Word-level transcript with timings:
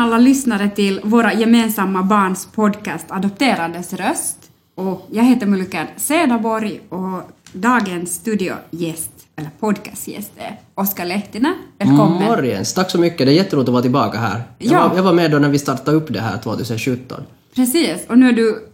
Alla 0.00 0.18
lyssnare 0.18 0.70
till 0.70 1.00
våra 1.04 1.32
gemensamma 1.34 2.02
barns 2.02 2.46
podcast 2.46 3.06
Adopterades 3.08 3.92
röst. 3.92 4.36
Och 4.74 5.06
jag 5.10 5.24
heter 5.24 5.46
Mulken 5.46 5.86
Sedaborg 5.96 6.80
och 6.88 7.22
dagens 7.52 8.14
studiogäst, 8.14 9.10
eller 9.36 9.50
podcastgäst, 9.60 10.32
är 10.36 10.60
Oskar 10.74 11.04
Lehtinen. 11.06 11.54
Välkommen. 11.78 12.22
Morgens, 12.22 12.74
tack 12.74 12.90
så 12.90 12.98
mycket. 12.98 13.26
Det 13.26 13.32
är 13.32 13.34
jätteroligt 13.36 13.68
att 13.68 13.72
vara 13.72 13.82
tillbaka 13.82 14.18
här. 14.18 14.42
Jag, 14.58 14.72
Ja. 14.72 14.88
var, 14.88 14.96
jag 14.96 15.02
var 15.02 15.12
med 15.12 15.30
då 15.30 15.38
när 15.38 15.48
vi 15.48 15.58
startade 15.58 15.96
upp 15.96 16.12
det 16.12 16.20
här 16.20 16.38
2017. 16.38 17.22
Precis, 17.54 18.06
och 18.08 18.18
nu 18.18 18.28
är 18.28 18.32
du 18.32 18.68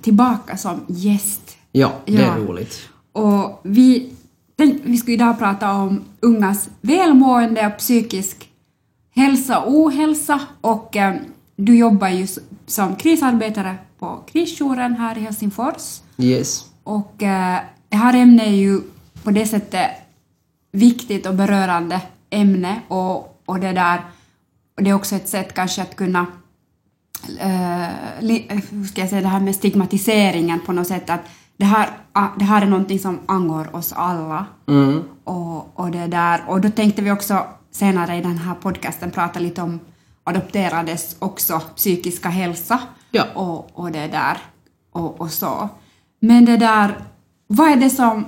tillbaka 0.00 0.56
som 0.56 0.80
gäst. 0.88 1.56
Ja, 1.72 1.92
det 2.04 2.12
Ja. 2.12 2.20
är 2.20 2.38
roligt. 2.40 2.88
Och 3.12 3.60
vi, 3.62 4.12
vi 4.82 4.96
ska 4.96 5.12
idag 5.12 5.38
prata 5.38 5.72
om 5.72 6.02
ungas 6.20 6.68
välmående 6.80 7.66
och 7.66 7.78
psykisk 7.78 8.48
hälsa 9.14 9.60
och 9.60 9.72
ohälsa. 9.72 10.40
Och 10.60 10.96
eh, 10.96 11.14
du 11.56 11.76
jobbar 11.76 12.08
ju 12.08 12.26
som 12.66 12.96
krisarbetare 12.96 13.76
på 13.98 14.24
krisjouren 14.32 14.94
här 14.94 15.18
i 15.18 15.20
Helsingfors. 15.20 16.00
Yes. 16.18 16.66
Och 16.84 17.22
eh, 17.22 17.60
det 17.88 17.96
här 17.96 18.14
ämnet 18.14 18.46
är 18.46 18.50
ju 18.50 18.80
på 19.22 19.30
det 19.30 19.46
sättet 19.46 19.90
viktigt 20.72 21.26
och 21.26 21.34
berörande 21.34 22.00
ämne 22.30 22.80
och, 22.88 23.42
och 23.46 23.60
det 23.60 23.72
där 23.72 24.00
och 24.76 24.82
det 24.82 24.90
är 24.90 24.94
också 24.94 25.16
ett 25.16 25.28
sätt 25.28 25.54
kanske 25.54 25.82
att 25.82 25.96
kunna 25.96 26.26
eh, 27.38 27.82
eh, 27.82 28.62
hur 28.70 28.84
ska 28.84 29.00
jag 29.00 29.10
säga 29.10 29.22
det 29.22 29.28
här 29.28 29.40
med 29.40 29.54
stigmatiseringen 29.54 30.60
på 30.60 30.72
något 30.72 30.86
sätt 30.86 31.10
att 31.10 31.20
det 31.56 31.64
här, 31.64 31.88
ah, 32.12 32.28
det 32.38 32.44
här 32.44 32.62
är 32.62 32.66
någonting 32.66 32.98
som 32.98 33.18
angår 33.26 33.76
oss 33.76 33.92
alla. 33.92 34.46
Mm. 34.68 35.02
Och, 35.24 35.80
och 35.80 35.90
det 35.90 36.06
där 36.06 36.44
och 36.46 36.60
då 36.60 36.70
tänkte 36.70 37.02
vi 37.02 37.10
också 37.10 37.46
senare 37.72 38.16
i 38.16 38.20
den 38.20 38.38
här 38.38 38.54
podcasten 38.54 39.10
prata 39.10 39.40
lite 39.40 39.62
om 39.62 39.80
adopterades 40.24 41.16
också 41.18 41.60
psykiska 41.76 42.28
hälsa 42.28 42.78
Ja. 43.10 43.24
och, 43.34 43.70
och 43.78 43.92
det 43.92 44.06
där 44.06 44.36
och, 44.92 45.20
och 45.20 45.30
så. 45.30 45.68
Men 46.20 46.44
det 46.44 46.56
där, 46.56 46.94
vad 47.46 47.68
är 47.68 47.76
det 47.76 47.90
som, 47.90 48.24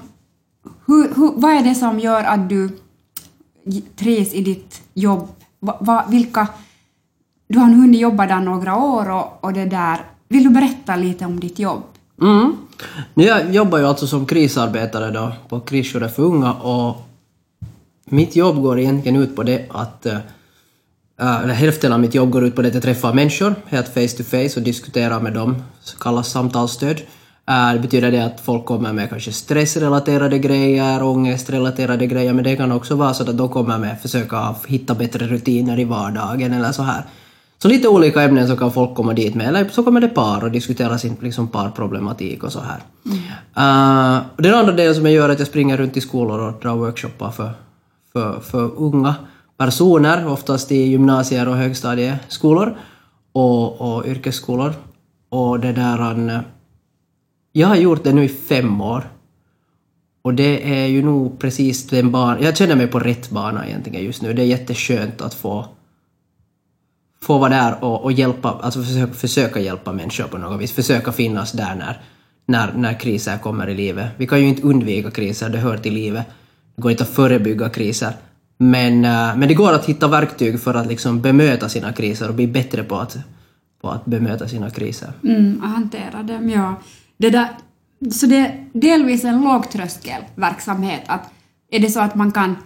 hur, 0.87 1.15
hur, 1.15 1.33
vad 1.37 1.53
är 1.53 1.63
det 1.63 1.75
som 1.75 2.01
gör 2.01 2.25
att 2.25 2.49
du 2.49 2.79
trivs 3.97 4.35
i 4.35 4.43
ditt 4.43 4.83
jobb? 4.95 5.29
Va, 5.61 5.77
va, 5.81 6.05
vilka, 6.09 6.49
du 7.49 7.59
har 7.59 7.67
hunnit 7.67 8.01
jobba 8.01 8.27
där 8.27 8.41
några 8.41 8.77
år 8.77 9.11
och, 9.11 9.45
och 9.45 9.53
det 9.53 9.65
där, 9.65 10.01
vill 10.29 10.45
du 10.45 10.51
berätta 10.51 10.97
lite 10.97 11.25
om 11.25 11.41
ditt 11.41 11.59
jobb? 11.59 11.83
Mm. 12.21 12.57
Jag 13.15 13.55
jobbar 13.55 13.79
ju 13.79 13.87
alltså 13.87 14.07
som 14.07 14.27
krisarbetare 14.27 15.11
då 15.11 15.33
på 15.49 15.61
krisjouren 15.61 16.11
för 16.11 16.23
unga 16.23 16.53
och 16.53 16.97
mitt 18.05 18.37
jobb 18.37 18.63
går 18.63 18.79
egentligen 18.79 19.23
ut 19.23 19.37
på 19.37 19.43
det 19.43 19.67
att 19.69 20.07
eh, 20.07 20.19
eller 21.17 21.55
hälften 21.55 21.93
av 21.93 22.01
mitt 22.01 22.15
jobb 22.15 22.31
går 22.31 22.45
ut 22.45 22.57
på 22.57 22.63
det 22.63 22.69
att 22.69 22.75
jag 22.75 22.83
träffar 22.83 23.13
människor 23.13 23.55
helt 23.67 23.89
face 23.89 24.17
to 24.17 24.23
face 24.23 24.61
och 24.61 24.63
diskuterar 24.63 25.21
med 25.21 25.33
dem, 25.33 25.63
så 25.81 25.99
kallas 25.99 26.31
samtalsstöd. 26.31 27.01
Eh, 27.49 27.73
Det 27.73 27.79
betyder 27.79 28.11
det 28.11 28.25
att 28.25 28.41
folk 28.41 28.65
kommer 28.65 28.93
med 28.93 29.11
kanske 29.11 29.33
stressrelaterade 29.33 30.39
grejer, 30.39 31.03
ångestrelaterade 31.03 32.07
grejer, 32.07 32.33
men 32.33 32.45
det 32.45 32.57
kan 32.57 32.73
också 32.73 32.95
vara 32.95 33.15
så 33.15 33.31
att 33.31 33.39
de 33.39 33.49
kommer 33.49 33.79
med 33.79 34.01
försöka 34.01 34.55
hitta 34.67 34.95
bättre 34.95 35.27
rutiner 35.27 35.79
i 35.81 35.85
vardagen 35.85 36.53
eller 36.53 36.73
så 36.73 36.83
här. 36.83 37.05
Så 37.59 37.69
lite 37.69 37.89
olika 37.89 38.23
ämnen 38.23 38.49
så 38.49 38.57
kan 38.57 38.73
folk 38.73 38.95
komma 38.95 39.13
dit 39.13 39.35
med, 39.35 39.49
eller 39.49 39.69
så 39.69 39.83
kommer 39.83 40.01
det 40.01 40.09
par 40.09 40.45
och 40.45 40.51
diskutera 40.51 40.99
sin 40.99 41.17
liksom, 41.21 41.49
parproblematik 41.49 42.45
och 42.45 42.53
så 42.53 42.61
här. 42.61 42.81
Eh, 43.57 44.23
och 44.37 44.43
den 44.43 44.55
andra 44.55 44.73
delen 44.73 44.95
som 44.95 45.05
jag 45.05 45.15
gör 45.15 45.29
är 45.29 45.33
att 45.33 45.39
jag 45.39 45.49
springer 45.49 45.77
runt 45.77 45.97
i 45.97 46.01
skolor 46.01 46.41
och 46.41 46.61
drar 46.63 46.75
workshoppar 46.75 47.31
för, 47.31 47.51
för, 48.15 48.41
för 48.41 48.71
unga 48.77 49.15
personer, 49.57 50.27
oftast 50.27 50.73
i 50.73 50.77
gymnasier 50.77 51.49
och 51.49 51.57
högstadieskolor 51.57 52.77
och, 53.33 53.81
och 53.81 54.07
yrkesskolor. 54.07 54.73
Och 55.29 55.61
det 55.61 55.73
där... 55.73 56.43
Jag 57.53 57.69
har 57.69 57.77
gjort 57.77 58.05
det 58.05 58.13
nu 58.13 58.25
i 58.25 58.29
fem 58.29 58.81
år. 58.81 59.11
Och 60.23 60.35
det 60.35 60.83
är 60.83 60.87
ju 60.87 61.03
nog 61.03 61.39
precis 61.39 61.87
den 61.87 62.11
bana... 62.11 62.41
Jag 62.41 62.57
känner 62.57 62.77
mig 62.77 62.87
på 62.87 62.99
rätt 62.99 63.31
bana 63.31 63.67
egentligen 63.67 64.05
just 64.05 64.23
nu. 64.23 64.33
Det 64.33 64.43
är 64.43 64.47
jätteskönt 64.47 65.21
att 65.21 65.35
få 65.35 65.67
få 67.25 67.39
vara 67.39 67.51
där 67.51 67.85
och, 67.85 68.05
och 68.05 68.13
hjälpa, 68.13 68.59
alltså 68.63 68.83
försöka, 68.83 69.13
försöka 69.13 69.61
hjälpa 69.61 69.93
människor 69.93 70.25
på 70.25 70.39
något 70.39 70.61
vis, 70.61 70.73
försöka 70.73 71.13
finnas 71.13 71.53
där 71.53 71.75
när, 71.75 72.01
när, 72.47 72.73
när 72.73 73.01
kriser 73.01 73.39
kommer 73.39 73.69
i 73.69 73.75
livet. 73.75 74.11
Vi 74.17 74.27
kan 74.27 74.41
ju 74.41 74.49
inte 74.49 74.63
undvika 74.63 75.11
kriser, 75.11 75.49
det 75.49 75.59
hör 75.59 75.79
till 75.79 75.95
livet. 75.95 76.27
Går 76.77 76.91
inte 76.91 77.03
att 77.03 77.11
förebygga 77.11 77.69
kriser. 77.69 78.13
Men, 78.59 79.05
eh, 79.05 79.37
men 79.37 79.49
det 79.49 79.55
går 79.55 79.73
att 79.73 79.85
hitta 79.85 80.09
verktyg 80.09 80.61
för 80.61 80.75
att 80.75 80.87
liksom 80.87 81.21
bemöta 81.21 81.69
sina 81.69 81.93
kriser 81.93 82.29
och 82.29 82.35
bli 82.35 82.47
bättre 82.47 82.83
på 82.83 82.97
att, 82.97 83.17
på 83.81 83.91
att 83.91 84.05
bemöta 84.05 84.49
sina 84.49 84.71
kriser. 84.71 85.13
Mm, 85.25 85.63
att 85.65 85.71
hantera 85.71 86.23
dem, 86.23 86.51
ja. 86.51 86.75
Det 87.17 87.31
där, 87.31 87.49
så 88.11 88.27
det 88.27 88.37
är 88.37 88.67
delvis 88.73 89.25
en 89.25 89.45
lågtröskelverksamhet. 89.45 91.03
Att 91.07 91.31
är 91.71 91.81
det 91.81 91.91
så 91.91 92.01
att 92.01 92.15
man 92.15 92.33
kan 92.33 92.57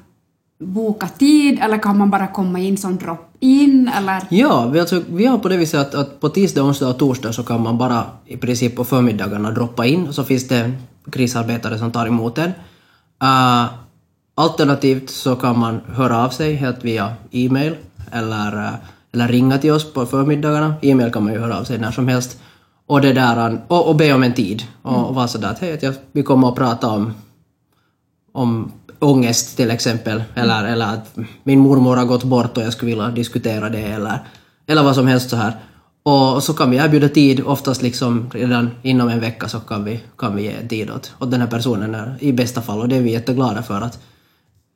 boka 0.61 1.09
tid 1.09 1.59
eller 1.63 1.79
kan 1.79 1.99
man 1.99 2.11
bara 2.11 2.27
komma 2.27 2.59
in 2.59 2.77
som 2.77 2.97
drop-in 2.97 3.91
eller? 3.97 4.23
Ja, 4.31 4.69
vi, 4.69 4.81
alltså, 4.81 5.03
vi 5.09 5.27
har 5.27 5.39
på 5.39 5.49
det 5.49 5.57
viset 5.57 5.81
att, 5.81 5.95
att 5.95 6.21
på 6.21 6.29
tisdag, 6.29 6.63
onsdag 6.63 6.89
och 6.89 6.99
torsdag 6.99 7.33
så 7.33 7.43
kan 7.43 7.63
man 7.63 7.79
bara 7.79 8.05
i 8.27 8.37
princip 8.37 8.77
på 8.77 8.85
förmiddagarna 8.85 9.51
droppa 9.51 9.87
in 9.87 10.09
och 10.09 10.15
så 10.15 10.25
finns 10.25 10.49
det 10.49 10.73
krisarbetare 11.13 11.79
som 11.79 11.93
tar 11.93 12.07
emot 12.07 12.39
en. 12.39 12.53
Uh, 13.23 13.67
alternativt 14.38 15.10
så 15.10 15.37
kan 15.37 15.59
man 15.59 15.81
höra 15.87 16.25
av 16.25 16.28
sig 16.28 16.54
helt 16.54 16.84
via 16.84 17.12
e-mail 17.31 17.76
eller, 18.12 18.54
uh, 18.54 18.75
eller 19.12 19.28
ringa 19.28 19.59
till 19.59 19.72
oss 19.72 19.93
på 19.93 20.06
förmiddagarna. 20.06 20.75
E-mail 20.82 21.12
kan 21.12 21.25
man 21.25 21.32
ju 21.32 21.38
höra 21.38 21.59
av 21.59 21.65
sig 21.65 21.78
när 21.78 21.91
som 21.91 22.09
helst. 22.09 22.41
Och, 22.87 23.00
det 23.00 23.12
där, 23.12 23.59
och, 23.69 23.88
och 23.88 23.97
be 23.97 24.12
om 24.12 24.22
en 24.22 24.34
tid 24.34 24.62
och, 24.82 25.09
och 25.09 25.15
vara 25.15 25.28
sådär 25.28 25.50
att 25.50 25.59
hej, 25.59 25.72
att 25.72 25.82
jag, 25.82 25.94
vi 26.12 26.22
kommer 26.22 26.49
att 26.49 26.54
prata 26.54 26.88
om 26.88 27.12
om 28.32 28.72
ångest 28.99 29.56
till 29.56 29.71
exempel, 29.71 30.22
eller, 30.34 30.65
eller 30.65 30.87
att 30.87 31.16
min 31.43 31.59
mormor 31.59 31.97
har 31.97 32.05
gått 32.05 32.25
bort 32.25 32.56
och 32.56 32.62
jag 32.62 32.72
skulle 32.72 32.91
vilja 32.91 33.09
diskutera 33.09 33.69
det, 33.69 33.82
eller, 33.82 34.19
eller 34.66 34.82
vad 34.82 34.94
som 34.94 35.06
helst 35.06 35.31
så 35.31 35.37
här. 35.37 35.56
Och 36.03 36.43
så 36.43 36.55
kan 36.55 36.70
vi 36.70 36.76
erbjuda 36.76 37.09
tid, 37.09 37.41
oftast 37.47 37.82
liksom 37.82 38.31
redan 38.32 38.70
inom 38.82 39.09
en 39.09 39.20
vecka 39.20 39.49
så 39.49 39.60
kan 39.60 39.84
vi, 39.84 40.00
kan 40.19 40.37
vi 40.37 40.43
ge 40.43 40.69
tid 40.69 40.91
åt, 40.91 41.12
åt 41.19 41.31
den 41.31 41.41
här 41.41 41.49
personen 41.49 41.93
där, 41.93 42.16
i 42.20 42.32
bästa 42.32 42.62
fall, 42.62 42.81
och 42.81 42.88
det 42.88 42.97
är 42.97 43.00
vi 43.00 43.12
jätteglada 43.12 43.62
för 43.62 43.81
att 43.81 43.99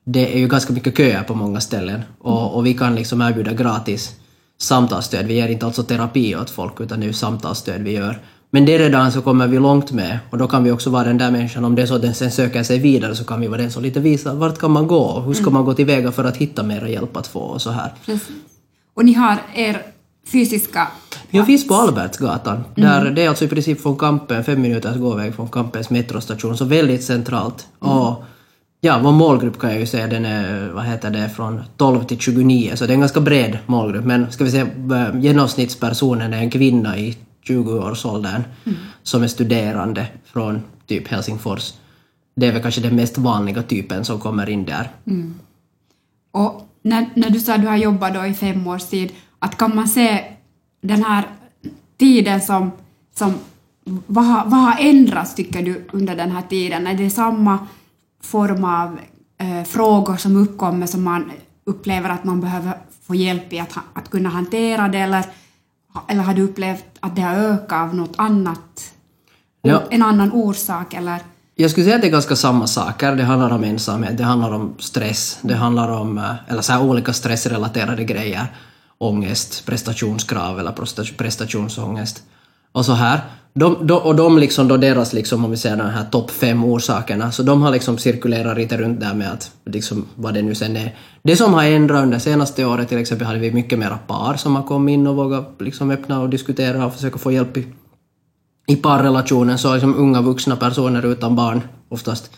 det 0.05 0.35
är 0.35 0.39
ju 0.39 0.49
ganska 0.49 0.73
mycket 0.73 0.97
köer 0.97 1.23
på 1.23 1.35
många 1.35 1.61
ställen 1.61 2.03
och, 2.19 2.55
och 2.55 2.67
vi 2.67 2.75
kan 2.75 2.95
liksom 2.95 3.23
erbjuda 3.23 3.53
gratis 3.53 4.17
samtalsstöd. 4.59 5.27
Vi 5.27 5.35
ger 5.35 5.49
inte 5.49 5.67
alltså 5.67 5.83
terapi 5.83 6.37
åt 6.37 6.51
folk 6.51 6.81
utan 6.81 7.01
det 7.01 7.05
är 7.05 7.09
ju 7.09 7.13
samtalsstöd 7.13 7.83
vi 7.83 7.93
gör. 7.93 8.19
Men 8.51 8.67
det 8.67 8.79
redan 8.79 9.13
så 9.13 9.23
kommer 9.23 9.47
vi 9.47 9.59
långt 9.59 9.93
med 9.93 10.19
och 10.31 10.39
då 10.39 10.49
kan 10.49 10.65
vi 10.65 10.71
också 10.71 10.91
vara 10.91 11.05
den 11.05 11.19
där 11.19 11.31
människan, 11.31 11.65
om 11.65 11.75
det 11.75 11.83
är 11.83 11.87
så 11.87 11.95
att 11.95 12.03
den 12.03 12.15
sen 12.15 12.31
söker 12.31 12.63
sig 12.63 12.79
vidare 12.79 13.15
så 13.17 13.25
kan 13.25 13.41
vi 13.41 13.47
vara 13.47 13.61
den 13.61 13.71
som 13.71 13.83
lite 13.83 14.01
visar 14.01 14.35
vart 14.35 14.59
kan 14.59 14.71
man 14.71 14.87
gå 14.87 15.01
och 15.01 15.25
hur 15.25 15.35
ska 15.35 15.51
man 15.51 15.65
gå 15.65 15.75
tillväga 15.75 16.13
för 16.13 16.25
att 16.25 16.37
hitta 16.37 16.63
mera 16.63 16.89
hjälp 16.89 17.17
att 17.17 17.27
få 17.27 17.41
och 17.41 17.63
så 17.63 17.71
här. 17.71 17.93
Precis. 18.07 18.29
Och 18.95 19.05
ni 19.05 19.13
har 19.13 19.39
er 19.55 19.83
fysiska... 20.33 20.89
Jag 21.31 21.47
finns 21.47 21.69
på 21.69 21.75
Albertsgatan. 21.75 22.65
Där, 22.75 23.11
det 23.11 23.23
är 23.23 23.29
alltså 23.29 23.45
i 23.45 23.49
princip 23.49 23.81
från 23.81 23.97
Kampen, 23.97 24.45
fem 24.45 24.63
minuters 24.63 24.97
gåväg 24.97 25.35
från 25.35 25.49
Kampens 25.49 25.91
metrostation, 25.91 26.57
så 26.57 26.65
väldigt 26.65 27.05
centralt. 27.05 27.67
Och 27.79 28.25
ja, 28.85 29.01
vår 29.03 29.13
målgrupp 29.13 29.59
kan 29.59 29.71
jag 29.71 29.81
ju 29.81 29.87
säga, 29.87 30.07
den 30.07 30.25
är, 30.25 30.71
vad 30.71 30.85
heter 30.85 31.11
det, 31.11 31.29
från 31.29 31.63
12 31.77 32.05
till 32.05 32.19
29, 32.19 32.73
så 32.77 32.87
det 32.87 32.93
är 32.93 32.95
en 32.95 33.01
ganska 33.01 33.21
bred 33.21 33.59
målgrupp. 33.67 34.05
Men 34.05 34.33
ska 34.33 34.45
vi 34.45 34.51
säga, 34.51 34.67
eh, 34.67 35.21
genomsnittspersonen 35.21 36.35
är 36.35 36.39
en 36.39 36.51
kvinna 36.51 36.99
i 36.99 37.17
20-årsåldern 37.45 38.43
som 39.03 39.23
är 39.23 39.27
studerande 39.29 40.07
från 40.25 40.63
typ 40.87 41.09
Helsingfors. 41.09 41.73
Det 42.35 42.47
är 42.47 42.53
väl 42.53 42.63
kanske 42.63 42.81
den 42.81 42.97
mest 42.97 43.19
vanliga 43.19 43.63
typen 43.63 44.05
som 44.05 44.21
kommer 44.21 44.51
in 44.51 44.65
där. 44.65 44.91
Och 46.31 46.69
när, 46.83 47.07
när 47.15 47.31
du 47.31 47.41
sa 47.41 47.55
att 47.55 47.63
du 47.63 47.69
har 47.69 47.77
jobbat 47.77 48.15
då 48.15 48.27
i 48.27 48.35
fem 48.35 48.67
års 48.67 48.85
tid, 48.85 49.13
att 49.39 49.59
kan 49.59 49.77
man 49.77 49.89
se 49.89 50.25
den 50.81 51.05
här 51.05 51.25
tiden 51.99 52.41
som... 52.41 52.71
som 53.15 53.35
vad, 54.07 54.25
har, 54.25 54.45
vad 54.45 54.61
har 54.61 54.77
ändrats, 54.81 55.35
tycker 55.35 55.63
du, 55.63 55.85
under 55.93 56.17
den 56.17 56.31
här 56.31 56.43
tiden? 56.43 56.87
Är 56.87 56.95
det 56.95 57.11
samma 57.11 57.59
form 58.23 58.65
av 58.65 58.99
eh, 59.39 59.65
frågor 59.65 60.17
som 60.17 60.37
uppkommer 60.37 60.87
som 60.87 61.03
man 61.03 61.31
upplever 61.65 62.11
att 62.11 62.25
man 62.25 62.41
behöver 62.41 62.75
få 63.07 63.15
hjälp 63.15 63.53
i 63.53 63.61
att, 63.61 63.79
att 63.93 64.11
kunna 64.11 64.29
hantera 64.29 64.89
det, 64.89 64.99
eller, 64.99 65.25
eller 66.09 66.23
har 66.23 66.35
du 66.35 66.43
upplevt 66.43 66.85
att 67.01 67.17
det 67.17 67.23
har 67.23 67.35
ökat 67.35 67.79
av 67.89 67.95
något 67.95 68.15
annat? 68.17 68.93
Ja. 69.63 69.83
En 69.91 70.03
annan 70.03 70.33
orsak, 70.33 70.95
eller? 70.95 71.19
Jag 71.55 71.71
skulle 71.71 71.85
säga 71.85 71.97
att 71.97 72.03
det 72.03 72.09
är 72.09 72.13
ganska 72.13 72.37
samma 72.37 72.67
saker. 72.67 73.17
Det 73.17 73.23
handlar 73.23 73.51
om 73.51 73.65
ensamhet, 73.65 74.19
det 74.19 74.25
handlar 74.25 74.53
om 74.53 74.75
stress, 74.79 75.39
det 75.43 75.55
handlar 75.55 75.89
om 75.89 76.19
eh, 76.19 76.35
eller 76.49 76.63
så 76.63 76.81
olika 76.81 77.13
stressrelaterade 77.13 78.05
grejer. 78.05 78.47
Ångest, 78.99 79.67
prestationskrav 79.67 80.59
eller 80.61 80.73
presta- 80.73 81.17
prestationsångest 81.17 82.23
och 82.73 82.85
så 82.85 82.93
här. 82.93 83.21
De, 83.55 83.87
de, 83.87 84.03
och 84.03 84.17
de 84.17 84.39
liksom 84.39 84.69
då 84.69 84.77
deras, 84.77 85.13
liksom, 85.13 85.45
om 85.45 85.51
vi 85.51 85.57
säger 85.57 85.77
de 85.77 85.87
här 85.87 86.05
topp 86.05 86.31
fem 86.31 86.65
orsakerna, 86.65 87.33
så 87.33 87.43
de 87.43 87.63
har 87.63 87.71
liksom 87.71 87.99
cirkulerat 87.99 88.59
lite 88.59 88.77
runt 88.77 89.01
där 89.01 89.15
med 89.15 89.33
att, 89.33 89.51
liksom, 89.65 90.07
vad 90.15 90.35
det 90.35 90.43
nu 90.43 90.55
sen 90.55 90.77
är. 90.77 90.97
Det 91.23 91.37
som 91.37 91.55
har 91.55 91.65
ändrat 91.65 92.03
under 92.03 92.19
senaste 92.19 92.65
året 92.65 92.89
till 92.89 92.99
exempel 92.99 93.27
hade 93.27 93.39
vi 93.39 93.53
mycket 93.53 93.79
mera 93.79 93.99
par 94.07 94.37
som 94.37 94.57
har 94.57 94.63
kommit 94.63 94.93
in 94.93 95.07
och 95.07 95.17
vågat 95.17 95.57
liksom 95.59 95.91
öppna 95.91 96.21
och 96.21 96.29
diskutera 96.29 96.87
och 96.87 96.95
försöka 96.95 97.19
få 97.19 97.33
hjälp 97.33 97.57
i, 97.57 97.67
i 98.67 98.77
parrelationen, 98.77 99.59
så 99.59 99.75
liksom 99.75 99.95
unga 99.97 100.21
vuxna 100.21 100.57
personer 100.57 101.07
utan 101.07 101.37
barn 101.37 101.61
oftast. 101.89 102.31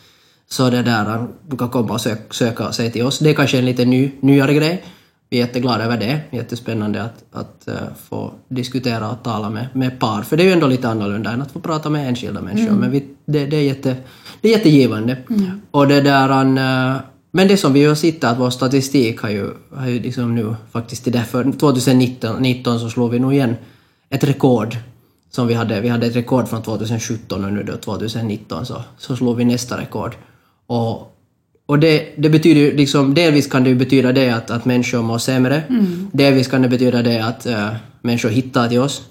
Så 0.50 0.70
det 0.70 0.82
där, 0.82 1.26
du 1.48 1.56
kan 1.56 1.68
komma 1.68 1.94
och 1.94 2.00
söka, 2.00 2.22
söka 2.30 2.72
sig 2.72 2.92
till 2.92 3.06
oss. 3.06 3.18
Det 3.18 3.30
är 3.30 3.34
kanske 3.34 3.58
en 3.58 3.64
lite 3.64 3.84
ny, 3.84 4.10
nyare 4.20 4.54
grej. 4.54 4.84
Vi 5.34 5.40
är 5.40 5.46
jätteglada 5.46 5.84
över 5.84 5.96
det. 5.96 6.20
Jättespännande 6.30 7.02
att, 7.02 7.24
att 7.32 7.68
uh, 7.68 7.74
få 8.08 8.32
diskutera 8.48 9.10
och 9.10 9.22
tala 9.22 9.50
med, 9.50 9.66
med 9.72 10.00
par. 10.00 10.22
För 10.22 10.36
det 10.36 10.42
är 10.42 10.44
ju 10.44 10.52
ändå 10.52 10.66
lite 10.66 10.88
annorlunda 10.88 11.30
än 11.30 11.42
att 11.42 11.50
få 11.50 11.60
prata 11.60 11.90
med 11.90 12.08
enskilda 12.08 12.40
människor. 12.40 12.68
Mm. 12.68 12.80
Men 12.80 12.90
vi, 12.90 13.04
det, 13.26 13.46
det, 13.46 13.56
är 13.56 13.62
jätte, 13.62 13.96
det 14.40 14.48
är 14.48 14.52
jättegivande. 14.52 15.16
Och 15.70 15.88
det 15.88 16.00
där, 16.00 16.28
uh, 16.30 17.00
men 17.30 17.48
det 17.48 17.56
som 17.56 17.72
vi 17.72 17.84
har 17.84 17.94
sett 17.94 18.24
att 18.24 18.38
vår 18.38 18.50
statistik 18.50 19.20
har 19.20 19.30
ju, 19.30 19.50
har 19.76 19.88
ju 19.88 20.00
liksom 20.00 20.34
nu 20.34 20.54
faktiskt, 20.72 21.04
det 21.04 21.10
där 21.10 21.22
för 21.22 21.52
2019 21.52 22.42
19 22.42 22.80
så 22.80 22.90
slog 22.90 23.10
vi 23.10 23.18
nog 23.18 23.34
igen 23.34 23.56
ett 24.10 24.24
rekord 24.24 24.76
som 25.30 25.46
vi 25.46 25.54
hade. 25.54 25.80
Vi 25.80 25.88
hade 25.88 26.06
ett 26.06 26.16
rekord 26.16 26.48
från 26.48 26.62
2017 26.62 27.44
och 27.44 27.52
nu 27.52 27.62
då 27.62 27.76
2019 27.76 28.66
så, 28.66 28.82
så 28.98 29.16
slog 29.16 29.36
vi 29.36 29.44
nästa 29.44 29.80
rekord. 29.80 30.16
Och, 30.66 31.13
och 31.66 31.78
det, 31.78 32.14
det 32.16 32.30
betyder 32.30 32.76
liksom, 32.76 33.14
delvis 33.14 33.46
kan 33.46 33.64
det 33.64 33.74
betyda 33.74 34.12
det 34.12 34.30
att, 34.30 34.50
att 34.50 34.64
människor 34.64 35.02
mår 35.02 35.18
sämre. 35.18 35.62
Delvis 36.12 36.48
kan 36.48 36.62
det 36.62 36.68
betyda 36.68 37.02
det 37.02 37.20
att 37.20 37.46
uh, 37.46 37.68
människor 38.02 38.28
hittar 38.28 38.68
till 38.68 38.80
oss. 38.80 39.02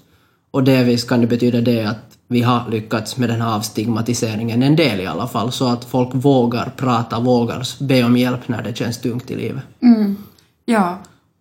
Och 0.50 0.64
delvis 0.64 1.04
kan 1.04 1.20
det 1.20 1.26
betyda 1.26 1.60
det 1.60 1.84
att 1.84 2.18
vi 2.28 2.42
har 2.42 2.70
lyckats 2.70 3.16
med 3.16 3.28
den 3.28 3.40
här 3.40 3.56
avstigmatiseringen, 3.56 4.62
en 4.62 4.76
del 4.76 5.00
i 5.00 5.06
alla 5.06 5.28
fall, 5.28 5.52
så 5.52 5.68
att 5.68 5.84
folk 5.84 6.08
vågar 6.12 6.72
prata, 6.76 7.20
vågar 7.20 7.84
be 7.84 8.04
om 8.04 8.16
hjälp 8.16 8.48
när 8.48 8.62
det 8.62 8.76
känns 8.76 8.98
tungt 9.00 9.30
i 9.30 9.36
livet. 9.36 9.62
Mm. 9.82 10.16
Ja, 10.64 10.98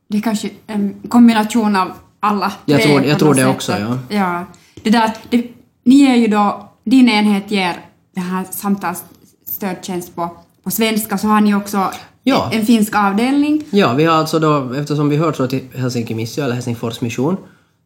det 0.10 0.18
är 0.18 0.22
kanske 0.22 0.50
en 0.68 0.94
kombination 1.08 1.76
av 1.76 1.92
alla 2.20 2.52
Jag 2.66 2.82
tre 2.82 2.90
tror- 2.92 3.02
på 3.02 3.08
jag 3.08 3.20
tror 3.20 3.34
det 3.34 3.46
också, 3.46 3.72
ja. 3.72 4.00
ja. 4.10 4.46
Det 4.84 4.90
där, 4.90 5.12
det, 5.30 5.48
ni 5.84 6.02
är 6.02 6.16
ju 6.16 6.28
då, 6.28 6.70
din 6.84 7.10
enhet 7.10 7.52
ger 7.52 7.76
den 8.16 8.24
här 8.24 8.46
samtalsstödtjänst 8.52 10.16
på, 10.16 10.30
på 10.64 10.72
svenska, 10.72 11.18
så 11.18 11.28
har 11.28 11.42
ni 11.42 11.56
också 11.56 11.92
Ja. 12.24 12.50
en 12.54 12.66
finsk 12.66 12.96
avdelning. 12.96 13.64
Ja, 13.72 13.94
vi 13.94 14.06
har 14.06 14.16
alltså 14.16 14.40
då, 14.40 14.74
eftersom 14.74 15.10
vi 15.10 15.18
hör 15.18 15.34
så 15.34 15.48
till 15.48 15.62
Helsinki 15.76 16.16
Mission, 16.16 16.44
eller 16.46 16.54
Helsingfors 16.56 17.02
Mission, 17.02 17.38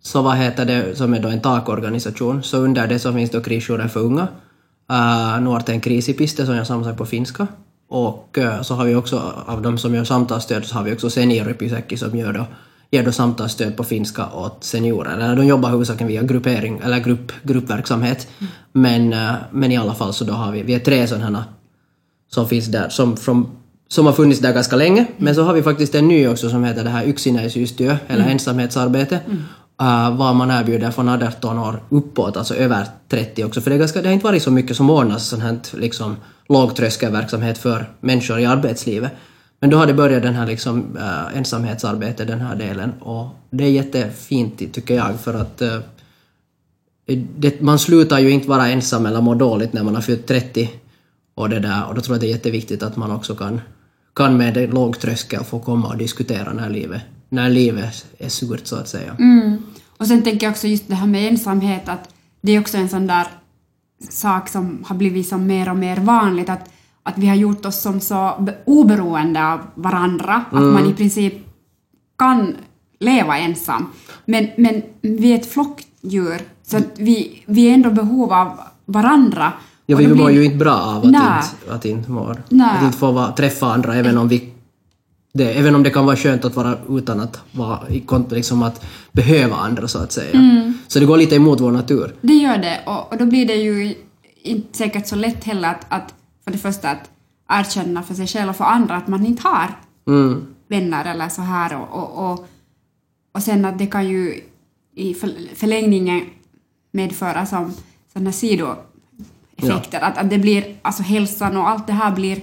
så 0.04 0.22
vad 0.22 0.38
heter 0.38 0.66
det, 0.66 0.98
som 0.98 1.14
är 1.14 1.20
då 1.20 1.28
en 1.30 1.42
takorganisation, 1.42 2.44
så 2.44 2.58
under 2.58 2.88
det 2.88 3.00
så 3.00 3.14
finns 3.14 3.30
då 3.32 3.42
krisjouren 3.42 3.90
för 3.90 4.00
unga, 4.00 4.28
uh, 4.92 5.42
Nuorten 5.42 5.82
krisipiste 5.82 6.46
som 6.46 6.56
jag 6.56 6.68
samlar 6.68 6.94
på 6.94 7.06
finska, 7.06 7.48
och 7.90 8.38
eh, 8.38 8.62
så 8.62 8.76
har 8.76 8.86
vi 8.86 8.96
också, 8.96 9.34
av 9.46 9.62
de 9.62 9.78
som 9.78 9.96
gör 9.96 10.04
samtalsstöd, 10.04 10.66
så 10.66 10.76
har 10.76 10.84
vi 10.84 10.94
också 10.94 11.10
Senioripysäkki 11.10 11.98
som 11.98 12.18
gör 12.18 12.34
då, 12.34 12.46
ger 12.92 13.04
då 13.04 13.12
samtalsstöd 13.12 13.78
på 13.78 13.84
finska 13.84 14.30
åt 14.34 14.64
seniorer. 14.64 15.18
Eller 15.18 15.36
de 15.36 15.46
jobbar 15.46 15.70
huvudsakligen 15.70 16.08
via 16.08 16.24
gruppering, 16.24 16.82
eller 16.84 17.00
grupp, 17.00 17.32
gruppverksamhet, 17.44 18.28
men, 18.74 19.14
eh, 19.14 19.32
men 19.52 19.72
i 19.72 19.78
alla 19.78 19.96
fall 19.96 20.14
så 20.14 20.24
då 20.26 20.34
har 20.34 20.52
vi, 20.52 20.64
vi 20.64 20.74
är 20.74 20.80
tre 20.80 21.08
sådana 21.08 21.46
som 22.30 22.50
finns 22.50 22.66
där, 22.66 22.90
som, 22.90 23.18
från, 23.18 23.48
som 23.88 24.06
har 24.06 24.14
funnits 24.14 24.40
där 24.40 24.54
ganska 24.54 24.76
länge. 24.76 25.06
Men 25.18 25.36
så 25.36 25.44
har 25.44 25.54
vi 25.54 25.64
faktiskt 25.64 25.96
en 25.96 26.08
ny 26.08 26.28
också 26.28 26.50
som 26.50 26.64
heter 26.64 26.84
det 26.84 26.90
här 26.90 27.06
yksinäisyystyö, 27.06 27.98
eller 28.08 28.30
ensamhetsarbete, 28.30 29.20
uh, 29.82 30.18
var 30.18 30.34
man 30.34 30.52
erbjuder 30.52 30.92
från 30.92 31.10
18 31.10 31.60
år 31.60 31.84
uppåt, 31.90 32.38
alltså 32.38 32.56
över 32.56 32.86
30 33.10 33.44
också. 33.44 33.62
För 33.62 33.70
det, 33.70 33.76
är 33.76 33.80
ganska, 33.80 34.02
det 34.02 34.08
har 34.08 34.14
inte 34.14 34.26
varit 34.26 34.44
så 34.44 34.52
mycket 34.52 34.78
som 34.78 34.90
ordnas 34.90 35.28
sån 35.28 35.42
här 35.42 35.60
liksom, 35.74 36.16
lågtröskelverksamhet 36.50 37.58
för 37.58 37.90
människor 38.00 38.40
i 38.40 38.46
arbetslivet. 38.46 39.12
Men 39.60 39.70
då 39.70 39.78
har 39.78 39.88
det 39.88 39.94
börjat 39.94 40.24
den 40.24 40.34
här 40.34 40.48
liksom, 40.48 40.98
uh, 40.98 41.38
ensamhetsarbetet, 41.38 42.28
den 42.28 42.42
här 42.42 42.56
delen. 42.56 42.94
Och 43.00 43.28
det 43.50 43.64
är 43.64 43.70
jättefint 43.70 44.74
tycker 44.74 44.96
jag, 44.96 45.20
för 45.20 45.34
att 45.34 45.62
uh, 45.62 45.80
det, 47.38 47.62
man 47.62 47.80
slutar 47.80 48.20
ju 48.20 48.30
inte 48.30 48.50
vara 48.50 48.68
ensam 48.68 49.06
eller 49.06 49.22
må 49.22 49.34
dåligt 49.34 49.74
när 49.74 49.84
man 49.84 49.96
har 49.96 50.02
fyllt 50.02 50.28
30. 50.28 50.70
Och, 51.38 51.50
det 51.50 51.60
där, 51.60 51.88
och 51.88 51.96
då 51.96 52.02
tror 52.02 52.16
jag 52.16 52.22
det 52.22 52.28
är 52.28 52.32
jätteviktigt 52.32 52.84
att 52.84 52.98
man 52.98 53.12
också 53.12 53.36
kan, 53.36 53.62
kan 54.16 54.38
med 54.38 54.58
en 54.58 54.70
låg 54.70 55.00
tröskel 55.00 55.44
få 55.44 55.60
komma 55.60 55.88
och 55.88 55.98
diskutera 55.98 56.54
när 56.54 56.70
livet, 56.70 57.02
när 57.30 57.50
livet 57.50 58.06
är 58.18 58.30
surt 58.30 58.68
så 58.68 58.76
att 58.76 58.90
säga. 58.90 59.16
Mm. 59.20 59.58
Och 59.98 60.08
sen 60.08 60.24
tänker 60.24 60.46
jag 60.46 60.52
också 60.52 60.68
just 60.68 60.88
det 60.88 60.96
här 60.96 61.08
med 61.08 61.28
ensamhet, 61.32 61.90
att 61.90 62.10
det 62.42 62.52
är 62.52 62.60
också 62.60 62.78
en 62.78 62.90
sån 62.90 63.08
där 63.08 63.28
sak 64.10 64.50
som 64.50 64.84
har 64.88 64.96
blivit 64.96 65.28
som 65.28 65.48
mer 65.48 65.70
och 65.70 65.78
mer 65.78 65.98
vanligt, 65.98 66.50
att, 66.50 66.70
att 67.04 67.18
vi 67.18 67.28
har 67.28 67.36
gjort 67.36 67.66
oss 67.66 67.82
som 67.82 68.00
så 68.00 68.36
be- 68.40 68.58
oberoende 68.66 69.54
av 69.54 69.60
varandra, 69.76 70.46
att 70.52 70.74
man 70.74 70.90
i 70.90 70.94
princip 70.94 71.34
kan 72.18 72.56
leva 73.00 73.38
ensam. 73.38 73.92
Men, 74.26 74.48
men 74.58 74.82
vi 75.02 75.32
är 75.32 75.36
ett 75.36 75.52
flockdjur, 75.52 76.42
så 76.64 76.78
att 76.78 77.00
vi, 77.00 77.44
vi 77.46 77.70
är 77.70 77.74
ändå 77.74 77.92
behov 77.92 78.34
av 78.34 78.60
varandra. 78.86 79.54
Ja, 79.90 79.98
vi 79.98 80.08
mår 80.08 80.16
blir- 80.26 80.30
ju 80.36 80.44
inte 80.46 80.58
bra 80.58 80.74
av 80.76 80.98
att 80.98 81.06
inte, 81.06 81.44
att 81.70 81.86
inte 81.86 82.12
må, 82.12 82.36
Nej. 82.50 82.78
att 82.78 82.84
inte 82.84 82.98
få 82.98 83.12
vara, 83.12 83.32
träffa 83.32 83.66
andra 83.74 83.96
även 83.96 84.18
om 84.18 84.28
vi 84.28 84.54
det, 85.34 85.54
även 85.54 85.76
om 85.76 85.84
det 85.84 85.90
kan 85.90 86.06
vara 86.06 86.16
skönt 86.16 86.46
att 86.46 86.56
vara 86.56 86.78
utan 86.90 87.20
att 87.20 87.40
vara 87.52 87.90
i 87.90 88.04
liksom 88.30 88.64
att 88.64 88.86
behöva 89.12 89.56
andra 89.56 89.88
så 89.88 90.00
att 90.00 90.12
säga. 90.12 90.32
Mm. 90.40 90.74
Så 90.88 91.00
det 91.00 91.06
går 91.06 91.18
lite 91.18 91.36
emot 91.36 91.62
vår 91.62 91.72
natur. 91.72 92.16
Det 92.22 92.34
gör 92.34 92.58
det, 92.58 92.80
och, 92.86 93.12
och 93.12 93.18
då 93.18 93.26
blir 93.26 93.46
det 93.48 93.56
ju 93.56 93.96
inte 94.44 94.78
säkert 94.78 95.08
så 95.08 95.16
lätt 95.16 95.44
heller 95.44 95.70
att, 95.70 95.86
att 95.90 96.14
för 96.44 96.52
det 96.52 96.58
första 96.58 96.90
att 96.90 97.10
erkänna 97.50 98.04
för 98.04 98.14
sig 98.14 98.28
själv 98.28 98.50
och 98.50 98.56
för 98.56 98.64
andra 98.66 98.96
att 98.96 99.08
man 99.08 99.26
inte 99.26 99.48
har 99.48 99.68
Mm. 100.08 100.46
vänner 100.68 101.06
eller 101.06 101.30
så 101.30 101.42
här 101.42 101.76
och, 101.82 102.04
och, 102.04 102.32
och, 102.32 102.48
och 103.36 103.44
sen 103.44 103.66
att 103.66 103.80
det 103.80 103.88
kan 103.88 104.08
ju 104.10 104.42
i 104.96 105.14
för, 105.14 105.30
förlängningen 105.56 106.22
medföra 106.92 107.46
som 107.46 107.74
sådana 108.14 108.32
sidoeffekter, 109.62 110.00
att, 110.02 110.18
att 110.18 110.30
det 110.30 110.38
blir, 110.38 110.76
alltså 110.82 111.04
hälsan 111.04 111.58
och 111.58 111.70
allt 111.70 111.88
det 111.88 111.94
här 111.94 112.12
blir, 112.16 112.42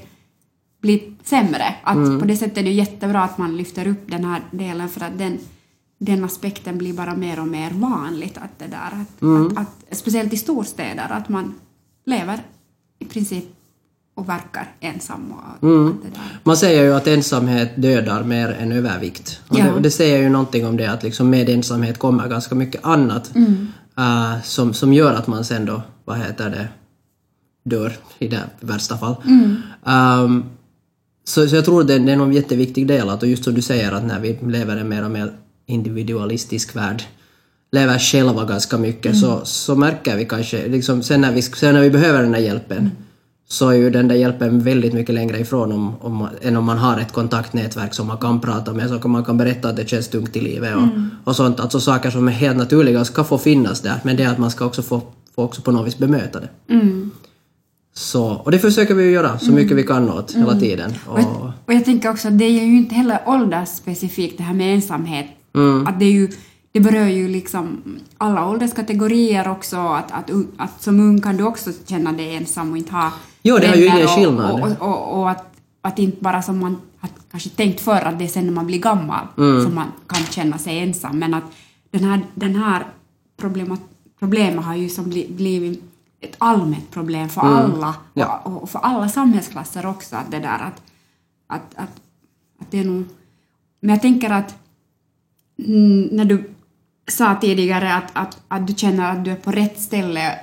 blir 0.82 1.00
sämre. 1.25 1.75
Att 1.82 1.96
Mm. 1.96 2.20
på 2.20 2.26
det 2.26 2.37
sättet 2.37 2.58
är 2.58 2.62
det 2.62 2.72
jättebra 2.72 3.22
att 3.22 3.38
man 3.38 3.56
lyfter 3.56 3.87
upp 3.87 4.11
den 4.11 4.25
här 4.25 4.40
delen 4.50 4.88
för 4.88 5.00
att 5.04 5.18
den, 5.18 5.38
den 5.99 6.25
aspekten 6.25 6.78
blir 6.78 6.92
bara 6.92 7.14
mer 7.16 7.40
och 7.40 7.49
mer 7.49 7.71
vanligt. 7.71 8.37
Att 8.38 8.59
det 8.59 8.66
där, 8.66 9.00
att, 9.02 9.23
Mm. 9.23 9.47
att, 9.47 9.59
att, 9.59 9.97
speciellt 9.99 10.33
i 10.33 10.37
storstäder, 10.37 11.09
att 11.11 11.28
man 11.28 11.54
lever 12.06 12.40
i 12.99 13.04
princip 13.04 13.44
och 14.16 14.28
verkar 14.28 14.68
ensam. 14.80 15.33
Och, 15.33 15.68
Mm. 15.68 15.88
att 15.88 16.02
det 16.02 16.09
där. 16.09 16.40
Man 16.44 16.56
säger 16.56 16.83
ju 16.83 16.94
att 16.94 17.06
ensamhet 17.06 17.73
dödar 17.83 18.25
mer 18.25 18.49
än 18.52 18.73
övervikt. 18.73 19.40
Och, 19.49 19.59
Ja. 19.59 19.64
det, 19.64 19.80
det 19.80 19.90
säger 19.90 20.18
ju 20.18 20.28
någonting 20.28 20.66
om 20.66 20.76
det 20.76 20.87
att 20.87 21.02
liksom 21.02 21.30
med 21.30 21.49
ensamhet 21.49 21.99
kommer 21.99 22.28
ganska 22.28 22.54
mycket 22.54 22.85
annat 22.85 23.33
äh, 23.99 24.42
som, 24.42 24.75
som 24.75 24.92
gör 24.92 25.14
att 25.14 25.26
man 25.26 25.44
sen 25.44 25.64
då, 25.66 25.83
vad 26.04 26.18
heter 26.18 26.50
det, 26.50 26.68
dör 27.64 27.92
i 28.18 28.28
det 28.28 28.42
värsta 28.61 28.97
fall. 28.99 29.14
Ehm, 29.87 30.42
så, 31.25 31.49
så 31.49 31.56
jag 31.56 31.64
tror 31.64 31.85
det, 31.85 31.99
det 31.99 32.12
är 32.12 32.16
någon 32.16 32.33
jätteviktig 32.33 32.87
del 32.87 33.09
att, 33.09 33.23
och 33.23 33.28
just 33.28 33.44
som 33.44 33.54
du 33.54 33.62
säger 33.62 33.92
att 33.92 34.04
när 34.04 34.21
vi 34.21 34.38
lever 34.42 34.76
i 34.76 34.80
en 34.80 34.88
mer 34.88 35.04
och 35.04 35.11
mer 35.11 35.33
individualistisk 35.66 36.76
värld, 36.76 37.02
lever 37.73 37.99
själva 37.99 38.44
ganska 38.44 38.78
mycket, 38.78 39.18
så, 39.18 39.40
så 39.44 39.75
märker 39.76 40.16
vi 40.16 40.25
kanske, 40.25 40.68
liksom, 40.68 41.02
sen, 41.02 41.21
när 41.21 41.33
vi, 41.33 41.42
sen 41.42 41.75
när 41.75 41.80
vi 41.83 41.90
behöver 41.90 42.23
den 42.23 42.33
där 42.33 42.38
hjälpen, 42.38 42.90
så 43.49 43.68
är 43.68 43.75
ju 43.75 43.90
den 43.90 44.09
där 44.09 44.14
hjälpen 44.14 44.61
väldigt 44.61 44.92
mycket 44.92 45.14
längre 45.14 45.38
ifrån 45.38 45.73
om, 45.73 45.94
om, 46.00 46.16
man- 46.16 46.30
än 46.42 46.56
om 46.56 46.64
man 46.64 46.78
har 46.78 46.99
ett 47.00 47.12
kontaktnätverk 47.12 47.94
som 47.94 48.06
man 48.06 48.18
kan 48.18 48.40
prata 48.40 48.73
med, 48.73 48.88
så 48.88 48.99
kan 48.99 49.11
man 49.11 49.25
kan 49.25 49.37
berätta 49.37 49.68
att 49.68 49.76
det 49.76 49.88
känns 49.88 50.09
tungt 50.09 50.37
i 50.37 50.40
livet 50.40 50.76
och, 50.76 50.83
och 51.25 51.37
sånt. 51.37 51.61
Alltså 51.61 51.80
saker 51.80 52.11
som 52.11 52.28
är 52.28 52.33
helt 52.33 52.56
naturliga 52.56 53.04
ska 53.04 53.25
få 53.25 53.38
finnas 53.38 53.80
där, 53.80 54.00
men 54.04 54.16
det 54.16 54.23
är 54.23 54.28
att 54.28 54.38
man 54.38 54.50
ska 54.50 54.64
också 54.64 54.83
få, 54.83 55.02
få 55.35 55.42
också 55.42 55.62
på 55.62 55.73
något 55.73 55.87
vis 55.87 55.99
bemöta 55.99 56.40
det. 56.40 56.49
Mm. 56.75 57.11
Så, 57.97 58.25
och 58.25 58.51
det 58.51 58.59
försöker 58.59 58.95
vi 58.95 59.05
ju 59.05 59.11
göra 59.11 59.39
så 59.39 59.53
mycket 59.53 59.77
vi 59.77 59.83
kan 59.83 60.11
åt 60.11 60.35
hela 60.35 60.61
tiden. 60.61 60.95
Och 61.07 61.21
jag, 61.21 61.27
Och, 61.27 61.51
och 61.67 61.75
jag 61.75 61.85
tänker 61.85 62.11
också 62.11 62.29
att 62.29 62.39
det 62.39 62.45
är 62.45 62.65
ju 62.65 62.77
inte 62.77 62.95
heller 62.95 63.21
åldersspecifikt 63.27 64.39
det 64.39 64.43
här 64.43 64.55
med 64.55 64.75
ensamhet. 64.75 65.27
Mm. 65.55 65.87
Att 65.87 65.99
det, 65.99 66.05
är 66.05 66.13
ju, 66.13 66.29
det 66.73 66.81
berör 66.81 67.07
ju 67.07 67.29
liksom 67.29 67.83
alla 68.19 68.49
ålderskategorier 68.49 69.49
också. 69.49 69.77
Att, 69.77 70.13
att, 70.13 70.31
att 70.57 70.83
som 70.83 71.01
ung 71.01 71.21
kan 71.21 71.37
du 71.37 71.45
också 71.45 71.71
känna 71.87 72.13
dig 72.13 72.35
ensam 72.37 72.71
och 72.71 72.79
inte 72.79 72.93
ha 72.93 73.13
Jo, 73.43 73.59
det 73.59 73.67
har 73.67 73.77
ju 73.77 73.87
ingen 73.87 74.09
skillnad. 74.09 74.63
Och, 74.81 74.89
och, 74.89 75.21
och, 75.21 75.31
att, 75.31 75.55
att 75.81 75.99
inte 75.99 76.17
bara 76.21 76.43
som 76.43 76.59
man 76.59 76.77
har 76.99 77.11
kanske 77.31 77.51
tänkt 77.51 77.81
förr 77.81 78.03
att 78.05 78.19
det 78.19 78.25
är 78.25 78.29
sen 78.29 78.47
när 78.47 78.53
man 78.53 78.67
blir 78.67 78.79
gammal 78.81 79.27
Mm. 79.39 79.65
som 79.65 79.75
man 79.75 79.87
kan 80.07 80.23
känna 80.25 80.59
sig 80.59 80.79
ensam. 80.79 81.19
Men 81.19 81.35
att 81.35 81.45
den 81.91 82.05
här, 82.05 82.21
den 82.35 82.57
här 82.57 82.87
problemet, 83.41 83.81
problemet 84.19 84.65
har 84.65 84.75
ju 84.75 84.89
som 84.89 85.05
bli, 85.11 85.27
blivit 85.31 85.83
ett 86.25 86.37
allmänt 86.38 86.90
problem 86.90 87.28
för 87.28 87.40
alla 87.40 87.87
Mm. 87.87 88.00
Ja. 88.14 88.43
och, 88.45 88.62
och 88.62 88.71
för 88.71 88.78
alla 88.78 89.09
samhällsklasser 89.09 89.87
också. 89.87 90.16
Att 90.16 90.31
det 90.31 90.38
där 90.38 90.59
att, 90.59 90.83
att, 91.47 91.75
att, 91.75 92.00
att 92.61 92.71
det 92.71 92.78
är 92.78 92.85
nog... 92.85 93.04
Men 93.81 93.90
jag 93.90 94.02
tänker 94.02 94.31
att 94.31 94.57
när 95.57 96.25
du 96.25 96.54
sa 97.09 97.35
tidigare 97.40 97.95
att, 97.95 98.11
att, 98.12 98.43
att 98.49 98.66
du 98.66 98.75
känner 98.75 99.12
att 99.12 99.25
du 99.25 99.31
är 99.31 99.37
på 99.37 99.52
rätt 99.52 99.81
ställe 99.81 100.38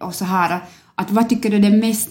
och 0.00 0.14
så 0.14 0.24
här. 0.24 0.60
Att 0.94 1.10
vad 1.10 1.28
tycker 1.28 1.50
du 1.50 1.56
är 1.56 1.60
det 1.60 1.76
mest 1.76 2.10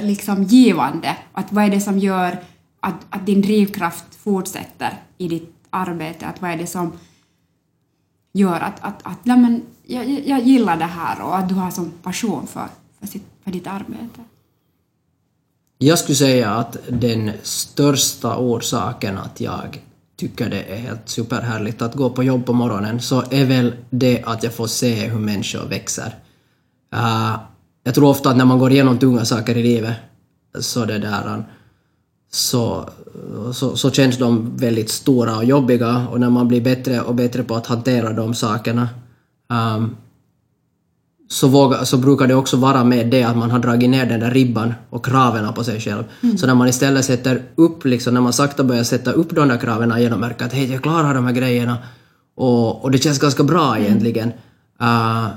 liksom 0.00 0.42
givande? 0.42 1.16
Att 1.32 1.52
vad 1.52 1.64
är 1.64 1.70
det 1.70 1.80
som 1.80 1.98
gör 1.98 2.38
att, 2.80 3.06
att 3.10 3.26
din 3.26 3.42
drivkraft 3.42 4.14
fortsätter 4.14 4.98
i 5.18 5.28
ditt 5.28 5.54
arbete? 5.70 6.26
Att 6.26 6.42
vad 6.42 6.50
är 6.50 6.56
det 6.56 6.66
som 6.66 6.92
gör 8.34 8.60
att, 8.60 8.80
att, 8.80 9.00
att 9.02 9.18
ja, 9.22 9.36
men, 9.36 9.62
jag, 9.86 10.10
jag- 10.10 10.26
jag 10.28 10.42
gillar 10.42 10.76
det 10.76 10.84
här 10.84 11.22
och 11.22 11.36
att 11.38 11.48
du 11.48 11.54
har 11.54 11.70
sån 11.70 11.92
passion 12.02 12.46
för, 12.46 12.66
för, 13.00 13.06
sitt, 13.06 13.24
för 13.44 13.50
ditt 13.50 13.66
arbete? 13.66 14.20
Jag 15.78 15.98
skulle 15.98 16.16
säga 16.16 16.50
att 16.50 16.76
den 16.88 17.32
största 17.42 18.36
orsaken 18.36 19.18
att 19.18 19.40
jag 19.40 19.80
tycker 20.16 20.50
det 20.50 20.62
är 20.62 20.76
helt 20.76 21.08
superhärligt 21.08 21.82
att 21.82 21.94
gå 21.94 22.10
på 22.10 22.22
jobb 22.22 22.46
på 22.46 22.52
morgonen 22.52 23.00
så 23.00 23.22
är 23.30 23.44
väl 23.44 23.74
det 23.90 24.22
att 24.24 24.42
jag 24.42 24.54
får 24.54 24.66
se 24.66 24.94
hur 25.08 25.18
människor 25.18 25.64
växer. 25.68 26.14
Uh, 26.94 27.38
jag 27.84 27.94
tror 27.94 28.08
ofta 28.08 28.30
att 28.30 28.36
när 28.36 28.44
man 28.44 28.58
går 28.58 28.72
igenom 28.72 28.98
tunga 28.98 29.24
saker 29.24 29.56
i 29.56 29.62
livet 29.62 29.96
så 30.60 30.84
det 30.84 30.98
där 30.98 31.44
så, 32.34 32.88
så, 33.52 33.76
så 33.76 33.90
känns 33.90 34.18
de 34.18 34.56
väldigt 34.56 34.90
stora 34.90 35.36
och 35.36 35.44
jobbiga 35.44 36.06
och 36.10 36.20
när 36.20 36.30
man 36.30 36.48
blir 36.48 36.60
bättre 36.60 37.00
och 37.00 37.14
bättre 37.14 37.42
på 37.42 37.54
att 37.54 37.66
hantera 37.66 38.12
de 38.12 38.34
sakerna 38.34 38.88
um, 39.48 39.96
så, 41.28 41.48
våga, 41.48 41.84
så 41.84 41.96
brukar 41.96 42.26
det 42.26 42.34
också 42.34 42.56
vara 42.56 42.84
med 42.84 43.06
det 43.06 43.22
att 43.22 43.36
man 43.36 43.50
har 43.50 43.58
dragit 43.58 43.90
ner 43.90 44.06
den 44.06 44.20
där 44.20 44.30
ribban 44.30 44.74
och 44.90 45.04
kraven 45.04 45.54
på 45.54 45.64
sig 45.64 45.80
själv. 45.80 46.04
Så 46.38 46.46
när 46.46 46.54
man 46.54 46.68
istället 46.68 47.04
sätter 47.04 47.42
upp, 47.54 47.84
liksom, 47.84 48.14
när 48.14 48.20
man 48.20 48.32
sakta 48.32 48.64
börjar 48.64 48.84
sätta 48.84 49.12
upp 49.12 49.30
de 49.34 49.48
där 49.48 49.58
kraven 49.58 50.00
genom 50.00 50.22
att 50.22 50.28
märka 50.28 50.44
att 50.44 50.52
hej, 50.52 50.72
jag 50.72 50.82
klarar 50.82 51.14
de 51.14 51.26
här 51.26 51.32
grejerna 51.32 51.78
och, 52.34 52.84
och 52.84 52.90
det 52.90 52.98
känns 52.98 53.18
ganska 53.18 53.42
bra 53.42 53.78
egentligen. 53.78 54.28
Uh, 54.82 55.28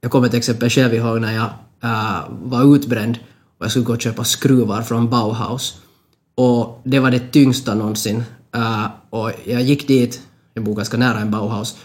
jag 0.00 0.10
kommer 0.10 0.28
till 0.28 0.38
exempel 0.38 0.70
själv 0.70 0.94
ihåg 0.94 1.20
när 1.20 1.32
jag 1.32 1.50
uh, 1.84 2.20
var 2.42 2.74
utbränd 2.76 3.18
och 3.58 3.64
jag 3.64 3.70
skulle 3.70 3.84
gå 3.84 3.92
och 3.92 4.00
köpa 4.00 4.24
skruvar 4.24 4.82
från 4.82 5.10
Bauhaus. 5.10 5.80
Och 6.34 6.80
det 6.84 6.98
var 6.98 7.10
det 7.10 7.32
tyngsta 7.32 7.74
någonsin. 7.74 8.24
Uh, 8.56 8.86
och 9.10 9.30
jag 9.44 9.62
gick 9.62 9.88
dit, 9.88 10.20
jag 10.54 10.64
bor 10.64 10.74
ganska 10.74 10.96
nära 10.96 11.18
en 11.18 11.30
Bauhaus, 11.30 11.76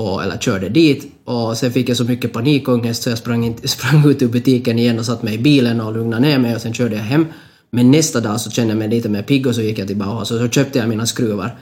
och, 0.00 0.22
eller 0.22 0.38
körde 0.38 0.68
dit 0.68 1.12
och 1.24 1.56
sen 1.56 1.72
fick 1.72 1.88
jag 1.88 1.96
så 1.96 2.04
mycket 2.04 2.32
panikångest 2.32 3.02
så 3.02 3.10
jag 3.10 3.18
sprang, 3.18 3.44
in, 3.44 3.56
sprang 3.64 4.10
ut 4.10 4.22
ur 4.22 4.28
butiken 4.28 4.78
igen 4.78 4.98
och 4.98 5.06
satte 5.06 5.24
mig 5.24 5.34
i 5.34 5.38
bilen 5.38 5.80
och 5.80 5.94
lugnade 5.94 6.22
ner 6.22 6.38
mig 6.38 6.54
och 6.54 6.60
sen 6.60 6.72
körde 6.72 6.96
jag 6.96 7.02
hem. 7.02 7.26
Men 7.70 7.90
nästa 7.90 8.20
dag 8.20 8.40
så 8.40 8.50
kände 8.50 8.70
jag 8.70 8.78
mig 8.78 8.88
lite 8.88 9.08
mer 9.08 9.22
pigg 9.22 9.46
och 9.46 9.54
så 9.54 9.60
gick 9.60 9.78
jag 9.78 9.86
till 9.86 9.96
Bauhaus 9.96 10.30
och 10.30 10.38
så 10.38 10.48
köpte 10.48 10.78
jag 10.78 10.88
mina 10.88 11.06
skruvar. 11.06 11.58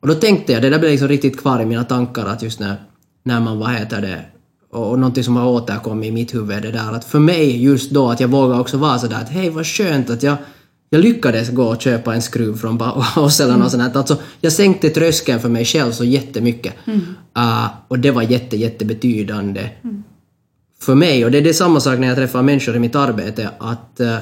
Och 0.00 0.08
då 0.08 0.14
tänkte 0.14 0.52
jag, 0.52 0.62
det 0.62 0.70
där 0.70 0.78
blev 0.78 0.90
liksom 0.90 1.08
riktigt 1.08 1.40
kvar 1.40 1.62
i 1.62 1.66
mina 1.66 1.84
tankar 1.84 2.26
att 2.26 2.42
just 2.42 2.60
när, 2.60 2.76
när 3.22 3.40
man, 3.40 3.58
vad 3.58 3.70
heter 3.70 4.00
det, 4.00 4.24
och, 4.72 4.90
och 4.90 4.98
någonting 4.98 5.24
som 5.24 5.36
har 5.36 5.48
återkommit 5.48 6.08
i 6.08 6.12
mitt 6.12 6.34
huvud 6.34 6.56
är 6.56 6.60
det 6.60 6.70
där 6.70 6.92
att 6.92 7.04
för 7.04 7.18
mig 7.18 7.64
just 7.64 7.90
då 7.90 8.10
att 8.10 8.20
jag 8.20 8.28
vågar 8.28 8.60
också 8.60 8.76
vara 8.76 8.98
sådär 8.98 9.16
att 9.16 9.28
hej 9.28 9.50
vad 9.50 9.66
skönt 9.66 10.10
att 10.10 10.22
jag 10.22 10.36
jag 10.92 11.00
lyckades 11.00 11.50
gå 11.50 11.64
och 11.64 11.82
köpa 11.82 12.14
en 12.14 12.22
skruv 12.22 12.56
från 12.56 12.78
Bauhaus 12.78 13.40
eller 13.40 13.56
något 13.56 13.70
sånt 13.70 13.82
här. 13.82 13.96
Alltså, 13.96 14.16
jag 14.40 14.52
sänkte 14.52 14.90
tröskeln 14.90 15.40
för 15.40 15.48
mig 15.48 15.64
själv 15.64 15.92
så 15.92 16.04
jättemycket. 16.04 16.74
Uh, 17.38 17.66
och 17.88 17.98
det 17.98 18.10
var 18.10 18.22
jätte, 18.22 18.56
jättebetydande 18.56 19.70
för 20.80 20.94
mig. 20.94 21.24
Och 21.24 21.30
det 21.30 21.38
är 21.38 21.42
det 21.42 21.54
samma 21.54 21.80
sak 21.80 21.98
när 21.98 22.08
jag 22.08 22.16
träffar 22.16 22.42
människor 22.42 22.76
i 22.76 22.78
mitt 22.78 22.94
arbete. 22.94 23.50
Att, 23.58 24.00
uh, 24.00 24.16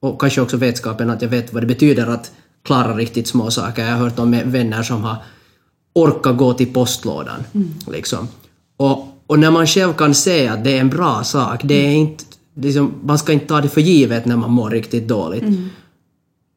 och 0.00 0.20
kanske 0.20 0.40
också 0.40 0.56
vetskapen 0.56 1.10
att 1.10 1.22
jag 1.22 1.28
vet 1.28 1.52
vad 1.52 1.62
det 1.62 1.66
betyder 1.66 2.06
att 2.06 2.32
klara 2.64 2.96
riktigt 2.96 3.28
små 3.28 3.50
saker. 3.50 3.84
Jag 3.84 3.92
har 3.92 3.98
hört 3.98 4.18
om 4.18 4.30
vänner 4.44 4.82
som 4.82 5.04
har 5.04 5.16
orkat 5.92 6.36
gå 6.36 6.52
till 6.52 6.72
postlådan. 6.72 7.44
Liksom. 7.92 8.28
Och, 8.76 9.08
och 9.26 9.38
när 9.38 9.50
man 9.50 9.66
själv 9.66 9.92
kan 9.92 10.14
se 10.14 10.48
att 10.48 10.64
det 10.64 10.76
är 10.76 10.80
en 10.80 10.90
bra 10.90 11.24
sak, 11.24 11.60
det 11.64 11.74
är 11.74 11.94
inte, 11.94 12.24
liksom, 12.60 12.94
man 13.02 13.18
ska 13.18 13.32
inte 13.32 13.46
ta 13.46 13.60
det 13.60 13.68
för 13.68 13.80
givet 13.80 14.26
när 14.26 14.36
man 14.36 14.50
mår 14.50 14.70
riktigt 14.70 15.08
dåligt. 15.08 15.44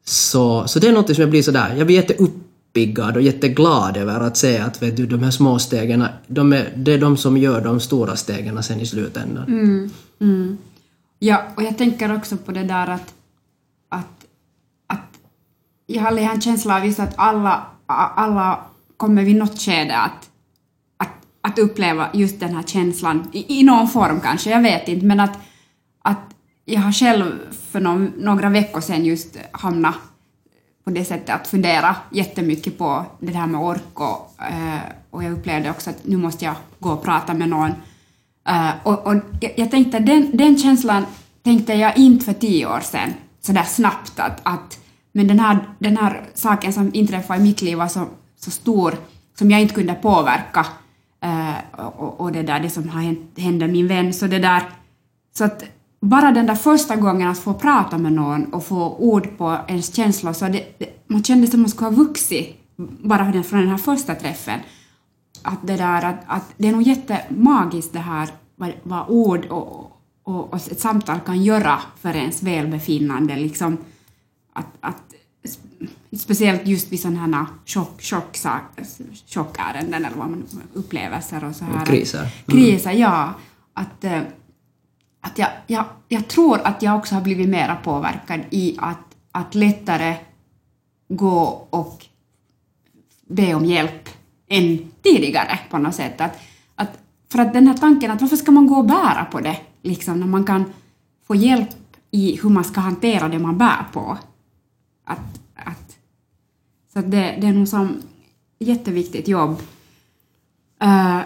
Så, 0.04 0.68
så 0.68 0.78
det 0.78 0.88
är 0.88 0.92
något 0.92 1.06
som 1.06 1.20
jag 1.20 1.30
blir 1.30 1.42
sådär, 1.42 1.74
jag 1.76 1.86
blir 1.86 1.96
jätteuppiggad 1.96 3.16
och 3.16 3.22
jätteglad 3.22 3.96
över 3.96 4.20
att 4.20 4.36
se 4.36 4.58
att 4.58 4.82
vet 4.82 4.96
du, 4.96 5.06
de 5.06 5.22
här 5.22 5.30
små 5.30 5.58
stegen, 5.58 6.04
de 6.26 6.52
är, 6.52 6.72
det 6.76 6.92
är 6.92 6.98
de 6.98 7.16
som 7.16 7.36
gör 7.36 7.60
de 7.60 7.80
stora 7.80 8.16
stegen 8.16 8.62
sen 8.62 8.80
i 8.80 8.86
slutändan. 8.86 9.44
Mm. 10.20 10.58
Ja, 11.18 11.42
och 11.54 11.62
jag 11.62 11.78
tänker 11.78 12.16
också 12.16 12.36
på 12.36 12.52
det 12.52 12.62
där 12.62 12.86
att, 12.86 13.14
att, 13.88 14.26
att 14.86 15.18
jag 15.86 16.02
har 16.02 16.18
en 16.18 16.40
känsla 16.40 16.76
av 16.76 16.86
just 16.86 17.00
att 17.00 17.14
alla, 17.16 17.66
alla 17.86 18.60
kommer 18.96 19.24
vid 19.24 19.36
något 19.36 19.60
skede 19.60 19.96
att, 19.96 20.30
att, 20.96 21.12
att 21.40 21.58
uppleva 21.58 22.08
just 22.14 22.40
den 22.40 22.54
här 22.54 22.62
känslan 22.62 23.30
i, 23.32 23.60
i 23.60 23.62
någon 23.62 23.88
form 23.88 24.20
kanske, 24.20 24.50
jag 24.50 24.62
vet 24.62 24.88
inte, 24.88 25.06
men 25.06 25.20
att, 25.20 25.38
att 26.02 26.34
jag 26.64 26.80
har 26.80 26.92
själv 26.92 27.54
för 27.70 27.80
någon, 27.80 28.12
några 28.16 28.48
veckor 28.48 28.80
sedan 28.80 29.04
just 29.04 29.36
hamnat 29.52 29.94
på 30.84 30.90
det 30.90 31.04
sättet 31.04 31.30
att 31.30 31.48
fundera 31.48 31.96
jättemycket 32.10 32.78
på 32.78 33.06
det 33.20 33.32
här 33.32 33.46
med 33.46 33.60
ork 33.60 34.00
och, 34.00 34.42
eh, 34.42 34.80
och 35.10 35.24
jag 35.24 35.32
upplevde 35.32 35.70
också 35.70 35.90
att 35.90 36.06
nu 36.06 36.16
måste 36.16 36.44
jag 36.44 36.54
gå 36.78 36.90
och 36.90 37.04
prata 37.04 37.34
med 37.34 37.48
någon. 37.48 37.70
Eh, 38.48 38.70
och, 38.82 39.06
och 39.06 39.14
jag, 39.56 39.70
tänkte, 39.70 39.98
den, 39.98 40.36
den 40.36 40.58
känslan 40.58 41.06
tänkte 41.42 41.74
jag 41.74 41.98
inte 41.98 42.24
för 42.24 42.32
tio 42.32 42.66
år 42.66 42.80
sedan, 42.80 43.14
sådär 43.40 43.62
snabbt 43.62 44.20
att, 44.20 44.40
att 44.42 44.78
men 45.12 45.28
den 45.28 45.40
här, 45.40 45.58
den 45.78 45.96
här 45.96 46.22
saken 46.34 46.72
som 46.72 46.90
inträffade 46.94 47.40
i 47.40 47.42
mitt 47.42 47.62
liv 47.62 47.78
var 47.78 47.88
så, 47.88 48.06
så 48.36 48.50
stor 48.50 48.94
som 49.38 49.50
jag 49.50 49.60
inte 49.60 49.74
kunde 49.74 49.94
påverka 49.94 50.66
eh, 51.22 51.80
och, 51.80 52.20
och 52.20 52.32
det 52.32 52.42
där, 52.42 52.60
det 52.60 52.70
som 52.70 52.88
hände 53.36 53.68
min 53.68 53.88
vän, 53.88 54.14
så 54.14 54.26
det 54.26 54.38
där, 54.38 54.62
så 55.34 55.44
att 55.44 55.64
bara 56.02 56.32
den 56.32 56.46
där 56.46 56.54
första 56.54 56.96
gången 56.96 57.28
att 57.28 57.38
få 57.38 57.54
prata 57.54 57.98
med 57.98 58.12
någon 58.12 58.44
och 58.44 58.64
få 58.64 58.96
ord 58.96 59.38
på 59.38 59.58
ens 59.68 59.94
känslor, 59.94 60.32
så 60.32 60.44
det, 60.44 60.78
det, 60.78 61.04
man 61.06 61.24
kände 61.24 61.46
som 61.46 61.60
man 61.60 61.70
skulle 61.70 61.90
ha 61.90 61.96
vuxit 61.96 62.56
bara 62.76 63.42
från 63.42 63.60
den 63.60 63.68
här 63.68 63.76
första 63.76 64.14
träffen. 64.14 64.60
Att 65.42 65.66
det 65.66 65.76
där, 65.76 66.04
att, 66.04 66.20
att 66.26 66.54
det 66.56 66.68
är 66.68 66.72
nog 66.72 66.82
jättemagiskt 66.82 67.92
det 67.92 67.98
här 67.98 68.28
vad, 68.56 68.72
vad 68.82 69.08
ord 69.08 69.44
och, 69.44 69.92
och, 70.22 70.52
och 70.52 70.54
ett 70.54 70.80
samtal 70.80 71.20
kan 71.20 71.42
göra 71.42 71.78
för 72.00 72.16
ens 72.16 72.42
välbefinnande. 72.42 73.36
Liksom 73.36 73.76
att, 74.52 74.66
att, 74.80 75.14
speciellt 76.16 76.66
just 76.66 76.92
vid 76.92 77.00
sådana 77.00 77.20
här 77.20 77.46
chock, 77.66 78.02
chock, 78.02 78.36
chockärenden 79.26 80.04
eller 80.04 80.16
vad 80.16 80.30
man 80.30 80.44
upplevelser 80.74 81.44
och 81.44 81.56
så 81.56 81.64
här. 81.64 81.86
Kriser. 81.86 82.18
Mm. 82.18 82.30
Kriser, 82.46 82.92
ja. 82.92 83.34
Att, 83.74 84.04
eh, 84.04 84.20
att 85.22 85.38
jag, 85.38 85.48
jag, 85.66 85.84
jag 86.08 86.28
tror 86.28 86.60
att 86.64 86.82
jag 86.82 86.96
också 86.96 87.14
har 87.14 87.22
blivit 87.22 87.48
mera 87.48 87.76
påverkad 87.76 88.40
i 88.50 88.76
att, 88.78 89.16
att 89.32 89.54
lättare 89.54 90.16
gå 91.08 91.66
och 91.70 92.06
be 93.26 93.54
om 93.54 93.64
hjälp 93.64 94.08
än 94.48 94.90
tidigare 95.02 95.58
på 95.70 95.78
något 95.78 95.94
sätt. 95.94 96.20
Att, 96.20 96.38
att, 96.74 96.98
för 97.28 97.38
att 97.38 97.52
den 97.52 97.66
här 97.66 97.76
tanken 97.76 98.10
att 98.10 98.20
varför 98.20 98.36
ska 98.36 98.52
man 98.52 98.66
gå 98.66 98.76
och 98.76 98.86
bära 98.86 99.24
på 99.24 99.40
det, 99.40 99.56
liksom, 99.82 100.20
när 100.20 100.26
man 100.26 100.44
kan 100.44 100.64
få 101.26 101.34
hjälp 101.34 101.76
i 102.10 102.40
hur 102.42 102.50
man 102.50 102.64
ska 102.64 102.80
hantera 102.80 103.28
det 103.28 103.38
man 103.38 103.58
bär 103.58 103.86
på. 103.92 104.18
Att, 105.04 105.40
att, 105.54 105.96
så 106.92 106.98
att 106.98 107.10
det, 107.10 107.38
det 107.40 107.46
är 107.46 107.52
nog 107.52 107.68
som 107.68 108.02
jätteviktigt 108.58 109.28
jobb. 109.28 109.62
Uh, 110.84 111.20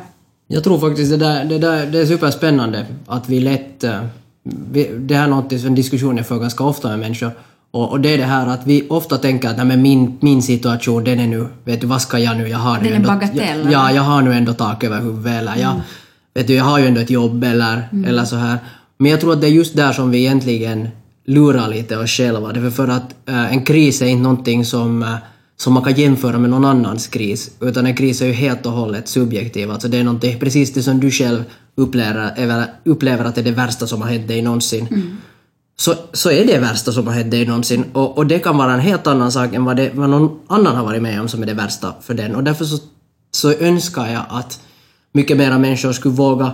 jag 0.48 0.64
tror 0.64 0.78
faktiskt 0.78 1.10
det 1.10 1.16
där, 1.16 1.44
det 1.44 1.58
där 1.58 1.86
det 1.86 2.00
är 2.00 2.06
superspännande 2.06 2.86
att 3.06 3.28
vi 3.28 3.40
lätt... 3.40 3.84
eh, 3.84 4.00
Vi, 4.72 4.90
det 4.98 5.14
här 5.14 5.24
är 5.24 5.28
något, 5.30 5.52
en 5.52 5.74
diskussion 5.74 6.16
jag 6.16 6.26
för 6.26 6.38
ganska 6.38 6.64
ofta 6.64 6.88
med 6.88 6.98
människor. 6.98 7.30
Och, 7.70 7.90
och 7.90 8.00
det 8.00 8.14
är 8.14 8.18
det 8.18 8.24
här 8.24 8.46
att 8.46 8.66
vi 8.66 8.86
ofta 8.88 9.18
tänker 9.18 9.48
att 9.48 9.56
nej, 9.56 9.66
men 9.66 9.82
min, 9.82 10.16
min 10.20 10.42
situation 10.42 11.04
den 11.04 11.20
är 11.20 11.26
nu, 11.26 11.46
vet 11.64 11.80
du 11.80 11.86
vad 11.86 12.02
ska 12.02 12.18
jag 12.18 12.36
nu, 12.36 12.48
jag 12.48 12.58
har 12.58 12.74
Den 12.74 12.84
nu 12.84 12.94
ändå... 12.94 13.08
bagatell, 13.08 13.68
Ja, 13.72 13.92
jag 13.92 14.02
har 14.02 14.22
nu 14.22 14.32
ändå 14.32 14.52
tak 14.52 14.84
över 14.84 15.00
huvudet 15.00 15.32
eller 15.40 15.56
jag, 15.56 15.80
vet 16.34 16.46
du, 16.46 16.54
jag 16.54 16.64
har 16.64 16.78
ju 16.78 16.86
ändå 16.86 17.00
ett 17.00 17.10
jobb 17.10 17.44
eller, 17.44 17.88
eller 18.06 18.24
så 18.24 18.36
här. 18.36 18.58
Men 18.98 19.10
jag 19.10 19.20
tror 19.20 19.32
att 19.32 19.40
det 19.40 19.46
är 19.46 19.50
just 19.50 19.76
där 19.76 19.92
som 19.92 20.10
vi 20.10 20.18
egentligen 20.18 20.88
lurar 21.26 21.68
lite 21.68 21.96
oss 21.96 22.10
själva. 22.10 22.52
Det 22.52 22.60
är 22.60 22.70
för 22.70 22.88
att 22.88 23.14
eh, 23.28 23.52
en 23.52 23.64
kris 23.64 24.02
är 24.02 24.06
inte 24.06 24.22
någonting 24.22 24.64
som, 24.64 25.02
eh, 25.02 25.14
som 25.56 25.72
man 25.72 25.82
kan 25.82 25.94
jämföra 25.94 26.38
med 26.38 26.50
någon 26.50 26.64
annans 26.64 27.06
kris, 27.06 27.50
utan 27.60 27.86
en 27.86 27.96
kris 27.96 28.22
är 28.22 28.26
ju 28.26 28.32
helt 28.32 28.66
och 28.66 28.72
hållet 28.72 29.08
subjektiv. 29.08 29.70
Alltså 29.70 29.88
det 29.88 29.98
är 29.98 30.04
någonting, 30.04 30.38
precis 30.38 30.72
det 30.72 30.82
som 30.82 31.00
du 31.00 31.10
själv 31.10 31.44
upplever, 31.76 32.66
upplever 32.84 33.24
att 33.24 33.34
det 33.34 33.40
är 33.40 33.44
det 33.44 33.50
värsta 33.50 33.86
som 33.86 34.02
har 34.02 34.08
hänt 34.08 34.28
dig 34.28 34.42
någonsin. 34.42 35.16
Så, 35.78 35.94
så 36.12 36.30
är 36.30 36.44
det 36.44 36.52
det 36.52 36.58
värsta 36.58 36.92
som 36.92 37.06
har 37.06 37.14
hänt 37.14 37.30
dig 37.30 37.46
någonsin. 37.46 37.84
Och, 37.92 38.18
och 38.18 38.26
det 38.26 38.38
kan 38.38 38.56
vara 38.58 38.72
en 38.72 38.80
helt 38.80 39.06
annan 39.06 39.32
sak 39.32 39.54
än 39.54 39.64
vad, 39.64 39.76
det, 39.76 39.90
vad 39.94 40.10
någon 40.10 40.38
annan 40.46 40.76
har 40.76 40.84
varit 40.84 41.02
med 41.02 41.20
om 41.20 41.28
som 41.28 41.42
är 41.42 41.46
det 41.46 41.54
värsta 41.54 41.94
för 42.02 42.14
den. 42.14 42.34
Och 42.34 42.44
därför 42.44 42.64
så, 42.64 42.78
så 43.30 43.52
önskar 43.52 44.06
jag 44.06 44.22
att 44.28 44.60
mycket 45.12 45.36
mera 45.36 45.58
människor 45.58 45.92
skulle 45.92 46.14
våga 46.14 46.52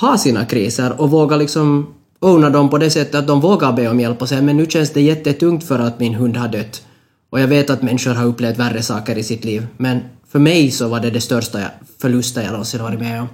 ha 0.00 0.18
sina 0.18 0.44
kriser 0.44 1.00
och 1.00 1.10
våga 1.10 1.36
liksom 1.36 1.94
owna 2.20 2.50
dem 2.50 2.68
på 2.68 2.78
det 2.78 2.90
sättet 2.90 3.14
att 3.14 3.26
de 3.26 3.40
vågar 3.40 3.72
be 3.72 3.88
om 3.88 4.00
hjälp 4.00 4.22
och 4.22 4.28
säga 4.28 4.42
men 4.42 4.56
nu 4.56 4.66
känns 4.66 4.90
det 4.90 5.00
jättetungt 5.00 5.64
för 5.64 5.78
att 5.78 6.00
min 6.00 6.14
hund 6.14 6.36
har 6.36 6.48
dött. 6.48 6.82
Och 7.30 7.40
jag 7.40 7.48
vet 7.48 7.70
att 7.70 7.82
människor 7.82 8.14
har 8.14 8.24
upplevt 8.24 8.58
värre 8.58 8.82
saker 8.82 9.18
i 9.18 9.22
sitt 9.22 9.44
liv, 9.44 9.66
men 9.76 10.00
för 10.28 10.38
mig 10.38 10.70
så 10.70 10.88
var 10.88 11.00
det 11.00 11.10
det 11.10 11.20
största 11.20 11.60
jag- 11.60 11.70
förlusten 12.00 12.42
jag 12.44 12.50
någonsin 12.52 12.82
varit 12.82 13.00
med 13.00 13.20
om. 13.20 13.28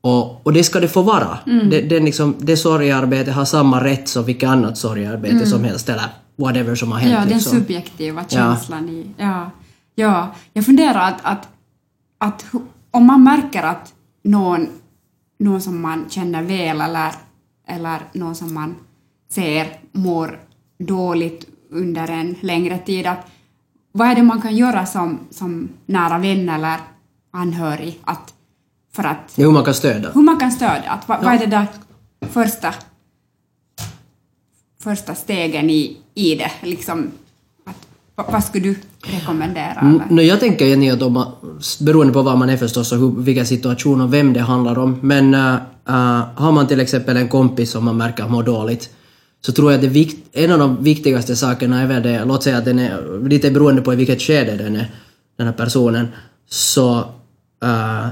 Och, 0.00 0.46
och 0.46 0.52
det 0.52 0.64
ska 0.64 0.80
det 0.80 0.88
få 0.88 1.02
vara. 1.02 1.38
Det, 1.44 1.80
det, 1.80 1.96
är 1.96 2.00
liksom, 2.00 2.36
det 2.38 2.56
sorgearbetet 2.56 3.34
har 3.34 3.44
samma 3.44 3.84
rätt 3.84 4.08
som 4.08 4.24
vilket 4.24 4.48
annat 4.48 4.78
sorgearbete 4.78 5.46
som 5.46 5.64
helst 5.64 5.88
eller 5.88 6.04
whatever 6.36 6.74
som 6.74 6.92
har 6.92 6.98
hänt. 6.98 7.12
Ja, 7.12 7.20
den 7.20 7.28
liksom. 7.28 7.52
subjektiva 7.52 8.24
känslan 8.28 8.88
i... 8.88 9.06
Ja, 9.16 9.50
ja. 9.94 10.34
Jag 10.52 10.66
funderar 10.66 11.08
att, 11.08 11.20
att, 11.22 11.48
att 12.18 12.44
om 12.90 13.06
man 13.06 13.24
märker 13.24 13.62
att 13.62 13.92
någon, 14.24 14.68
någon 15.38 15.60
som 15.60 15.80
man 15.80 16.04
känner 16.10 16.42
väl 16.42 16.80
eller, 16.80 17.12
eller 17.68 17.98
någon 18.12 18.34
som 18.34 18.54
man 18.54 18.74
ser 19.30 19.66
mår 19.92 20.38
dåligt 20.78 21.46
under 21.72 22.10
en 22.10 22.34
längre 22.40 22.78
tid, 22.78 23.06
att 23.06 23.26
vad 23.92 24.08
är 24.08 24.14
det 24.14 24.22
man 24.22 24.42
kan 24.42 24.56
göra 24.56 24.86
som, 24.86 25.18
som 25.30 25.68
nära 25.86 26.18
vän 26.18 26.48
eller 26.48 26.76
anhörig 27.30 28.00
att, 28.04 28.34
för 28.92 29.04
att 29.04 29.32
Jo, 29.36 29.50
man 29.50 29.64
kan 29.64 29.74
stödja. 29.74 30.10
hur 30.14 30.22
man 30.22 30.36
kan 30.36 30.52
stödja, 30.52 30.90
att 30.90 31.08
vad, 31.08 31.24
vad 31.24 31.34
är 31.34 31.38
det 31.38 31.46
där 31.46 31.66
första, 32.30 32.74
första 34.82 35.14
stegen 35.14 35.70
i, 35.70 35.96
i 36.14 36.34
det, 36.34 36.50
liksom, 36.62 37.10
att, 37.64 37.86
vad, 38.32 38.44
skulle 38.44 38.64
du 38.68 38.76
rekommendera? 39.02 39.80
Mm, 39.80 39.94
Eller? 40.00 40.14
no, 40.14 40.20
jag 40.22 40.40
tänker 40.40 40.66
Jenny 40.66 40.90
att 40.90 41.02
om 41.02 41.12
man, 41.12 41.32
beroende 41.80 42.12
på 42.12 42.22
vad 42.22 42.38
man 42.38 42.50
är 42.50 42.56
förstås 42.56 42.92
och 42.92 42.98
hur, 42.98 43.10
vilken 43.10 43.46
situation 43.46 44.00
och 44.00 44.14
vem 44.14 44.32
det 44.32 44.40
handlar 44.40 44.78
om, 44.78 44.98
men 45.02 45.34
äh, 45.34 45.56
har 46.34 46.52
man 46.52 46.66
till 46.66 46.80
exempel 46.80 47.16
en 47.16 47.28
kompis 47.28 47.70
som 47.70 47.84
man 47.84 47.96
märker 47.96 48.28
mår 48.28 48.42
dåligt, 48.42 48.90
så 49.46 49.52
tror 49.52 49.72
jag 49.72 49.78
att 49.78 49.82
det 49.82 49.88
vikt, 49.88 50.28
en 50.32 50.52
av 50.52 50.58
de 50.58 50.84
viktigaste 50.84 51.36
sakerna 51.36 51.80
är 51.80 51.86
väl 51.86 52.02
det, 52.02 52.24
låt 52.24 52.42
säga 52.42 52.58
att 52.58 52.64
den 52.64 52.78
är 52.78 53.28
lite 53.28 53.50
beroende 53.50 53.82
på 53.82 53.92
i 53.92 53.96
vilket 53.96 54.22
skede 54.22 54.56
den 54.56 54.76
är, 54.76 54.90
den 55.36 55.46
här 55.46 55.54
personen, 55.54 56.08
så 56.50 56.98
uh, 57.64 58.08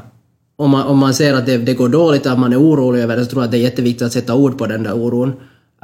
om, 0.57 0.71
man, 0.71 0.87
om 0.87 0.99
man 0.99 1.15
ser 1.15 1.35
att 1.35 1.47
det, 1.47 1.59
det 1.59 1.75
går 1.75 1.89
dåligt, 1.89 2.27
att 2.27 2.39
man 2.39 2.53
är 2.53 2.61
orolig 2.61 3.01
över 3.01 3.17
det, 3.17 3.25
så 3.25 3.31
tror 3.31 3.43
jag 3.43 3.45
att 3.47 3.53
det 3.53 3.59
är 3.59 3.63
jätteviktigt 3.63 4.07
att 4.07 4.13
sätta 4.13 4.35
ord 4.35 4.59
på 4.59 4.67
den 4.67 4.83
där 4.83 4.93
oron. 4.93 5.29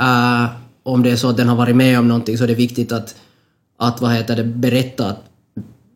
Uh, 0.00 0.46
om 0.82 1.02
det 1.02 1.10
är 1.10 1.16
så 1.16 1.28
att 1.28 1.36
den 1.36 1.48
har 1.48 1.56
varit 1.56 1.76
med 1.76 1.98
om 1.98 2.08
någonting 2.08 2.38
så 2.38 2.44
är 2.44 2.48
det 2.48 2.54
viktigt 2.54 2.92
att, 2.92 3.14
att 3.78 4.00
vad 4.00 4.12
heter 4.12 4.36
det, 4.36 4.44
berätta 4.44 5.06
att 5.06 5.22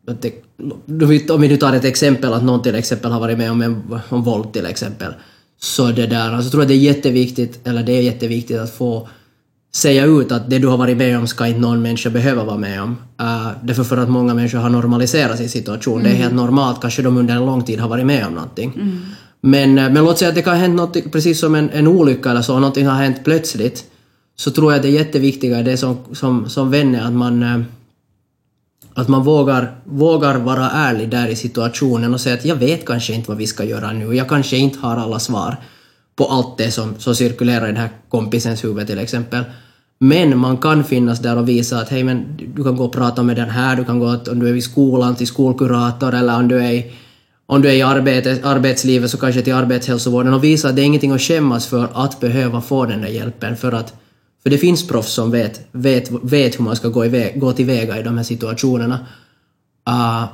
att 0.07 0.21
det, 0.21 1.29
om 1.31 1.41
vi 1.41 1.47
nu 1.47 1.57
tar 1.57 1.73
ett 1.73 1.85
exempel, 1.85 2.33
att 2.33 2.43
någon 2.43 2.61
till 2.61 2.75
exempel 2.75 3.11
har 3.11 3.19
varit 3.19 3.37
med 3.37 3.51
om, 3.51 3.61
en, 3.61 3.99
om 4.09 4.23
våld 4.23 4.53
till 4.53 4.65
exempel, 4.65 5.13
så 5.59 5.91
det 5.91 6.07
där, 6.07 6.31
alltså 6.31 6.51
tror 6.51 6.63
jag 6.63 6.67
det 6.67 6.73
är 6.73 6.77
jätteviktigt, 6.77 7.67
eller 7.67 7.83
det 7.83 7.91
är 7.91 8.01
jätteviktigt 8.01 8.59
att 8.59 8.73
få 8.73 9.09
säga 9.75 10.05
ut 10.05 10.31
att 10.31 10.49
det 10.49 10.59
du 10.59 10.67
har 10.67 10.77
varit 10.77 10.97
med 10.97 11.17
om 11.17 11.27
ska 11.27 11.47
inte 11.47 11.59
någon 11.59 11.81
människa 11.81 12.09
behöva 12.09 12.43
vara 12.43 12.57
med 12.57 12.81
om. 12.81 12.97
Uh, 13.21 13.51
därför 13.63 13.83
för 13.83 13.97
att 13.97 14.09
många 14.09 14.33
människor 14.33 14.57
har 14.57 14.69
normaliserat 14.69 15.37
sin 15.37 15.49
situation. 15.49 16.03
Det 16.03 16.09
är 16.09 16.13
helt 16.13 16.33
normalt, 16.33 16.81
kanske 16.81 17.01
de 17.01 17.17
under 17.17 17.35
en 17.35 17.45
lång 17.45 17.63
tid 17.63 17.79
har 17.79 17.89
varit 17.89 18.05
med 18.05 18.27
om 18.27 18.33
någonting. 18.33 18.73
Men, 19.41 19.77
eh, 19.77 19.89
men 19.89 20.05
låt 20.05 20.17
säga 20.17 20.29
att 20.29 20.35
det 20.35 20.41
kan 20.41 20.53
ha 20.53 20.61
hänt 20.61 20.75
något, 20.75 21.11
precis 21.11 21.39
som 21.39 21.55
en, 21.55 21.69
en 21.69 21.87
olycka 21.87 22.31
eller 22.31 22.41
så, 22.41 22.53
någonting 22.59 22.87
har 22.87 22.95
hänt 22.95 23.17
plötsligt, 23.23 23.85
så 24.35 24.51
tror 24.51 24.71
jag 24.71 24.77
att 24.77 24.83
det 24.83 24.89
jätteviktiga 24.89 25.57
är 25.57 25.63
det 25.63 25.77
som, 25.77 25.97
som, 26.13 26.49
som 26.49 26.71
vän 26.71 26.95
är 26.95 27.01
att 27.01 27.13
man 27.13 27.43
eh, 27.43 27.61
att 28.93 29.07
man 29.07 29.23
vågar, 29.23 29.75
vågar 29.83 30.37
vara 30.37 30.69
ärlig 30.69 31.09
där 31.09 31.27
i 31.27 31.35
situationen 31.35 32.13
och 32.13 32.21
säga 32.21 32.35
att 32.35 32.45
jag 32.45 32.55
vet 32.55 32.85
kanske 32.85 33.13
inte 33.13 33.29
vad 33.29 33.37
vi 33.37 33.47
ska 33.47 33.63
göra 33.63 33.91
nu, 33.91 34.15
jag 34.15 34.29
kanske 34.29 34.57
inte 34.57 34.79
har 34.79 34.97
alla 34.97 35.19
svar 35.19 35.57
på 36.15 36.25
allt 36.25 36.57
det 36.57 36.71
som, 36.71 36.99
som 36.99 37.15
cirkulerar 37.15 37.63
i 37.63 37.67
den 37.67 37.77
här 37.77 37.89
kompisens 38.09 38.63
huvud 38.63 38.87
till 38.87 38.99
exempel. 38.99 39.43
Men 39.99 40.37
man 40.37 40.57
kan 40.57 40.83
finnas 40.83 41.19
där 41.19 41.37
och 41.37 41.49
visa 41.49 41.79
att 41.79 41.89
hej 41.89 42.03
men 42.03 42.37
du 42.55 42.63
kan 42.63 42.75
gå 42.75 42.85
och 42.85 42.93
prata 42.93 43.23
med 43.23 43.35
den 43.35 43.49
här, 43.49 43.75
du 43.75 43.85
kan 43.85 43.99
gå 43.99 44.07
att, 44.07 44.27
om 44.27 44.39
du 44.39 44.49
är 44.49 44.55
i 44.55 44.61
skolan 44.61 45.15
till 45.15 45.27
skolkurator 45.27 46.13
eller 46.13 46.35
om 46.35 46.47
du 46.47 46.57
är 46.57 46.71
i, 46.71 46.91
om 47.45 47.61
du 47.61 47.69
är 47.69 47.73
i 47.73 47.81
arbete, 47.81 48.39
arbetslivet 48.43 49.11
så 49.11 49.17
kanske 49.17 49.41
till 49.41 49.53
arbetshälsovården 49.53 50.33
och 50.33 50.43
visa 50.43 50.69
att 50.69 50.75
det 50.75 50.81
är 50.81 50.85
ingenting 50.85 51.11
att 51.11 51.21
skämmas 51.21 51.67
för 51.67 51.87
att 51.93 52.19
behöva 52.19 52.61
få 52.61 52.85
den 52.85 53.01
där 53.01 53.07
hjälpen 53.07 53.57
för 53.57 53.71
att 53.71 53.93
för 54.43 54.49
det 54.49 54.57
finns 54.57 54.87
proffs 54.87 55.13
som 55.13 55.31
vet, 55.31 55.67
vet, 55.71 56.11
vet 56.11 56.59
hur 56.59 56.63
man 56.63 56.75
ska 56.75 56.87
gå, 56.87 57.05
iväg, 57.05 57.39
gå 57.39 57.53
tillväga 57.53 57.99
i 57.99 58.03
de 58.03 58.17
här 58.17 58.23
situationerna. 58.23 58.99
Uh, 59.89 60.25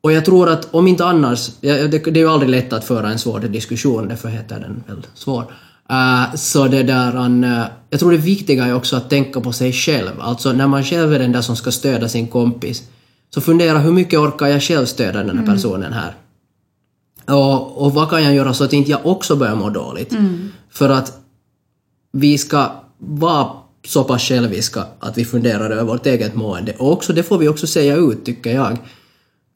och 0.00 0.12
jag 0.12 0.24
tror 0.24 0.48
att 0.48 0.74
om 0.74 0.86
inte 0.86 1.04
annars, 1.04 1.50
det, 1.60 1.88
det 1.88 2.06
är 2.06 2.16
ju 2.16 2.28
aldrig 2.30 2.50
lätt 2.50 2.72
att 2.72 2.84
föra 2.84 3.10
en 3.10 3.18
svår 3.18 3.40
diskussion, 3.40 4.08
därför 4.08 4.28
heter 4.28 4.60
den 4.60 4.84
väl 4.86 5.06
svår. 5.14 5.44
Uh, 5.90 6.34
så 6.34 6.68
det 6.68 6.82
där, 6.82 7.28
uh, 7.28 7.64
jag 7.90 8.00
tror 8.00 8.12
det 8.12 8.16
viktiga 8.16 8.64
är 8.64 8.74
också 8.74 8.96
att 8.96 9.10
tänka 9.10 9.40
på 9.40 9.52
sig 9.52 9.72
själv. 9.72 10.20
Alltså 10.20 10.52
när 10.52 10.66
man 10.66 10.84
själv 10.84 11.12
är 11.12 11.18
den 11.18 11.32
där 11.32 11.40
som 11.40 11.56
ska 11.56 11.70
stödja 11.70 12.08
sin 12.08 12.26
kompis, 12.26 12.82
så 13.34 13.40
fundera 13.40 13.78
hur 13.78 13.92
mycket 13.92 14.18
orkar 14.18 14.46
jag 14.46 14.62
själv 14.62 14.86
stödja 14.86 15.22
den 15.22 15.38
här 15.38 15.46
personen 15.46 15.92
här? 15.92 16.14
Och, 17.26 17.82
och 17.84 17.94
vad 17.94 18.10
kan 18.10 18.24
jag 18.24 18.34
göra 18.34 18.54
så 18.54 18.64
att 18.64 18.72
inte 18.72 18.90
jag 18.90 19.06
också 19.06 19.36
börjar 19.36 19.56
må 19.56 19.70
dåligt? 19.70 20.14
För 20.70 20.88
att 20.88 21.18
vi 22.12 22.38
ska 22.38 22.72
vara 22.98 23.50
så 23.86 24.04
pass 24.04 24.22
själviska 24.22 24.84
att 25.00 25.18
vi 25.18 25.24
funderar 25.24 25.70
över 25.70 25.84
vårt 25.84 26.06
eget 26.06 26.34
mående. 26.34 26.72
Och 26.78 26.92
också, 26.92 27.12
det 27.12 27.22
får 27.22 27.38
vi 27.38 27.48
också 27.48 27.66
säga 27.66 27.96
ut, 27.96 28.24
tycker 28.24 28.54
jag, 28.54 28.78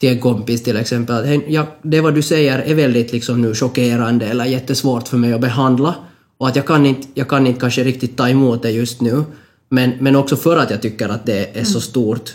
till 0.05 0.13
en 0.13 0.21
kompis 0.21 0.63
till 0.63 0.77
exempel. 0.77 1.17
Att, 1.17 1.27
"Hej, 1.27 1.45
ja, 1.49 1.67
det 1.83 2.01
vad 2.01 2.15
du 2.15 2.23
säger 2.23 2.59
är 2.59 2.75
väldigt 2.75 3.13
liksom 3.13 3.43
nu 3.43 3.55
chockerande 3.55 4.27
eller 4.27 4.45
jättesvårt 4.45 5.09
för 5.09 5.17
mig 5.17 5.33
att 5.33 5.41
behandla. 5.41 5.95
Och 6.39 6.49
att 6.49 6.57
jag 6.57 6.67
kan 6.67 6.87
inte, 6.87 7.09
jag 7.15 7.29
kan 7.29 7.47
inte 7.47 7.61
kanske 7.61 7.85
riktigt 7.85 8.17
ta 8.17 8.29
emot 8.29 8.63
det 8.63 8.71
just 8.71 9.01
nu. 9.01 9.25
Men, 9.69 9.93
men 10.01 10.17
också 10.17 10.37
för 10.37 10.57
att 10.57 10.71
jag 10.71 10.83
tycker 10.83 11.09
att 11.09 11.27
det 11.27 11.59
är 11.61 11.65
så 11.65 11.81
stort. 11.81 12.31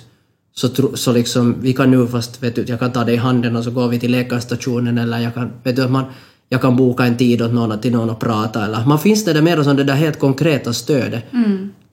Så, 0.55 0.69
tro, 0.69 0.95
så 0.95 1.13
liksom, 1.13 1.55
vi 1.61 1.73
kan 1.73 1.91
nu 1.91 2.07
fast, 2.07 2.43
vet 2.43 2.55
du, 2.55 2.63
jag 2.67 2.79
kan 2.79 2.91
ta 2.91 3.03
dig 3.03 3.15
i 3.15 3.17
handen 3.17 3.55
och 3.55 3.63
så 3.63 3.71
går 3.71 3.87
vi 3.87 3.99
till 3.99 4.11
läkarstationen 4.11 4.97
eller 4.97 5.19
jag 5.19 5.33
kan, 5.33 5.51
vet 5.63 5.75
du, 5.75 5.83
att 5.83 5.91
man, 5.91 6.03
jag 6.49 6.61
kan 6.61 6.75
boka 6.75 7.05
en 7.05 7.17
tid 7.17 7.41
åt 7.41 7.53
någon, 7.53 7.79
till 7.79 7.91
någon 7.91 8.09
och 8.09 8.19
prata 8.19 8.65
eller 8.65 8.85
man 8.85 8.99
finns 8.99 9.25
det 9.25 9.33
där 9.33 9.41
mer 9.41 9.63
som 9.63 9.75
det 9.75 9.83
där 9.83 9.93
helt 9.93 10.19
konkreta 10.19 10.73
stödet 10.73 11.23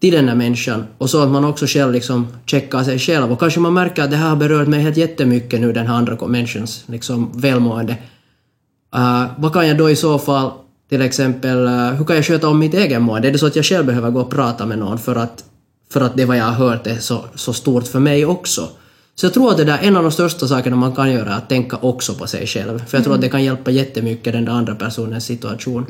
till 0.00 0.12
den 0.12 0.26
där 0.26 0.34
människan 0.34 0.84
och 0.98 1.10
så 1.10 1.22
att 1.22 1.28
man 1.28 1.44
också 1.44 1.66
själv 1.66 1.92
liksom 1.92 2.26
checkar 2.46 2.84
sig 2.84 2.98
själv 2.98 3.32
och 3.32 3.40
kanske 3.40 3.60
man 3.60 3.74
märker 3.74 4.02
att 4.02 4.10
det 4.10 4.16
här 4.16 4.28
har 4.28 4.36
berört 4.36 4.68
mig 4.68 4.80
helt 4.80 4.96
jättemycket 4.96 5.60
nu 5.60 5.72
den 5.72 5.86
här 5.86 5.94
andra 5.94 6.26
människans 6.26 6.84
liksom 6.86 7.30
välmående. 7.34 7.96
Uh, 8.96 9.24
vad 9.38 9.52
kan 9.52 9.68
jag 9.68 9.78
då 9.78 9.90
i 9.90 9.96
så 9.96 10.18
fall 10.18 10.50
till 10.88 11.02
exempel, 11.02 11.58
uh, 11.58 11.90
hur 11.90 12.04
kan 12.04 12.16
jag 12.16 12.24
sköta 12.24 12.48
om 12.48 12.58
mitt 12.58 12.74
egen 12.74 13.02
mående? 13.02 13.28
Är 13.28 13.32
det 13.32 13.38
så 13.38 13.46
att 13.46 13.56
jag 13.56 13.64
själv 13.64 13.86
behöver 13.86 14.10
gå 14.10 14.20
och 14.20 14.30
prata 14.30 14.66
med 14.66 14.78
någon 14.78 14.98
för 14.98 15.16
att, 15.16 15.44
för 15.92 16.00
att 16.00 16.16
det 16.16 16.24
vad 16.24 16.36
jag 16.36 16.44
har 16.44 16.68
hört 16.68 16.86
är 16.86 16.98
så, 16.98 17.24
så 17.34 17.52
stort 17.52 17.86
för 17.86 18.00
mig 18.00 18.26
också? 18.26 18.68
Så 19.14 19.26
jag 19.26 19.34
tror 19.34 19.50
att 19.50 19.56
det 19.56 19.64
där, 19.64 19.78
en 19.82 19.96
av 19.96 20.02
de 20.02 20.12
största 20.12 20.48
sakerna 20.48 20.76
man 20.76 20.94
kan 20.94 21.12
göra 21.12 21.32
är 21.32 21.36
att 21.36 21.48
tänka 21.48 21.76
också 21.76 22.14
på 22.14 22.26
sig 22.26 22.46
själv. 22.46 22.84
För 22.86 22.98
jag 22.98 23.04
tror 23.04 23.14
att 23.14 23.20
det 23.20 23.28
kan 23.28 23.44
hjälpa 23.44 23.70
jättemycket 23.70 24.32
den 24.32 24.44
där 24.44 24.52
andra 24.52 24.74
personens 24.74 25.24
situation. 25.24 25.86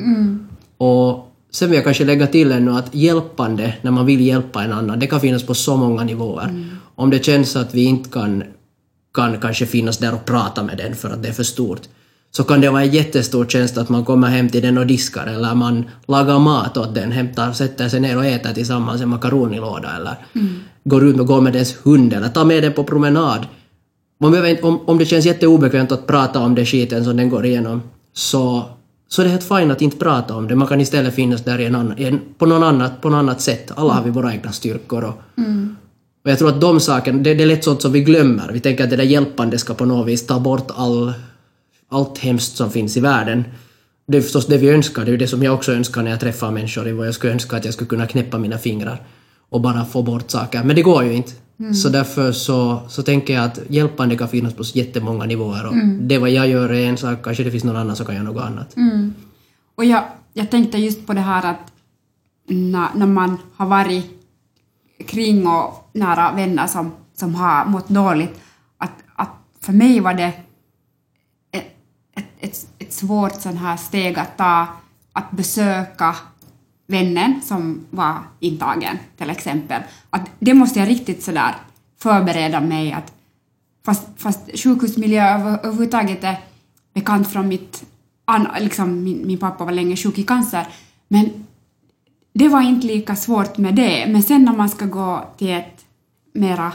Och 0.76 1.35
sen 1.56 1.70
vill 1.70 1.76
jag 1.76 1.84
kanske 1.84 2.04
lägga 2.04 2.26
till 2.26 2.52
ännu 2.52 2.70
att 2.70 2.94
hjälpande, 2.94 3.74
när 3.82 3.90
man 3.90 4.06
vill 4.06 4.20
hjälpa 4.20 4.64
en 4.64 4.72
annan, 4.72 4.98
det 4.98 5.06
kan 5.06 5.20
finnas 5.20 5.42
på 5.42 5.54
så 5.54 5.76
många 5.76 6.04
nivåer. 6.04 6.66
Om 6.94 7.10
det 7.10 7.24
känns 7.24 7.56
att 7.56 7.74
vi 7.74 7.84
inte 7.84 8.10
kan, 8.10 8.44
kan 9.14 9.40
kanske 9.40 9.66
finnas 9.66 9.98
där 9.98 10.14
och 10.14 10.24
prata 10.24 10.62
med 10.62 10.78
den 10.78 10.94
för 10.94 11.10
att 11.10 11.22
det 11.22 11.28
är 11.28 11.32
för 11.32 11.42
stort, 11.42 11.80
så 12.30 12.44
kan 12.44 12.60
det 12.60 12.70
vara 12.70 12.82
en 12.82 12.90
jättestor 12.90 13.46
tjänst 13.46 13.78
att 13.78 13.88
man 13.88 14.04
kommer 14.04 14.28
hem 14.28 14.48
till 14.48 14.62
den 14.62 14.78
och 14.78 14.86
diskar 14.86 15.26
eller 15.26 15.54
man 15.54 15.84
lagar 16.06 16.38
mat 16.38 16.76
åt 16.76 16.94
den, 16.94 17.12
hämtar, 17.12 17.52
sätter 17.52 17.88
sig 17.88 18.00
ner 18.00 18.16
och 18.16 18.24
äter 18.24 18.52
tillsammans 18.52 19.00
en 19.00 19.08
makaronilåda 19.08 19.96
eller 19.96 20.14
går 20.84 21.04
ut 21.04 21.20
och 21.20 21.26
går 21.26 21.40
med 21.40 21.52
dess 21.52 21.76
hund 21.82 22.12
eller 22.12 22.28
tar 22.28 22.44
med 22.44 22.62
den 22.62 22.72
på 22.72 22.84
promenad. 22.84 23.46
Man 24.20 24.30
behöver 24.30 24.50
inte, 24.50 24.62
om, 24.62 24.80
om 24.86 24.98
det 24.98 25.06
känns 25.06 25.26
jätteobekvämt 25.26 25.92
att 25.92 26.06
prata 26.06 26.40
om 26.40 26.54
det 26.54 26.66
skiten 26.66 27.04
som 27.04 27.16
den 27.16 27.30
går 27.30 27.46
igenom 27.46 27.82
så, 28.12 28.64
så 29.08 29.22
är 29.22 29.24
det 29.24 29.30
helt 29.30 29.48
fint 29.48 29.72
att 29.72 29.82
inte 29.82 29.96
prata 29.96 30.34
om 30.34 30.48
det. 30.48 30.56
Man 30.56 30.68
kan 30.68 30.80
istället 30.80 31.14
finnas 31.14 31.44
där 31.44 31.60
i 31.60 31.64
en 31.64 31.74
annan, 31.74 31.98
en, 31.98 32.20
på, 32.38 32.46
någon 32.46 32.62
annat, 32.62 33.00
på 33.00 33.08
något 33.08 33.18
annat 33.18 33.40
sätt. 33.40 33.70
Alla 33.74 33.92
har 33.92 34.04
vi 34.04 34.10
våra 34.10 34.32
egna 34.32 34.52
styrkor. 34.52 35.04
Och, 35.04 35.14
och 36.24 36.30
jag 36.30 36.38
tror 36.38 36.48
att 36.48 36.60
de 36.60 36.80
sakerna, 36.80 37.18
det, 37.18 37.34
det 37.34 37.42
är 37.42 37.46
lätt 37.46 37.64
sånt 37.64 37.82
som 37.82 37.92
vi 37.92 38.00
glömmer. 38.00 38.50
Vi 38.52 38.60
tänker 38.60 38.84
att 38.84 38.90
det 38.90 38.96
där 38.96 39.04
hjälpande 39.04 39.58
ska 39.58 39.74
på 39.74 39.84
något 39.84 40.06
vis 40.06 40.26
ta 40.26 40.40
bort 40.40 40.70
all, 40.74 41.12
allt 41.88 42.18
hemskt 42.18 42.56
som 42.56 42.70
finns 42.70 42.96
i 42.96 43.00
världen. 43.00 43.44
Det 44.08 44.18
är 44.18 44.22
förstås 44.22 44.46
det 44.46 44.58
vi 44.58 44.70
önskar, 44.70 45.04
det 45.04 45.12
är 45.12 45.16
det 45.16 45.28
som 45.28 45.42
jag 45.42 45.54
också 45.54 45.72
önskar 45.72 46.02
när 46.02 46.10
jag 46.10 46.20
träffar 46.20 46.50
människor. 46.50 47.04
Jag 47.04 47.14
skulle 47.14 47.32
önska 47.32 47.56
att 47.56 47.64
jag 47.64 47.74
skulle 47.74 47.88
kunna 47.88 48.06
knäppa 48.06 48.38
mina 48.38 48.58
fingrar 48.58 49.02
och 49.48 49.60
bara 49.60 49.84
få 49.84 50.02
bort 50.02 50.30
saker. 50.30 50.62
Men 50.64 50.76
det 50.76 50.82
går 50.82 51.04
ju 51.04 51.12
inte. 51.12 51.32
Så 51.74 51.88
därför 51.88 52.32
så, 52.32 52.80
så 52.88 53.02
tänker 53.02 53.34
jag 53.34 53.44
att 53.44 53.58
hjälpande 53.68 54.16
kan 54.16 54.28
finnas 54.28 54.54
på 54.54 54.62
jättemånga 54.62 55.24
nivåer 55.24 55.66
och 55.66 55.74
det 56.00 56.18
vad 56.18 56.30
jag 56.30 56.48
gör 56.48 56.68
är 56.72 56.86
en 56.86 56.96
sak, 56.96 57.24
kanske 57.24 57.44
det 57.44 57.50
finns 57.50 57.64
någon 57.64 57.76
annan 57.76 57.96
som 57.96 58.06
kan 58.06 58.14
göra 58.14 58.24
något 58.24 58.44
annat. 58.44 58.74
Och 59.74 59.84
jag, 59.84 60.04
jag 60.32 60.50
tänkte 60.50 60.78
just 60.78 61.06
på 61.06 61.12
det 61.12 61.20
här 61.20 61.50
att 61.50 61.72
när, 62.48 62.88
när 62.94 63.06
man 63.06 63.38
har 63.56 63.66
varit 63.66 64.04
kring 65.06 65.46
och 65.46 65.90
nära 65.92 66.32
vänner 66.32 66.66
som, 66.66 66.92
som 67.14 67.34
har 67.34 67.64
mått 67.64 67.88
dåligt, 67.88 68.40
att, 68.78 68.92
att 69.14 69.30
för 69.60 69.72
mig 69.72 70.00
var 70.00 70.14
det 70.14 70.32
ett, 71.52 71.76
ett, 72.16 72.26
ett, 72.40 72.68
ett 72.78 72.92
svårt 72.92 73.40
sån 73.40 73.56
här 73.56 73.76
steg 73.76 74.18
att 74.18 74.36
ta, 74.36 74.66
att 75.12 75.30
besöka 75.30 76.16
vännen 76.86 77.40
som 77.42 77.86
var 77.90 78.18
intagen 78.40 78.98
till 79.16 79.30
exempel. 79.30 79.82
Att 80.10 80.30
det 80.38 80.54
måste 80.54 80.78
jag 80.78 80.88
riktigt 80.88 81.22
sådär 81.22 81.54
förbereda 81.98 82.60
mig 82.60 82.92
att 82.92 83.12
fast, 83.84 84.08
fast 84.16 84.58
sjukhusmiljö 84.58 85.34
över- 85.34 85.58
överhuvudtaget 85.58 86.24
är 86.24 86.36
bekant 86.94 87.28
från 87.28 87.48
mitt... 87.48 87.84
An, 88.28 88.48
liksom, 88.60 89.04
min, 89.04 89.26
min 89.26 89.38
pappa 89.38 89.64
var 89.64 89.72
länge 89.72 89.96
sjuk 89.96 90.18
i 90.18 90.22
cancer, 90.22 90.66
men 91.08 91.46
det 92.32 92.48
var 92.48 92.60
inte 92.62 92.86
lika 92.86 93.16
svårt 93.16 93.58
med 93.58 93.74
det. 93.74 94.06
Men 94.08 94.22
sen 94.22 94.44
när 94.44 94.52
man 94.56 94.68
ska 94.68 94.86
gå 94.86 95.24
till 95.36 95.50
ett 95.50 95.84
mera, 96.34 96.72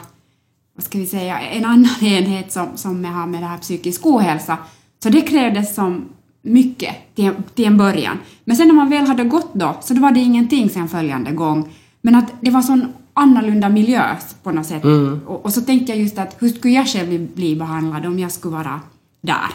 vad 0.76 0.84
ska 0.84 0.98
vi 0.98 1.06
säga, 1.08 1.40
en 1.40 1.66
annan 1.66 1.96
enhet 2.04 2.52
som, 2.52 2.78
som 2.78 3.06
har 3.06 3.28
med 3.28 3.42
det 3.42 3.48
här 3.48 3.58
psykisk 3.58 4.06
ohälsa, 4.06 4.58
så 5.04 5.10
det 5.10 5.22
krävdes 5.22 5.76
som 5.76 6.06
mycket 6.42 7.16
till, 7.16 7.32
till 7.56 7.66
en 7.66 7.78
början. 7.78 8.18
Men 8.46 8.56
sen 8.58 8.68
när 8.68 8.76
man 8.76 8.90
väl 8.90 9.08
hade 9.08 9.24
gått 9.24 9.54
då, 9.54 9.76
så 9.82 9.94
då 9.94 10.02
var 10.02 10.12
det 10.12 10.20
ingenting 10.20 10.70
sen 10.70 10.88
följande 10.88 11.32
gång. 11.32 11.74
Men 12.02 12.16
att 12.16 12.34
det 12.42 12.52
var 12.52 12.62
sån 12.62 12.88
annorlunda 13.14 13.70
miljö 13.70 14.16
på 14.44 14.52
något 14.52 14.66
sätt. 14.66 14.86
Och, 15.26 15.46
och 15.46 15.54
så 15.54 15.62
tänkte 15.62 15.92
jag 15.92 16.02
just 16.02 16.18
att 16.18 16.36
hur 16.40 16.50
skulle 16.50 16.74
jag 16.74 16.88
själv 16.88 17.08
bli, 17.08 17.20
bli 17.20 17.56
behandlad 17.56 18.06
om 18.06 18.20
jag 18.20 18.32
skulle 18.32 18.56
vara 18.56 18.80
där? 19.22 19.50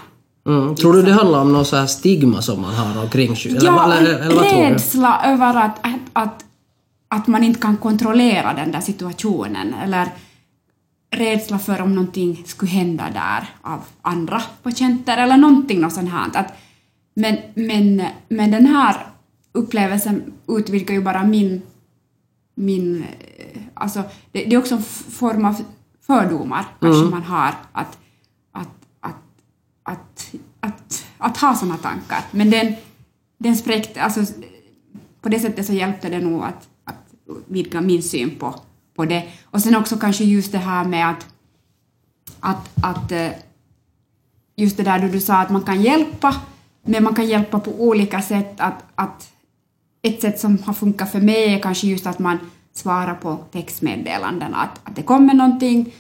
Mm. 0.46 0.77
Tror 0.77 0.92
du 0.92 1.03
det 1.03 1.12
handlar 1.12 1.40
om 1.40 1.53
något 1.53 1.66
så 1.66 1.77
här 1.77 1.87
stigma 1.87 2.42
som 2.42 2.61
man 2.61 2.75
har 2.75 3.03
omkring 3.03 3.37
sig? 3.37 3.59
Ja, 3.61 3.92
eller, 3.92 4.18
eller 4.18 4.42
du? 4.42 4.72
rädsla 4.72 5.20
över 5.25 5.57
att, 5.57 5.79
att, 5.87 6.01
att, 6.12 6.44
att 7.09 7.27
man 7.27 7.44
inte 7.44 7.61
kan 7.61 7.77
kontrollera 7.77 8.55
den 8.55 8.72
där 8.72 8.81
situationen 8.81 9.75
eller 9.75 10.09
rädsla 11.11 11.59
för 11.59 11.81
om 11.81 11.94
någonting 11.94 12.42
skulle 12.46 12.70
hända 12.70 13.05
där 13.14 13.49
av 13.62 13.81
andra 14.03 14.42
patienter 14.62 15.18
eller 15.18 15.37
någonting 15.37 15.81
något 15.81 15.92
sånt 15.92 16.11
här. 16.11 16.31
Att, 16.35 16.53
men, 17.18 17.37
men, 17.55 18.02
men 18.29 18.50
den 18.50 18.66
här 18.66 19.07
upplevelsen 19.52 20.33
utvidgar 20.48 20.94
ju 20.94 21.02
bara 21.02 21.24
min... 21.24 21.62
min 22.55 23.02
eh, 23.02 23.61
alltså, 23.74 24.02
det, 24.33 24.44
det 24.44 24.55
är 24.55 24.59
också 24.59 24.74
en 24.74 24.83
form 24.83 25.44
av 25.44 25.55
fördomar 26.00 26.64
kanske 26.81 27.11
man 27.11 27.22
har 27.22 27.55
att, 27.72 27.98
att, 28.52 28.79
att, 29.00 29.16
att, 29.83 30.35
att, 30.61 31.07
att 31.18 31.37
ha 31.37 31.55
såna 31.55 31.76
tankar. 31.76 32.24
Men 32.31 32.50
den, 32.50 32.74
den 33.38 33.57
spräckte, 33.57 34.02
alltså 34.02 34.20
på 35.20 35.29
det 35.29 35.40
sättet 35.40 35.66
så 35.66 35.72
hjälpte 35.72 36.09
det 36.09 36.18
nog 36.18 36.44
att, 36.44 36.68
att 36.85 37.14
vidga 37.46 37.81
min 37.81 38.02
syn 38.02 38.31
på, 38.38 38.55
på 38.94 39.05
det. 39.05 39.29
Och 39.44 39.61
sen 39.61 39.76
också 39.76 39.96
kanske 39.96 40.24
just 40.24 40.52
det 40.52 40.59
här 40.59 40.85
med 40.85 41.11
att, 41.11 41.26
att, 42.40 42.70
att 42.83 43.12
eh, 43.12 43.31
just 44.57 44.76
det 44.76 44.83
där 44.83 44.98
då 44.98 45.09
du 45.09 45.20
sa 45.20 45.37
att 45.37 45.50
man 45.50 45.62
kan 45.62 45.83
hjälpa, 45.83 46.37
men 46.87 47.05
man 47.05 47.14
kan 47.14 47.27
hjälpa 47.27 47.61
på 47.61 47.70
olika 47.70 48.22
sätt. 48.22 48.61
Att, 48.61 48.85
att 48.94 49.33
ett 50.03 50.20
sätt 50.20 50.40
som 50.40 50.59
har 50.59 50.72
funkat 50.72 51.12
för 51.12 51.20
mig 51.20 51.55
är 51.55 51.59
kanske 51.59 51.87
just 51.87 52.07
att 52.07 52.18
man 52.18 52.38
svarar 52.72 53.14
på 53.14 53.38
textmeddelanden, 53.53 54.55
att, 54.55 54.81
att 54.85 54.96
det 54.96 55.03
kommer 55.03 55.35
någonting 55.35 55.94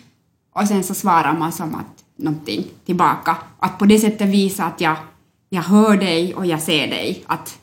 och 0.52 0.68
sen 0.68 0.84
så 0.84 0.94
svarar 0.94 1.38
man 1.38 1.52
som 1.52 1.74
att 1.74 2.04
någonting 2.16 2.64
tillbaka. 2.84 3.36
Att 3.58 3.78
på 3.78 3.86
det 3.86 3.98
sättet 3.98 4.28
visa 4.28 4.64
att 4.64 4.80
jag, 4.80 4.96
jag 5.48 5.62
hör 5.62 5.96
dig 5.96 6.34
och 6.34 6.46
jag 6.46 6.62
ser 6.62 6.86
dig. 6.86 7.24
Att, 7.26 7.58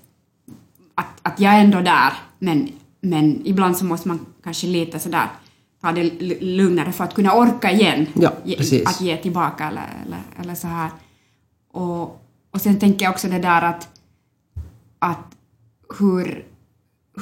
att, 0.95 1.19
att 1.21 1.39
jag 1.39 1.53
är 1.53 1.59
ändå 1.59 1.81
där, 1.81 2.13
men, 2.39 2.69
men 3.01 3.41
ibland 3.45 3.77
så 3.77 3.85
måste 3.85 4.07
man 4.07 4.25
kanske 4.43 4.67
lite 4.67 4.99
sådär 4.99 5.27
ta 5.81 5.91
det 5.91 6.03
lugnare 6.41 6.91
för 6.91 7.03
att 7.03 7.13
kunna 7.13 7.33
orka 7.33 7.71
igen. 7.71 8.07
Ja. 8.13 8.31
Att 8.85 9.01
ge 9.01 9.17
tillbaka 9.17 9.67
eller, 9.67 9.89
eller, 10.05 10.21
eller 10.41 10.55
så 10.55 10.67
här. 10.67 10.89
Och, 11.71 12.22
och 12.53 12.61
sen 12.61 12.79
tänker 12.79 13.05
jag 13.05 13.11
också 13.11 13.27
det 13.27 13.39
där 13.39 13.61
att, 13.61 13.89
att 14.99 15.37
hur, 15.99 16.45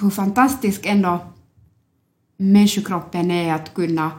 hur 0.02 0.10
fantastisk 0.10 0.86
ändå 0.86 1.20
människokroppen 2.38 3.32
är 3.32 3.54
att 3.54 3.74
kunna 3.74 4.12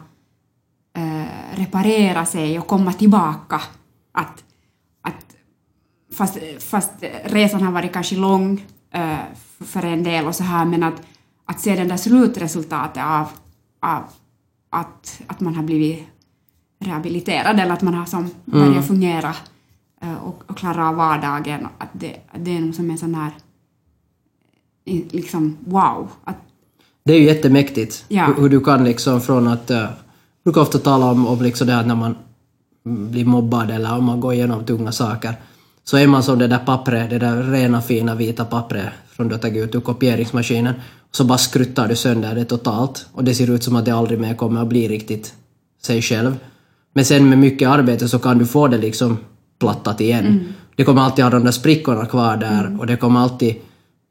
eh, 0.97 1.57
reparera 1.57 2.25
sig 2.25 2.59
och 2.59 2.67
komma 2.67 2.93
tillbaka. 2.93 3.61
Att, 4.11 4.43
att, 5.01 5.35
fast, 6.13 6.37
fast 6.59 6.93
resan 7.25 7.61
har 7.61 7.71
varit 7.71 7.93
kanske 7.93 8.15
lång 8.15 8.65
eh, 8.91 9.17
för 9.59 9.85
en 9.85 10.03
del 10.03 10.27
och 10.27 10.35
så 10.35 10.43
här, 10.43 10.65
men 10.65 10.83
att, 10.83 11.01
att 11.45 11.59
se 11.59 11.75
den 11.75 11.87
där 11.87 11.97
slutresultatet 11.97 13.03
av, 13.03 13.27
av 13.79 14.03
att, 14.69 15.21
att 15.27 15.39
man 15.39 15.55
har 15.55 15.63
blivit 15.63 16.07
rehabiliterad 16.79 17.59
eller 17.59 17.73
att 17.73 17.81
man 17.81 17.93
har 17.93 18.05
som 18.05 18.29
börjat 18.45 18.87
fungera 18.87 19.29
eh, 19.29 19.35
och, 20.23 20.43
och 20.47 20.57
klara 20.57 20.89
av 20.89 20.95
vardagen, 20.95 21.67
att 21.77 21.89
det, 21.93 22.15
att 22.31 22.45
det 22.45 22.57
är 22.57 22.61
nog 22.61 22.75
som 22.75 22.89
en 22.89 22.97
sån 22.97 23.15
här 23.15 23.31
liksom 25.11 25.57
wow. 25.65 26.09
Att, 26.23 26.37
Det 27.03 27.13
är 27.13 27.19
ju 27.19 27.25
jättemäktigt 27.25 28.05
Ja. 28.07 28.25
hur, 28.25 28.41
hur 28.41 28.49
du 28.49 28.59
kan 28.59 28.83
liksom 28.83 29.21
från 29.21 29.47
att... 29.47 29.71
Uh, 29.71 29.85
du 30.43 30.51
brukar 30.51 30.61
ofta 30.61 30.79
tala 30.79 31.11
om, 31.11 31.27
om 31.27 31.41
liksom 31.41 31.67
det 31.67 31.73
här 31.73 31.85
när 31.85 31.95
man 31.95 32.15
blir 32.83 33.25
mobbad 33.25 33.71
eller 33.71 33.97
om 33.97 34.05
man 34.05 34.19
går 34.19 34.33
igenom 34.33 34.65
tunga 34.65 34.91
saker. 34.91 35.35
Så 35.83 35.97
är 35.97 36.07
man 36.07 36.23
som 36.23 36.39
det 36.39 36.47
där 36.47 36.59
pappret, 36.65 37.09
det 37.09 37.19
där 37.19 37.43
rena 37.43 37.81
fina 37.81 38.15
vita 38.15 38.45
pappret 38.45 38.89
från 39.09 39.27
du 39.27 39.35
har 39.35 39.39
tagit 39.39 39.63
ut 39.63 39.75
ur 39.75 39.79
kopieringsmaskinen. 39.79 40.73
Så 41.11 41.23
bara 41.23 41.37
skruttar 41.37 41.87
du 41.87 41.95
sönder 41.95 42.35
det 42.35 42.45
totalt 42.45 43.07
och 43.13 43.23
det 43.23 43.35
ser 43.35 43.49
ut 43.49 43.63
som 43.63 43.75
att 43.75 43.85
det 43.85 43.91
aldrig 43.91 44.19
mer 44.19 44.35
kommer 44.35 44.61
att 44.61 44.67
bli 44.67 44.87
riktigt 44.87 45.33
sig 45.81 46.01
själv. 46.01 46.37
Men 46.93 47.05
sen 47.05 47.29
med 47.29 47.37
mycket 47.37 47.69
arbete 47.69 48.09
så 48.09 48.19
kan 48.19 48.37
du 48.37 48.45
få 48.45 48.67
det 48.67 48.77
liksom 48.77 49.17
plattat 49.63 50.01
igen. 50.01 50.53
Det 50.75 50.83
kommer 50.83 51.01
alltid 51.01 51.23
ha 51.23 51.31
de 51.31 51.43
där 51.43 51.51
sprickorna 51.51 52.05
kvar 52.05 52.37
där 52.37 52.79
och 52.79 52.87
det 52.87 52.97
kommer 52.97 53.19
alltid 53.19 53.55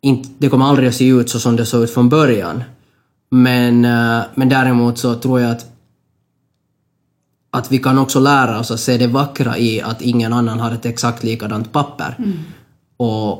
inte, 0.02 0.28
det 0.38 0.48
kommer 0.48 0.64
aldrig 0.64 0.88
att 0.88 0.94
se 0.94 1.06
ut 1.06 1.30
så 1.30 1.40
som 1.40 1.56
det 1.56 1.66
såg 1.66 1.82
ut 1.82 1.94
från 1.94 2.08
början. 2.08 2.62
Men, 3.30 3.84
eh, 3.84 4.20
men 4.34 4.48
däremot 4.48 4.98
så 4.98 5.14
tror 5.14 5.40
jag 5.40 5.50
att 5.50 5.68
att 7.54 7.72
vi 7.72 7.78
kan 7.78 7.98
också 7.98 8.20
lära 8.20 8.60
oss 8.60 8.70
att 8.70 8.80
se 8.80 8.96
det 8.96 9.06
vackra 9.06 9.58
i 9.58 9.80
att 9.80 10.02
ingen 10.02 10.32
annan 10.32 10.60
har 10.60 10.70
ett 10.70 10.86
exakt 10.86 11.22
likadant 11.24 11.72
papper. 11.72 12.16
Och, 12.96 13.32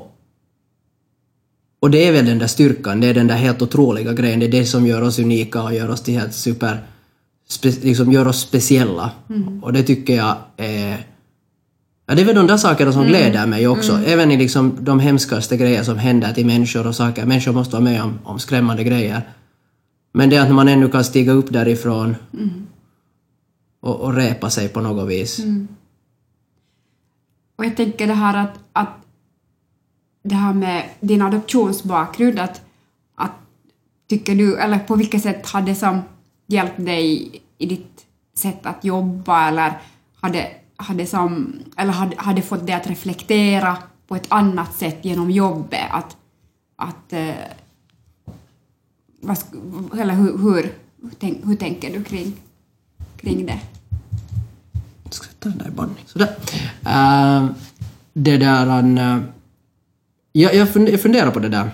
och 1.81 1.91
det 1.91 2.09
är 2.09 2.13
väl 2.13 2.27
den 2.27 2.39
där 2.39 2.47
styrkan, 2.47 3.01
det 3.01 3.07
är 3.07 3.15
den 3.15 3.27
där 3.27 3.37
helt 3.37 3.63
otroliga 3.63 4.13
grejen, 4.13 4.41
det 4.41 4.47
är 4.47 4.51
det 4.51 4.67
som 4.67 4.87
gör 4.87 5.03
oss 5.03 5.19
unika 5.19 5.63
och 5.63 5.75
gör 5.75 5.91
oss 5.91 6.01
till 6.01 6.15
helt 6.15 6.35
super... 6.35 6.81
Spe, 7.49 7.71
liksom 7.83 8.13
gör 8.13 8.29
oss 8.29 8.41
speciella. 8.41 9.11
Och 9.63 9.73
det 9.73 9.83
tycker 9.83 10.17
jag 10.17 10.37
är... 10.57 11.07
Ja, 12.13 12.17
det 12.17 12.23
är 12.23 12.27
väl 12.27 12.35
de 12.35 12.47
där 12.47 12.57
sakerna 12.57 12.93
som 12.93 13.07
gläder 13.07 13.47
mig 13.47 13.69
också. 13.69 13.99
Även 14.07 14.31
i 14.31 14.37
liksom 14.37 14.77
de 14.81 15.01
hemskaste 15.01 15.57
grejer 15.57 15.83
som 15.83 15.99
händer 15.99 16.33
till 16.33 16.47
människor 16.47 16.87
och 16.87 16.97
saker. 16.97 17.27
Människor 17.27 17.53
måste 17.53 17.73
vara 17.73 17.85
med 17.85 18.03
om, 18.03 18.19
om 18.25 18.39
skrämmande 18.39 18.85
grejer. 18.85 19.23
Men 20.13 20.31
det 20.31 20.37
är 20.37 20.43
att 20.43 20.55
man 20.55 20.69
ännu 20.69 20.89
kan 20.89 21.05
stiga 21.05 21.33
upp 21.33 21.53
därifrån 21.53 22.17
och, 23.81 24.01
och 24.01 24.15
repa 24.15 24.51
sig 24.51 24.69
på 24.69 24.81
något 24.81 25.09
vis. 25.09 25.41
och 27.57 27.65
jag 27.65 27.77
tänker 27.77 28.07
det 28.07 28.15
här 28.15 28.37
att, 28.45 28.59
att 28.73 28.97
det 30.23 30.35
här 30.35 30.55
med 30.55 30.85
din 31.01 31.23
adoptionsbakgrund, 31.23 32.39
att, 32.39 32.61
att 33.15 33.33
tycker 34.09 34.35
du, 34.35 34.57
eller 34.57 34.79
på 34.79 34.97
vilket 34.97 35.23
sätt 35.23 35.49
har 35.51 35.63
det 35.63 35.75
som 35.75 36.03
hjälpt 36.47 36.77
dig 36.77 37.31
i 37.59 37.67
ditt 37.67 38.07
sätt 38.35 38.67
att 38.67 38.85
jobba 38.85 39.49
eller 39.49 39.73
hade, 40.21 40.51
hade 40.83 41.07
som, 41.07 41.53
eller 41.77 41.93
hade, 41.93 42.17
hade 42.17 42.43
fått 42.43 42.67
det 42.67 42.73
att 42.73 42.87
reflektera 42.87 43.77
på 44.09 44.17
ett 44.17 44.27
annat 44.29 44.75
sätt 44.75 44.99
genom 45.03 45.31
jobbet? 45.31 45.87
Att, 45.91 46.17
att 46.77 47.13
eh, 47.13 47.35
vad, 49.21 49.39
eller 50.01 50.15
hur, 50.15 50.39
hur, 50.39 50.63
hur, 51.03 51.11
tänk, 51.19 51.47
hur 51.47 51.57
tänker 51.57 51.93
du 51.93 52.05
kring, 52.05 52.33
kring 53.17 53.47
det? 53.47 53.61
Jag 55.05 55.15
ska 55.15 55.27
sätta 55.27 55.49
den 55.49 55.59
där 55.59 55.69
i 55.69 55.71
bandning. 55.71 56.05
Sådär. 56.07 56.37
Uh, 56.87 57.51
det 58.13 58.37
där... 58.37 58.67
An, 58.67 58.99
uh, 58.99 59.23
jag, 60.33 60.55
jag 60.55 60.73
funderar 61.03 61.31
på 61.31 61.39
det 61.39 61.49
där. 61.49 61.71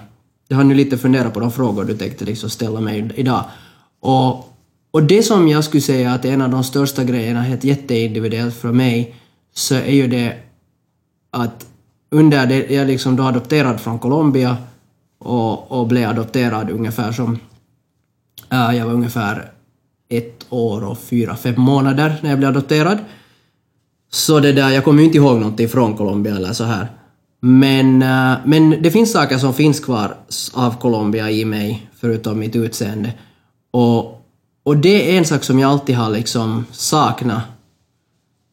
Jag 0.49 0.57
har 0.57 0.65
nu 0.65 0.75
lite 0.75 0.99
funderat 0.99 1.35
på 1.35 1.41
de 1.41 1.53
frågor 1.53 1.85
du 1.85 1.97
tänkte 1.97 2.25
liksom 2.25 2.51
ställa 2.51 2.81
mig 2.81 3.13
idag. 3.15 3.45
Och, 4.01 4.58
och 4.91 5.03
det 5.03 5.23
som 5.23 5.49
jag 5.49 5.65
skulle 5.65 5.81
säga 5.81 6.13
att 6.13 6.25
är 6.25 6.33
en 6.33 6.43
av 6.43 6.51
de 6.51 6.65
största 6.65 7.05
grejerna, 7.05 7.43
helt 7.43 7.65
jätteindividuellt 7.65 8.55
för 8.55 8.73
mig, 8.73 9.15
så 9.55 9.75
är 9.75 9.93
ju 9.93 10.09
det 10.09 10.37
att 11.31 11.67
under 12.11 12.47
det, 12.47 12.71
jag 12.71 12.87
liksom 12.87 13.17
då 13.17 13.23
adopterad 13.23 13.81
från 13.81 13.99
Colombia 13.99 14.57
och, 15.19 15.73
och 15.73 15.87
blev 15.87 16.09
adopterad 16.09 16.71
ungefär 16.71 17.13
som... 17.13 17.39
äh, 18.51 18.77
jag 18.77 18.87
var 18.87 18.93
ungefär 18.93 19.53
ett 20.09 20.47
år 20.51 20.85
och 20.85 20.99
fyra, 20.99 21.37
fem 21.37 21.61
månader 21.61 22.17
när 22.23 22.31
jag 22.31 22.39
blev 22.39 22.51
adopterad. 22.51 22.99
Så 24.11 24.41
det 24.41 24.53
där, 24.53 24.71
jag 24.71 24.85
kommer 24.85 25.01
ju 25.01 25.05
inte 25.07 25.19
ihåg 25.19 25.39
någonting 25.39 25.69
från 25.69 25.97
Colombia 25.97 26.37
eller 26.37 26.53
så 26.53 26.65
här. 26.65 26.89
Men, 27.41 28.03
äh, 28.03 28.39
men 28.45 28.83
det 28.83 28.91
finns 28.91 29.13
saker 29.13 29.39
som 29.39 29.55
finns 29.55 29.81
kvar 29.81 30.17
av 30.55 30.81
Colombia 30.81 31.31
i 31.31 31.45
mig, 31.45 31.91
förutom 32.01 32.39
mitt 32.39 32.57
utseende. 32.57 33.13
Och, 33.71 34.18
och 34.69 34.77
det 34.77 35.13
är 35.13 35.19
en 35.19 35.25
sak 35.25 35.45
som 35.45 35.59
jag 35.59 35.71
alltid 35.71 35.97
har 35.97 36.11
liksom 36.11 36.65
saknat. 36.73 37.43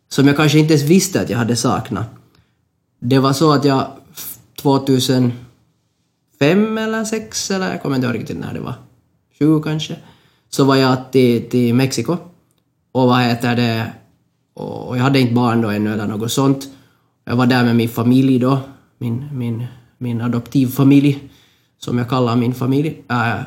Som 0.10 0.28
jag 0.28 0.38
kanske 0.38 0.60
inte 0.60 0.74
ens 0.74 0.90
visste 0.90 1.22
att 1.22 1.30
jag 1.30 1.38
hade 1.38 1.56
saknat. 1.56 2.06
Det 3.00 3.20
var 3.20 3.34
så 3.34 3.54
att 3.54 3.66
jag 3.66 3.88
2005 4.62 5.34
eller 6.78 7.06
6 7.06 7.52
eller 7.52 7.72
jag 7.72 7.82
kommer 7.82 7.96
inte 7.96 8.08
ihåg 8.08 8.16
riktigt 8.16 8.40
när 8.40 8.54
det 8.54 8.60
var. 8.60 8.74
20 9.40 9.62
kanske. 9.62 9.96
Så 10.50 10.64
var 10.64 10.76
jag 10.76 11.12
till, 11.12 11.50
till 11.50 11.74
Mexiko. 11.74 12.18
Och 12.92 13.08
vad 13.08 13.22
heter 13.22 13.56
det? 13.56 13.92
och, 14.54 14.88
och 14.88 14.98
jag 14.98 15.04
hade 15.04 15.20
inte 15.20 15.34
barn 15.34 15.62
då 15.62 15.70
ännu 15.70 15.94
eller 15.94 16.08
något 16.08 16.32
sånt. 16.32 16.68
Jag 17.26 17.36
var 17.36 17.46
där 17.46 17.64
med 17.64 17.76
min 17.76 17.90
familj 17.90 18.40
då, 18.40 18.60
min, 18.98 19.30
min, 19.32 19.66
min 19.98 20.22
adoptivfamilj, 20.22 21.30
som 21.78 21.98
jag 21.98 22.10
kallar 22.10 22.36
min 22.36 22.54
familj. 22.54 23.04
Äh, 23.10 23.42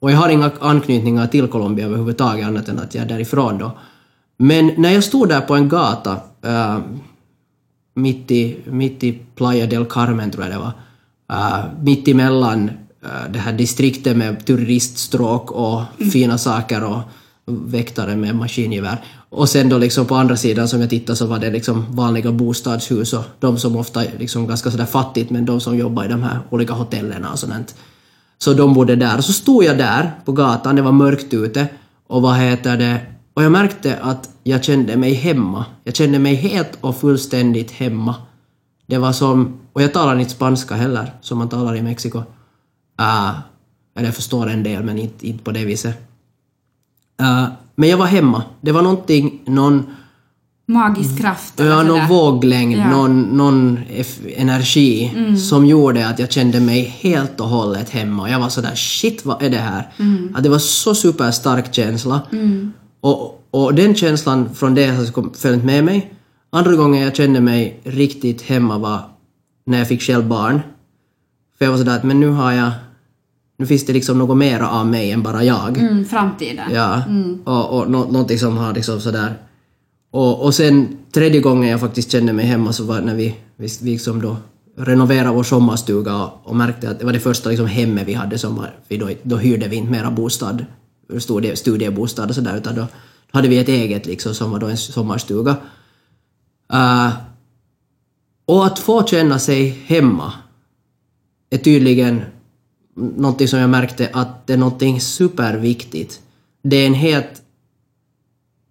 och 0.00 0.10
jag 0.10 0.16
har 0.16 0.28
inga 0.28 0.50
anknytningar 0.60 1.26
till 1.26 1.48
Colombia 1.48 1.86
överhuvudtaget 1.86 2.46
annat 2.46 2.68
än 2.68 2.78
att 2.78 2.94
jag 2.94 3.04
är 3.04 3.08
därifrån 3.08 3.58
då. 3.58 3.78
Men 4.36 4.72
när 4.76 4.90
jag 4.90 5.04
stod 5.04 5.28
där 5.28 5.40
på 5.40 5.54
en 5.54 5.68
gata 5.68 6.20
äh, 6.44 6.78
mitt, 7.94 8.30
i, 8.30 8.56
mitt 8.64 9.04
i 9.04 9.18
Playa 9.34 9.66
del 9.66 9.84
Carmen 9.84 10.30
tror 10.30 10.44
jag 10.44 10.52
det 10.52 10.58
var, 10.58 10.72
äh, 11.32 11.64
mitt 11.82 12.08
emellan 12.08 12.70
äh, 13.04 13.32
det 13.32 13.38
här 13.38 13.52
distriktet 13.52 14.16
med 14.16 14.46
turiststråk 14.46 15.50
och 15.50 15.82
fina 16.12 16.38
saker 16.38 16.84
och 16.84 17.00
väktare 17.46 18.16
med 18.16 18.36
maskingevär. 18.36 19.04
Och 19.30 19.48
sen 19.48 19.68
då 19.68 19.78
liksom 19.78 20.06
på 20.06 20.14
andra 20.14 20.36
sidan 20.36 20.68
som 20.68 20.80
jag 20.80 20.90
tittade 20.90 21.16
så 21.16 21.26
var 21.26 21.38
det 21.38 21.50
liksom 21.50 21.86
vanliga 21.90 22.32
bostadshus 22.32 23.12
och 23.12 23.24
de 23.40 23.58
som 23.58 23.76
ofta 23.76 24.02
liksom 24.18 24.46
ganska 24.46 24.70
sådär 24.70 24.86
fattigt 24.86 25.30
men 25.30 25.44
de 25.44 25.60
som 25.60 25.78
jobbar 25.78 26.04
i 26.04 26.08
de 26.08 26.22
här 26.22 26.38
olika 26.50 26.72
hotellerna 26.72 27.32
och 27.32 27.38
sånt. 27.38 27.74
Så 28.38 28.54
de 28.54 28.74
bodde 28.74 28.96
där. 28.96 29.16
Och 29.16 29.24
så 29.24 29.32
stod 29.32 29.64
jag 29.64 29.78
där 29.78 30.10
på 30.24 30.32
gatan, 30.32 30.76
det 30.76 30.82
var 30.82 30.92
mörkt 30.92 31.34
ute 31.34 31.68
och 32.06 32.22
vad 32.22 32.36
heter 32.36 32.76
det, 32.76 33.00
och 33.38 33.44
jag 33.44 33.52
märkte 33.52 33.96
att 33.96 34.30
jag 34.42 34.64
kände 34.64 34.96
mig 34.96 35.14
hemma. 35.14 35.64
Jag 35.84 35.96
kände 35.96 36.18
mig 36.18 36.34
helt 36.34 36.78
och 36.80 36.96
fullständigt 36.96 37.70
hemma. 37.70 38.14
Det 38.86 38.98
var 38.98 39.12
som, 39.12 39.60
och 39.72 39.82
jag 39.82 39.92
talar 39.92 40.18
inte 40.18 40.30
spanska 40.30 40.74
heller, 40.74 41.12
som 41.20 41.38
man 41.38 41.48
talar 41.48 41.76
i 41.76 41.82
Mexiko. 41.82 42.22
Ah, 42.96 43.30
uh, 43.30 43.38
eller 43.96 44.08
jag 44.08 44.14
förstår 44.14 44.46
en 44.48 44.62
del, 44.62 44.82
men 44.82 44.98
inte, 44.98 45.28
inte 45.28 45.44
på 45.44 45.50
det 45.50 45.64
viset. 45.64 46.08
Uh, 47.22 47.48
men 47.74 47.88
jag 47.88 47.96
var 47.96 48.06
hemma. 48.06 48.42
Det 48.60 48.72
var 48.72 48.82
någonting, 48.82 49.42
någon, 49.46 49.86
Magisk 50.70 51.18
kraft. 51.20 51.60
eller 51.60 51.70
ja, 51.70 51.82
någon 51.82 52.06
våglängd, 52.08 52.76
Ja. 52.78 52.90
någon, 52.90 53.22
någon 53.22 53.78
energi 54.36 55.12
som 55.50 55.66
gjorde 55.66 56.08
att 56.08 56.18
jag 56.18 56.32
kände 56.32 56.60
mig 56.60 56.82
helt 57.00 57.40
och 57.40 57.48
hållet 57.48 57.90
hemma. 57.90 58.30
Jag 58.30 58.40
var 58.40 58.48
sådär 58.48 58.74
shit 58.74 59.24
vad 59.24 59.42
är 59.42 59.50
det 59.50 59.56
här? 59.56 59.88
Att 60.34 60.42
det 60.42 60.48
var 60.48 60.58
så 60.58 60.94
superstark 60.94 61.74
känsla. 61.74 62.20
Och, 63.00 63.44
och 63.50 63.74
den 63.74 63.94
känslan 63.94 64.54
från 64.54 64.74
det 64.74 64.86
har 64.86 65.36
följt 65.38 65.64
med 65.64 65.84
mig. 65.84 66.12
Andra 66.50 66.72
gången 66.76 67.02
jag 67.02 67.16
kände 67.16 67.40
mig 67.40 67.80
riktigt 67.84 68.42
hemma 68.42 68.78
var 68.78 69.00
när 69.66 69.78
jag 69.78 69.88
fick 69.88 70.02
själv 70.02 70.28
barn. 70.28 70.60
För 71.58 71.64
jag 71.64 71.72
var 71.72 71.78
sådär 71.78 71.96
att 71.96 72.04
men 72.04 72.20
nu 72.20 72.28
har 72.28 72.52
jag, 72.52 72.70
nu 73.58 73.66
finns 73.66 73.86
det 73.86 73.92
liksom 73.92 74.18
något 74.18 74.36
mera 74.36 74.68
av 74.70 74.86
mig 74.86 75.10
än 75.10 75.22
bara 75.22 75.44
jag. 75.44 75.78
Mm, 75.78 76.04
framtiden. 76.04 76.70
Ja, 76.74 77.02
och, 77.44 77.78
och 77.78 77.90
nå, 77.90 77.98
någonting 78.04 78.38
som 78.38 78.56
har 78.56 78.74
liksom 78.74 79.00
sådär... 79.00 79.34
Och, 80.10 80.44
och 80.44 80.54
sen 80.54 80.98
tredje 81.12 81.40
gången 81.40 81.70
jag 81.70 81.80
faktiskt 81.80 82.12
kände 82.12 82.32
mig 82.32 82.46
hemma 82.46 82.72
så 82.72 82.84
var 82.84 83.00
när 83.00 83.14
vi, 83.14 83.36
vi, 83.56 83.68
vi 83.82 83.90
liksom 83.90 84.22
då 84.22 84.36
renoverade 84.76 85.34
vår 85.34 85.42
sommarstuga 85.42 86.16
och, 86.16 86.40
och 86.44 86.56
märkte 86.56 86.90
att 86.90 86.98
det 86.98 87.04
var 87.04 87.12
det 87.12 87.20
första 87.20 87.48
liksom 87.48 87.66
hemmet 87.66 88.08
vi 88.08 88.14
hade 88.14 88.38
som 88.38 88.56
var, 88.56 88.76
vi 88.88 88.96
då, 88.96 89.10
då 89.22 89.36
hyrde 89.36 89.68
vi 89.68 89.76
inte 89.76 89.92
mera 89.92 90.10
bostad, 90.10 90.64
studie, 91.18 91.56
studiebostad 91.56 92.28
och 92.28 92.34
sådär 92.34 92.56
utan 92.56 92.74
då 92.74 92.86
hade 93.30 93.48
vi 93.48 93.58
ett 93.58 93.68
eget 93.68 94.06
liksom 94.06 94.34
som 94.34 94.50
var 94.50 94.58
då 94.58 94.66
en 94.66 94.76
sommarstuga. 94.76 95.56
Uh, 96.72 97.12
och 98.44 98.66
att 98.66 98.78
få 98.78 99.06
känna 99.06 99.38
sig 99.38 99.68
hemma 99.86 100.32
är 101.50 101.58
tydligen 101.58 102.22
någonting 102.94 103.48
som 103.48 103.58
jag 103.58 103.70
märkte 103.70 104.10
att 104.12 104.46
det 104.46 104.52
är 104.52 104.56
någonting 104.56 105.00
superviktigt. 105.00 106.20
Det 106.62 106.76
är 106.76 106.86
en 106.86 106.94
helt... 106.94 107.42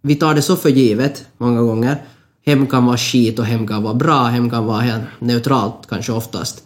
Vi 0.08 0.15
tar 0.15 0.36
det 0.36 0.41
så 0.41 0.56
för 0.56 0.70
givet 0.70 1.26
många 1.38 1.62
gånger. 1.62 2.02
Hem 2.46 2.67
kan 2.67 2.86
vara 2.86 2.98
skit 2.98 3.39
och 3.39 3.46
hem 3.46 3.67
kan 3.67 3.84
vara 3.84 3.93
bra, 3.93 4.24
hem 4.24 4.50
kan 4.50 4.65
vara 4.65 4.82
helt 4.82 5.04
neutralt 5.20 5.88
kanske 5.89 6.12
oftast. 6.12 6.63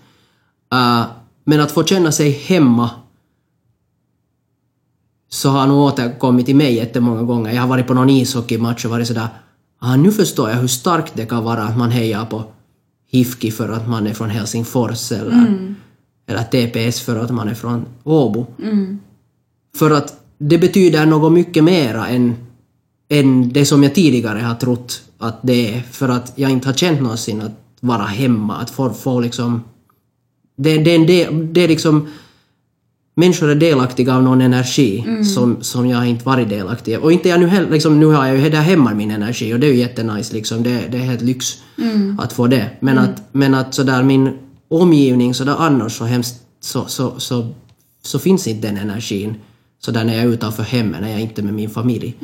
Uh, 0.74 1.04
men 1.44 1.60
att 1.60 1.72
få 1.72 1.84
känna 1.84 2.12
sig 2.12 2.32
hemma 2.32 2.90
så 5.30 5.50
har 5.50 5.68
nog 5.68 5.78
återkommit 5.78 6.46
till 6.46 6.56
mig 6.56 6.76
jättemånga 6.76 7.24
gånger. 7.24 7.54
Jag 7.54 7.62
har 7.62 7.68
varit 7.68 7.88
på 7.88 7.94
någon 7.94 8.10
ishockeymatch 8.10 8.86
och 8.86 8.92
varit 8.92 9.08
sådär 9.08 9.28
ah, 9.80 9.96
nu 9.96 10.12
förstår 10.12 10.50
jag 10.50 10.58
hur 10.58 10.68
starkt 10.68 11.14
det 11.16 11.26
kan 11.26 11.44
vara 11.44 11.64
att 11.64 11.78
man 11.78 11.92
hejar 11.92 12.26
på 12.26 12.44
HIFK 13.12 13.54
för 13.54 13.70
att 13.70 13.88
man 13.88 14.08
är 14.08 14.14
från 14.14 14.30
Helsingfors 14.30 15.12
eller, 15.12 15.74
eller 16.28 16.44
TPS 16.44 17.02
för 17.02 17.16
att 17.16 17.32
man 17.32 17.50
är 17.50 17.54
från 17.54 17.86
Åbo. 18.04 18.46
För 19.76 19.92
att 19.92 20.22
det 20.38 20.58
betyder 20.58 21.06
något 21.06 21.32
mycket 21.32 21.64
mera 21.64 22.08
än, 22.08 22.36
än 23.12 23.50
det 23.54 23.66
som 23.66 23.84
jag 23.84 23.96
tidigare 23.96 24.40
har 24.40 24.56
trott 24.56 25.02
att 25.18 25.40
det 25.42 25.76
är. 25.76 25.82
För 25.82 26.10
att 26.10 26.34
jag 26.36 26.52
inte 26.52 26.68
har 26.68 26.74
känt 26.74 27.02
någonsin 27.02 27.42
att 27.42 27.52
vara 27.80 28.04
hemma, 28.06 28.58
att 28.58 28.70
få, 28.70 28.94
få 28.94 29.20
liksom... 29.20 29.64
Det, 30.58 30.78
det, 30.78 30.92
är 30.92 31.08
del- 31.08 31.54
det 31.54 31.62
är 31.62 31.68
liksom... 31.68 32.08
Människor 33.16 33.50
är 33.50 33.56
delaktiga 33.56 34.16
av 34.16 34.24
någon 34.24 34.42
energi 34.42 35.04
som, 35.36 35.58
som 35.62 35.88
jag 35.88 36.08
inte 36.08 36.26
varit 36.26 36.50
delaktig 36.50 36.96
av. 36.96 37.04
Och 37.04 37.12
inte 37.12 37.30
jag 37.30 37.40
nu 37.40 37.48
heller, 37.48 37.70
liksom, 37.72 38.00
nu 38.00 38.06
har 38.06 38.26
jag 38.28 38.38
ju 38.38 38.50
där 38.50 38.62
hemma 38.62 38.94
min 38.94 39.12
energi 39.12 39.54
och 39.54 39.60
det 39.60 39.68
är 39.68 39.72
ju 39.72 39.78
jättenice 39.80 40.34
liksom. 40.34 40.64
Det, 40.64 40.88
det 40.92 40.98
är 40.98 41.02
helt 41.02 41.22
lyx 41.22 41.58
att 42.20 42.34
få 42.34 42.48
det. 42.48 42.70
Men 42.80 42.98
att, 42.98 43.22
men 43.32 43.56
att 43.56 43.74
sådär 43.74 44.04
min 44.04 44.38
omgivning 44.68 45.34
sådär 45.34 45.56
annars 45.60 45.98
så 45.98 46.06
hemskt 46.06 46.36
så, 46.60 46.86
så, 46.86 47.20
så, 47.20 47.48
så 48.04 48.20
finns 48.20 48.48
inte 48.48 48.68
den 48.68 48.78
energin 48.78 49.36
sådär 49.80 50.04
när 50.04 50.14
jag 50.14 50.24
är 50.24 50.28
utanför 50.30 50.64
hemmet, 50.64 51.02
när 51.02 51.12
jag 51.12 51.22
inte 51.22 51.42
är 51.42 51.44
med 51.44 51.54
min 51.54 51.70
familj. 51.70 52.16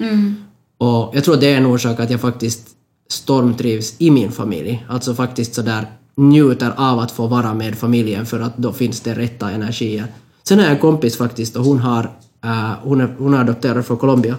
Och 0.78 1.12
jag 1.14 1.24
tror 1.24 1.34
att 1.34 1.42
det 1.42 1.54
är 1.54 1.58
en 1.58 1.66
orsak 1.66 2.00
att 2.00 2.10
jag 2.10 2.22
faktiskt 2.22 2.68
stormtrivs 3.10 3.96
i 3.98 4.12
min 4.12 4.32
familj. 4.32 4.86
Alltså 4.90 5.16
faktiskt 5.16 5.56
sådär 5.56 5.86
njuter 6.16 6.74
av 6.78 7.00
att 7.00 7.12
få 7.12 7.28
vara 7.28 7.54
med 7.54 7.76
familjen 7.76 8.26
för 8.26 8.40
att 8.40 8.58
då 8.58 8.74
finns 8.74 9.02
det 9.02 9.14
rätta 9.14 9.52
energier. 9.52 10.08
Sen 10.44 10.58
har 10.58 10.66
jag 10.66 10.74
en 10.74 10.80
kompis 10.80 11.18
faktiskt 11.18 11.56
och 11.56 11.64
hon 11.64 11.80
har, 11.80 12.10
äh, 12.44 12.72
hon 12.84 13.02
är, 13.02 13.16
hon 13.18 13.34
är 13.34 13.38
adopterad 13.38 13.86
från 13.86 13.98
Colombia. 13.98 14.36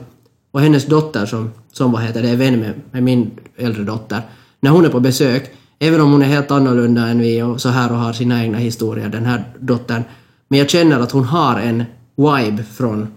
Och 0.51 0.61
hennes 0.61 0.87
dotter 0.87 1.27
som, 1.27 1.51
som 1.73 1.93
vad 1.93 2.03
heter 2.03 2.23
det, 2.23 2.29
är 2.29 2.37
vän 2.37 2.61
med, 2.61 2.75
med 2.91 3.03
min 3.03 3.31
äldre 3.57 3.85
dotter. 3.85 4.23
När 4.61 4.71
hon 4.71 4.85
är 4.85 4.89
på 4.89 5.01
besök, 5.01 5.53
även 5.79 6.01
om 6.01 6.13
hon 6.13 6.23
är 6.23 6.27
helt 6.27 6.51
annorlunda 6.51 7.09
än 7.09 7.19
vi 7.19 7.43
och 7.43 7.61
så 7.61 7.69
här 7.69 7.93
och 7.93 7.99
har 7.99 8.13
sina 8.13 8.43
egna 8.43 8.59
historier, 8.59 9.09
den 9.09 9.25
här 9.25 9.45
dottern. 9.59 10.03
Men 10.49 10.59
jag 10.59 10.71
känner 10.71 11.01
att 11.01 11.13
hon 11.13 11.25
har 11.25 11.61
en 11.61 11.85
vibe 12.17 12.63
från 12.63 13.09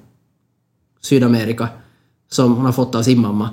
Sydamerika 1.01 1.67
som 2.31 2.55
hon 2.55 2.65
har 2.65 2.71
fått 2.71 2.95
av 2.95 3.03
sin 3.03 3.21
mamma. 3.21 3.49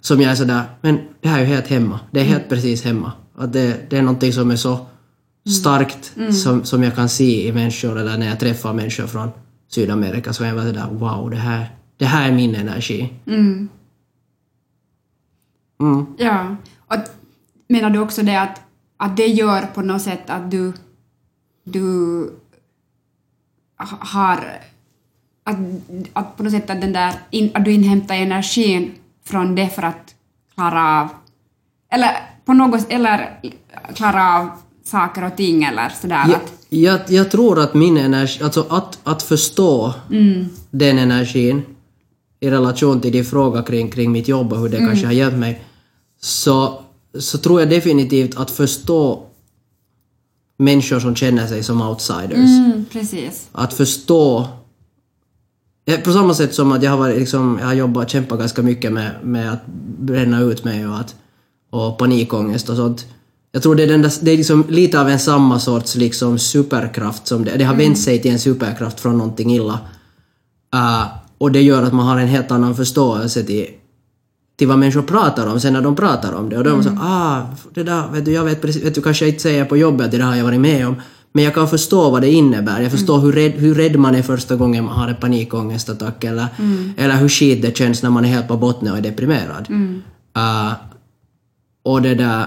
Som 0.00 0.20
jag 0.20 0.30
är 0.30 0.34
sådär, 0.34 0.62
men 0.80 0.98
det 1.20 1.28
här 1.28 1.36
är 1.36 1.40
ju 1.40 1.46
helt 1.46 1.68
hemma. 1.68 2.00
Det 2.10 2.20
är 2.20 2.24
helt 2.24 2.48
precis 2.48 2.84
hemma. 2.84 3.12
Att 3.34 3.52
det, 3.52 3.90
det 3.90 3.98
är 3.98 4.02
någonting 4.02 4.32
som 4.32 4.50
är 4.50 4.56
så 4.56 4.86
starkt 5.58 6.16
som, 6.34 6.64
som 6.64 6.82
jag 6.82 6.94
kan 6.94 7.08
se 7.08 7.48
i 7.48 7.52
människor 7.52 7.98
eller 7.98 8.18
när 8.18 8.26
jag 8.26 8.40
träffar 8.40 8.72
människor 8.72 9.06
från 9.06 9.30
Sydamerika 9.68 10.32
så 10.32 10.44
är 10.44 10.48
jag 10.48 10.56
bara 10.56 10.66
sådär 10.66 10.88
wow, 10.90 11.30
det 11.30 11.36
här, 11.36 11.76
det 11.96 12.04
här 12.04 12.28
är 12.28 12.32
min 12.34 12.54
energi. 12.54 13.12
Mm. 13.26 13.68
Ja. 16.18 16.56
Och 16.78 16.96
menar 17.68 17.90
du 17.90 17.98
också 17.98 18.22
det 18.22 18.40
att, 18.40 18.60
att 18.96 19.16
det 19.16 19.26
gör 19.26 19.62
på 19.74 19.82
något 19.82 20.02
sätt 20.02 20.30
att 20.30 20.50
du, 20.50 20.72
du 21.64 21.82
ha- 23.78 23.98
har... 24.00 24.44
Att, 25.44 25.56
att 26.12 26.36
på 26.36 26.42
något 26.42 26.52
sätt 26.52 26.70
att, 26.70 26.80
den 26.80 26.92
där, 26.92 27.14
in, 27.30 27.50
att 27.54 27.64
du 27.64 27.72
inhämtar 27.72 28.14
energin 28.14 28.94
från 29.24 29.54
det 29.54 29.68
för 29.68 29.82
att 29.82 30.14
klara 30.54 31.00
av... 31.00 31.08
Eller 31.92 32.10
på 32.44 32.52
något 32.52 32.86
eller 32.88 33.40
klara 33.94 34.38
av 34.38 34.48
saker 34.84 35.24
och 35.24 35.36
ting 35.36 35.64
eller 35.64 35.88
sådär. 36.00 36.24
Jag, 36.28 36.40
jag, 36.68 37.00
jag 37.08 37.30
tror 37.30 37.60
att 37.60 37.74
min 37.74 37.96
energi, 37.96 38.44
alltså 38.44 38.66
att, 38.68 38.98
att 39.04 39.22
förstå 39.22 39.94
den 40.70 40.98
energin 40.98 41.62
i 42.40 42.50
relation 42.50 43.00
till 43.00 43.12
din 43.12 43.24
fråga 43.24 43.62
kring, 43.62 43.90
kring 43.90 44.12
mitt 44.12 44.28
jobb 44.28 44.52
och 44.52 44.58
hur 44.58 44.68
det 44.68 44.78
kanske 44.78 45.06
har 45.06 45.12
hjälpt 45.12 45.38
mig, 45.38 45.64
så, 46.20 46.82
så 47.18 47.38
tror 47.38 47.60
jag 47.60 47.70
definitivt 47.70 48.36
att 48.36 48.50
förstå 48.50 49.22
människor 50.58 51.00
som 51.00 51.16
känner 51.16 51.46
sig 51.46 51.62
som 51.62 51.82
outsiders. 51.82 52.36
mm. 52.36 53.30
Att 53.52 53.74
förstå 53.74 54.48
På 56.04 56.12
samma 56.12 56.34
sätt 56.34 56.54
som 56.54 56.72
att 56.72 56.82
jag 56.82 56.90
har, 56.90 56.98
varit, 56.98 57.18
liksom, 57.18 57.58
jag 57.60 57.66
har 57.66 57.74
jobbat 57.74 58.10
kämpat 58.10 58.38
ganska 58.38 58.62
mycket 58.62 58.92
med, 58.92 59.10
med 59.22 59.52
att 59.52 59.66
bränna 59.98 60.40
ut 60.40 60.64
mig 60.64 60.86
och, 60.86 60.96
att, 60.96 61.14
och 61.70 61.98
panikångest 61.98 62.68
och 62.68 62.76
sånt. 62.76 63.06
Jag 63.52 63.62
tror 63.62 63.74
det 63.74 63.82
är, 63.82 63.86
den 63.86 64.02
där, 64.02 64.12
det 64.20 64.30
är 64.30 64.36
liksom 64.36 64.64
lite 64.68 65.00
av 65.00 65.08
en 65.08 65.18
samma 65.18 65.58
sorts 65.58 65.94
liksom 65.94 66.38
superkraft 66.38 67.26
som 67.26 67.44
det, 67.44 67.56
det 67.56 67.64
har 67.64 67.74
vänt 67.74 67.98
sig 67.98 68.22
till 68.22 68.30
en 68.30 68.38
superkraft 68.38 69.00
från 69.00 69.18
någonting 69.18 69.52
illa. 69.54 69.78
Uh, 70.74 71.06
och 71.38 71.52
det 71.52 71.62
gör 71.62 71.82
att 71.82 71.92
man 71.92 72.06
har 72.06 72.18
en 72.18 72.28
helt 72.28 72.50
annan 72.50 72.76
förståelse 72.76 73.42
till, 73.42 73.66
till 74.58 74.68
vad 74.68 74.78
människor 74.78 75.02
pratar 75.02 75.46
om 75.46 75.60
sen 75.60 75.72
när 75.72 75.82
de 75.82 75.96
pratar 75.96 76.32
om 76.32 76.48
det. 76.48 76.58
Och 76.58 76.66
är 76.66 76.70
man 76.70 76.84
så 76.84 76.98
ah, 77.00 77.46
det 77.74 77.82
där, 77.82 78.08
vet 78.12 78.24
du, 78.24 78.32
jag 78.32 78.44
vet 78.44 78.62
precis, 78.62 78.84
vet 78.84 78.94
du, 78.94 79.02
kanske 79.02 79.24
jag 79.24 79.30
inte 79.30 79.42
säger 79.42 79.64
på 79.64 79.76
jobbet 79.76 80.10
det 80.10 80.18
där 80.18 80.24
har 80.24 80.36
jag 80.36 80.44
varit 80.44 80.60
med 80.60 80.88
om. 80.88 80.96
Men 81.32 81.44
jag 81.44 81.54
kan 81.54 81.68
förstå 81.68 82.10
vad 82.10 82.22
det 82.22 82.30
innebär. 82.30 82.80
Jag 82.80 82.90
förstår 82.90 83.20
hur, 83.20 83.32
rädd, 83.32 83.52
hur 83.52 83.74
rädd 83.74 83.96
man 83.96 84.14
är 84.14 84.22
första 84.22 84.56
gången 84.56 84.84
man 84.84 84.94
har 84.98 85.08
en 85.08 85.16
panikångestattack 85.16 86.24
eller, 86.24 86.46
eller 86.96 87.16
hur 87.16 87.28
skit 87.28 87.62
det 87.62 87.76
känns 87.76 88.02
när 88.02 88.10
man 88.10 88.24
är 88.24 88.28
helt 88.28 88.48
på 88.48 88.56
botten 88.56 88.90
och 88.92 88.98
är 88.98 89.02
deprimerad. 89.02 89.70
Uh, 89.70 90.72
Och 91.82 92.02
det 92.02 92.14
där... 92.14 92.46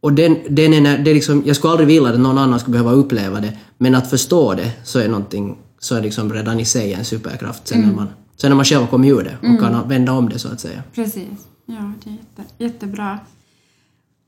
Och 0.00 0.12
den, 0.12 0.36
den 0.48 0.72
är, 0.74 0.80
när- 0.80 0.98
det 0.98 1.10
är 1.10 1.14
liksom, 1.14 1.42
jag 1.46 1.56
skulle 1.56 1.70
aldrig 1.70 1.86
vilja 1.88 2.08
att 2.08 2.20
någon 2.20 2.38
annan 2.38 2.60
skulle 2.60 2.72
behöva 2.72 2.92
uppleva 2.92 3.40
det, 3.40 3.52
men 3.78 3.94
att 3.94 4.10
förstå 4.10 4.54
det 4.54 4.70
så 4.84 4.98
är 4.98 5.08
någonting, 5.08 5.56
så 5.78 5.94
är 5.94 6.02
liksom 6.02 6.32
redan 6.32 6.60
i 6.60 6.64
sig 6.64 6.92
en 6.92 7.04
superkraft 7.04 7.68
sen, 7.68 7.80
när, 7.80 7.92
man, 7.94 8.08
sen 8.36 8.50
när 8.50 8.56
man 8.56 8.64
själv 8.64 8.86
kommit 8.86 9.10
ur 9.12 9.22
det 9.24 9.48
och 9.48 9.60
kan 9.60 9.88
vända 9.88 10.12
om 10.12 10.28
det 10.28 10.38
så 10.38 10.48
att 10.48 10.60
säga. 10.60 10.82
Precis. 10.94 11.28
Ja, 11.66 11.92
det 12.04 12.10
är 12.10 12.14
jätte, 12.14 12.52
jättebra. 12.64 13.18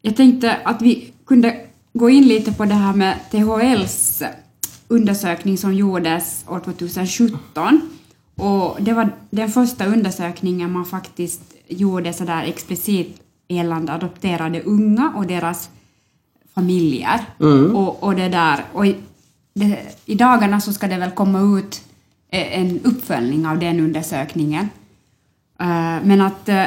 Jag 0.02 0.16
tänkte 0.16 0.56
att 0.64 0.82
vi 0.82 1.12
kunde 1.26 1.56
gå 1.98 2.10
in 2.10 2.28
lite 2.28 2.52
på 2.52 2.64
det 2.64 2.74
här 2.74 2.92
med 2.94 3.16
THLs 3.30 4.22
undersökning 4.88 5.58
som 5.58 5.74
gjordes 5.74 6.44
år 6.48 6.60
2017. 6.60 7.80
Och 8.36 8.76
det 8.80 8.92
var 8.92 9.10
den 9.30 9.48
första 9.50 9.86
undersökningen 9.86 10.72
man 10.72 10.84
faktiskt 10.84 11.42
gjorde 11.68 12.12
sådär 12.12 12.42
explicit 12.44 13.20
gällande 13.48 13.92
adopterade 13.92 14.62
unga 14.62 15.12
och 15.16 15.26
deras 15.26 15.70
familjer. 16.54 17.20
Och, 17.74 18.02
och 18.02 18.14
det 18.16 18.28
där. 18.28 18.64
Och 18.72 18.86
i, 18.86 18.96
det, 19.54 19.78
I 20.04 20.14
dagarna 20.14 20.60
så 20.60 20.72
ska 20.72 20.86
det 20.88 20.96
väl 20.98 21.10
komma 21.10 21.58
ut 21.58 21.82
eh, 22.30 22.58
en 22.60 22.80
uppföljning 22.84 23.46
av 23.46 23.58
den 23.58 23.80
undersökningen. 23.80 24.68
Eh, 25.60 25.96
Men 26.04 26.20
att 26.20 26.48
eh, 26.48 26.64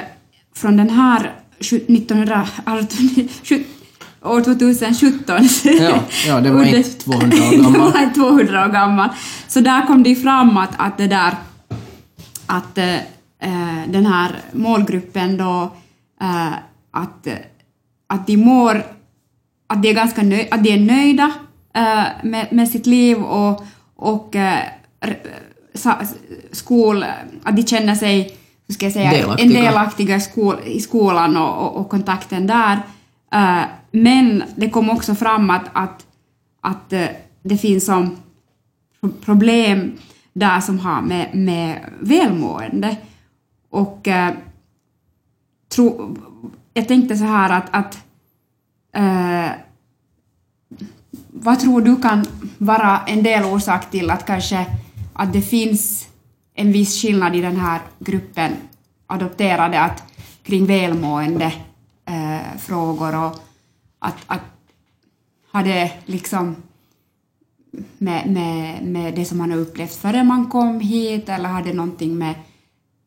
från 0.55 0.77
den 0.77 0.89
här 0.89 1.31
sju- 1.59 1.85
1918, 1.87 2.87
sju- 3.43 3.63
år 4.23 4.41
2017 4.41 5.47
Ja, 5.63 5.99
ja, 6.27 6.41
den 6.41 6.55
var 6.55 6.63
inte 6.75 6.89
200 6.89 7.37
år 7.37 7.51
gammal. 7.51 7.73
den 7.73 7.81
var 7.81 8.03
inte 8.03 8.15
200 8.15 8.65
år 8.65 8.69
gammal. 8.69 9.09
Så 9.47 9.59
där 9.59 9.87
kom 9.87 10.03
det 10.03 10.09
ju 10.09 10.15
fram 10.15 10.57
att, 10.57 10.71
att 10.77 10.97
det 10.97 11.07
där 11.07 11.35
att 12.45 12.77
eh, 12.77 12.95
eh, 13.39 13.87
den 13.87 14.05
här 14.05 14.31
målgruppen 14.51 15.37
då 15.37 15.71
eh, 16.21 16.53
att, 16.91 17.27
eh, 17.27 17.33
att 18.07 18.27
de 18.27 18.37
mår 18.37 18.83
att 19.67 19.81
de 19.83 19.89
är 19.89 19.93
ganska 19.93 20.23
nöj, 20.23 20.47
att 20.51 20.63
de 20.63 20.73
är 20.73 20.79
nöjda 20.79 21.31
eh, 21.73 22.03
med, 22.23 22.47
med 22.51 22.69
sitt 22.69 22.85
liv 22.85 23.17
och, 23.17 23.65
och 23.95 24.35
eh, 24.35 24.63
skol, 26.51 27.05
att 27.43 27.55
de 27.55 27.63
känner 27.63 27.95
sig 27.95 28.37
ska 28.69 28.85
jag 28.85 28.93
säga, 28.93 29.11
Delaktiga. 29.11 29.45
en 29.45 29.65
delaktiga 29.65 30.19
skol, 30.19 30.55
i 30.65 30.79
skolan 30.79 31.37
och, 31.37 31.67
och, 31.67 31.75
och 31.75 31.89
kontakten 31.89 32.47
där. 32.47 32.79
Men 33.91 34.43
det 34.55 34.69
kom 34.69 34.89
också 34.89 35.15
fram 35.15 35.49
att, 35.49 35.65
att, 35.73 36.05
att 36.61 36.93
eh, 36.93 37.07
det 37.43 37.57
finns 37.57 37.85
som 37.85 38.17
problem 39.25 39.91
där 40.33 40.59
som 40.59 40.79
har 40.79 41.01
med, 41.01 41.35
med 41.35 41.89
välmående. 41.99 42.97
Och 43.69 44.07
eh, 44.07 44.33
tro, 45.69 46.17
jag 46.73 46.87
tänkte 46.87 47.17
så 47.17 47.23
här 47.23 47.49
att, 47.49 47.67
att 47.71 48.03
eh, 48.95 49.51
vad 51.27 51.59
tror 51.59 51.81
du 51.81 51.95
kan 51.95 52.25
vara 52.57 52.99
en 53.07 53.23
del 53.23 53.43
orsak 53.43 53.91
till 53.91 54.09
att 54.09 54.25
kanske 54.25 54.65
att 55.13 55.33
det 55.33 55.41
finns 55.41 56.07
en 56.53 56.71
viss 56.71 57.01
skillnad 57.01 57.35
i 57.35 57.41
den 57.41 57.55
här 57.55 57.81
gruppen 57.99 58.51
adopterade 59.07 59.81
att, 59.81 60.03
kring 60.43 60.65
välmående 60.65 61.53
eh, 62.05 62.57
frågor 62.59 63.25
och 63.25 63.50
att, 64.01 64.15
att 64.27 64.41
har 65.51 65.63
det 65.63 65.91
liksom 66.05 66.55
med, 67.97 68.29
med, 68.29 68.83
med 68.83 69.15
det 69.15 69.25
som 69.25 69.37
man 69.37 69.51
har 69.51 69.57
upplevt 69.57 69.95
före 69.95 70.23
man 70.23 70.49
kom 70.49 70.79
hit 70.79 71.29
eller 71.29 71.49
har 71.49 71.61
det 71.61 71.73
någonting 71.73 72.17
med, 72.17 72.35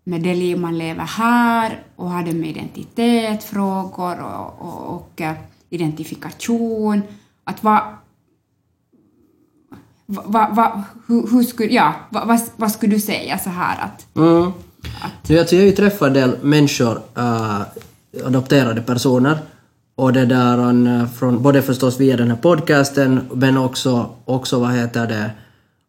med 0.04 0.22
det 0.22 0.34
liv 0.34 0.58
man 0.58 0.78
lever 0.78 1.04
här 1.04 1.82
och 1.96 2.10
har 2.10 2.22
det 2.22 2.32
med 2.32 2.50
identitetsfrågor 2.50 4.20
och, 4.20 4.66
och, 4.66 4.94
och 4.94 5.20
eh, 5.20 5.34
identifikation? 5.70 7.02
Att 7.44 7.64
vad, 7.64 7.82
vad, 10.06 10.56
vad, 10.56 10.82
hur, 11.06 11.30
hur 11.30 11.42
skulle, 11.42 11.72
ja, 11.72 11.94
vad, 12.10 12.40
vad, 12.56 12.72
skulle 12.72 12.94
du 12.94 13.00
säga 13.00 13.38
så 13.38 13.50
här 13.50 13.84
att 13.84 14.16
Mm. 14.16 14.52
Alltså, 15.00 15.32
jag 15.32 15.44
har 15.44 15.66
ju 15.66 15.72
träffat 15.72 16.08
en 16.08 16.14
del 16.14 16.38
människor, 16.42 17.02
äh, 17.16 17.60
adopterade 18.26 18.82
personer, 18.82 19.38
och 19.96 20.12
det 20.12 20.26
där 20.26 20.88
äh, 20.88 21.08
från, 21.08 21.42
både 21.42 21.62
förstås 21.62 22.00
via 22.00 22.16
den 22.16 22.30
här 22.30 22.36
podcasten, 22.36 23.20
men 23.34 23.56
också, 23.56 24.10
också 24.24 24.58
vad 24.58 24.72
heter 24.72 25.06
det, 25.06 25.30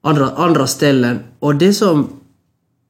andra, 0.04 0.30
andra 0.30 0.68
ställen. 0.68 1.20
Och 1.39 1.56
det 1.56 1.74
som 1.74 2.10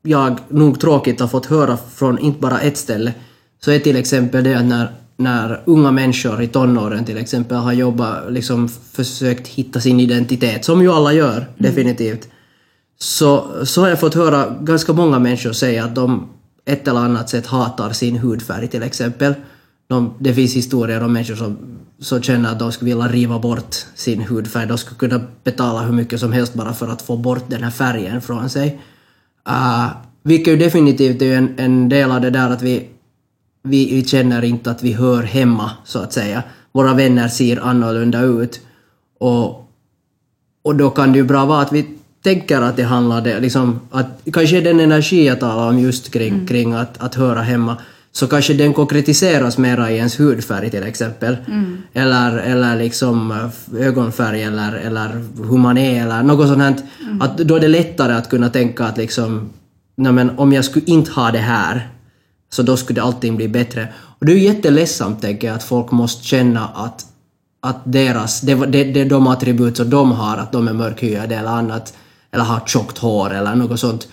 jag 0.01 0.39
nog 0.49 0.79
tråkigt 0.79 1.19
har 1.19 1.27
fått 1.27 1.45
höra 1.45 1.77
från 1.95 2.19
inte 2.19 2.39
bara 2.39 2.59
ett 2.59 2.77
ställe, 2.77 3.13
så 3.63 3.71
är 3.71 3.79
till 3.79 3.95
exempel 3.95 4.43
det 4.43 4.53
att 4.55 4.65
när, 4.65 4.91
när 5.17 5.61
unga 5.65 5.91
människor 5.91 6.41
i 6.41 6.47
tonåren 6.47 7.05
till 7.05 7.17
exempel 7.17 7.57
har 7.57 7.73
jobbat, 7.73 8.31
liksom 8.31 8.69
försökt 8.69 9.47
hitta 9.47 9.79
sin 9.79 9.99
identitet, 9.99 10.65
som 10.65 10.81
ju 10.81 10.91
alla 10.91 11.13
gör, 11.13 11.45
definitivt, 11.57 12.27
så, 12.99 13.45
så 13.63 13.81
har 13.81 13.89
jag 13.89 13.99
fått 13.99 14.13
höra 14.13 14.55
ganska 14.61 14.93
många 14.93 15.19
människor 15.19 15.51
säga 15.51 15.85
att 15.85 15.95
de 15.95 16.29
ett 16.65 16.87
eller 16.87 16.99
annat 16.99 17.29
sätt 17.29 17.47
hatar 17.47 17.91
sin 17.91 18.17
hudfärg 18.17 18.67
till 18.67 18.83
exempel. 18.83 19.33
De, 19.87 20.13
det 20.19 20.33
finns 20.33 20.55
historier 20.55 21.03
om 21.03 21.13
människor 21.13 21.35
som, 21.35 21.57
som 21.99 22.21
känner 22.21 22.51
att 22.51 22.59
de 22.59 22.71
skulle 22.71 22.95
vilja 22.95 23.07
riva 23.07 23.39
bort 23.39 23.75
sin 23.95 24.21
hudfärg. 24.21 24.67
De 24.67 24.77
skulle 24.77 24.97
kunna 24.97 25.25
betala 25.43 25.81
hur 25.81 25.93
mycket 25.93 26.19
som 26.19 26.33
helst 26.33 26.53
bara 26.53 26.73
för 26.73 26.87
att 26.87 27.01
få 27.01 27.17
bort 27.17 27.43
den 27.47 27.63
här 27.63 27.71
färgen 27.71 28.21
från 28.21 28.49
sig. 28.49 28.81
Uh, 29.49 29.87
vilket 30.23 30.53
ju 30.53 30.57
definitivt 30.57 31.21
är 31.21 31.37
en, 31.37 31.53
en 31.57 31.89
del 31.89 32.11
av 32.11 32.21
det 32.21 32.29
där 32.29 32.49
att 32.49 32.61
vi, 32.61 32.87
vi, 33.63 33.95
vi 33.95 34.05
känner 34.05 34.43
inte 34.43 34.71
att 34.71 34.83
vi 34.83 34.93
hör 34.93 35.23
hemma, 35.23 35.71
så 35.83 35.99
att 35.99 36.13
säga. 36.13 36.43
Våra 36.71 36.93
vänner 36.93 37.27
ser 37.27 37.59
annorlunda 37.59 38.21
ut. 38.21 38.61
Och, 39.19 39.71
och 40.63 40.75
då 40.75 40.89
kan 40.89 41.11
det 41.11 41.17
ju 41.17 41.23
bra 41.23 41.45
vara 41.45 41.61
att 41.61 41.73
vi 41.73 41.85
tänker 42.23 42.61
att 42.61 42.77
det 42.77 42.83
handlar 42.83 43.21
det, 43.21 43.39
liksom, 43.39 43.79
att 43.91 44.07
kanske 44.33 44.61
den 44.61 44.79
energi 44.79 45.27
jag 45.27 45.39
talar 45.39 45.69
om 45.69 45.79
just 45.79 46.11
kring, 46.11 46.47
kring 46.47 46.73
att, 46.73 46.97
att 46.97 47.15
höra 47.15 47.41
hemma, 47.41 47.77
så 48.15 48.27
kanske 48.27 48.53
den 48.53 48.73
konkretiseras 48.73 49.57
mera 49.57 49.91
i 49.91 49.97
ens 49.97 50.19
hudfärg 50.19 50.69
till 50.69 50.83
exempel. 50.83 51.37
Eller, 51.93 52.37
eller 52.37 52.75
liksom 52.75 53.31
eh, 53.31 53.87
ögonfärg 53.87 54.43
eller, 54.43 54.73
eller 54.73 55.09
hur 55.49 55.57
man 55.57 55.77
är 55.77 56.01
eller 56.01 56.23
något 56.23 56.47
sånt 56.47 56.61
här. 56.61 56.75
Att 57.19 57.37
då 57.37 57.55
är 57.55 57.59
det 57.59 57.67
lättare 57.67 58.13
att 58.13 58.29
kunna 58.29 58.49
tänka 58.49 58.85
att 58.85 58.97
liksom, 58.97 59.49
nej 59.95 60.11
men 60.11 60.39
om 60.39 60.53
jag 60.53 60.65
skulle 60.65 60.85
inte 60.85 61.11
ha 61.11 61.31
det 61.31 61.39
här, 61.39 61.89
så 62.49 62.63
då 62.63 62.77
skulle 62.77 63.01
allting 63.01 63.35
bli 63.35 63.47
bättre. 63.47 63.87
Och 64.19 64.25
det 64.25 64.31
är 64.31 64.37
ju 64.37 64.43
jätteledsamt 64.43 65.21
tänker 65.21 65.47
jag 65.47 65.55
att 65.55 65.63
folk 65.63 65.91
måste 65.91 66.25
känna 66.25 66.67
att, 66.67 67.05
att 67.61 67.81
deras, 67.83 68.41
det, 68.41 68.55
det, 68.55 68.83
det 68.83 69.01
är 69.01 69.09
de 69.09 69.27
attribut 69.27 69.77
som 69.77 69.89
de 69.89 70.11
har, 70.11 70.37
att 70.37 70.51
de 70.51 70.67
är 70.67 70.73
mörkhyade 70.73 71.35
eller 71.35 71.51
annat, 71.51 71.93
eller 72.31 72.43
har 72.43 72.61
tjockt 72.65 72.97
hår 72.97 73.33
eller 73.33 73.55
något 73.55 73.79
sånt, 73.79 74.07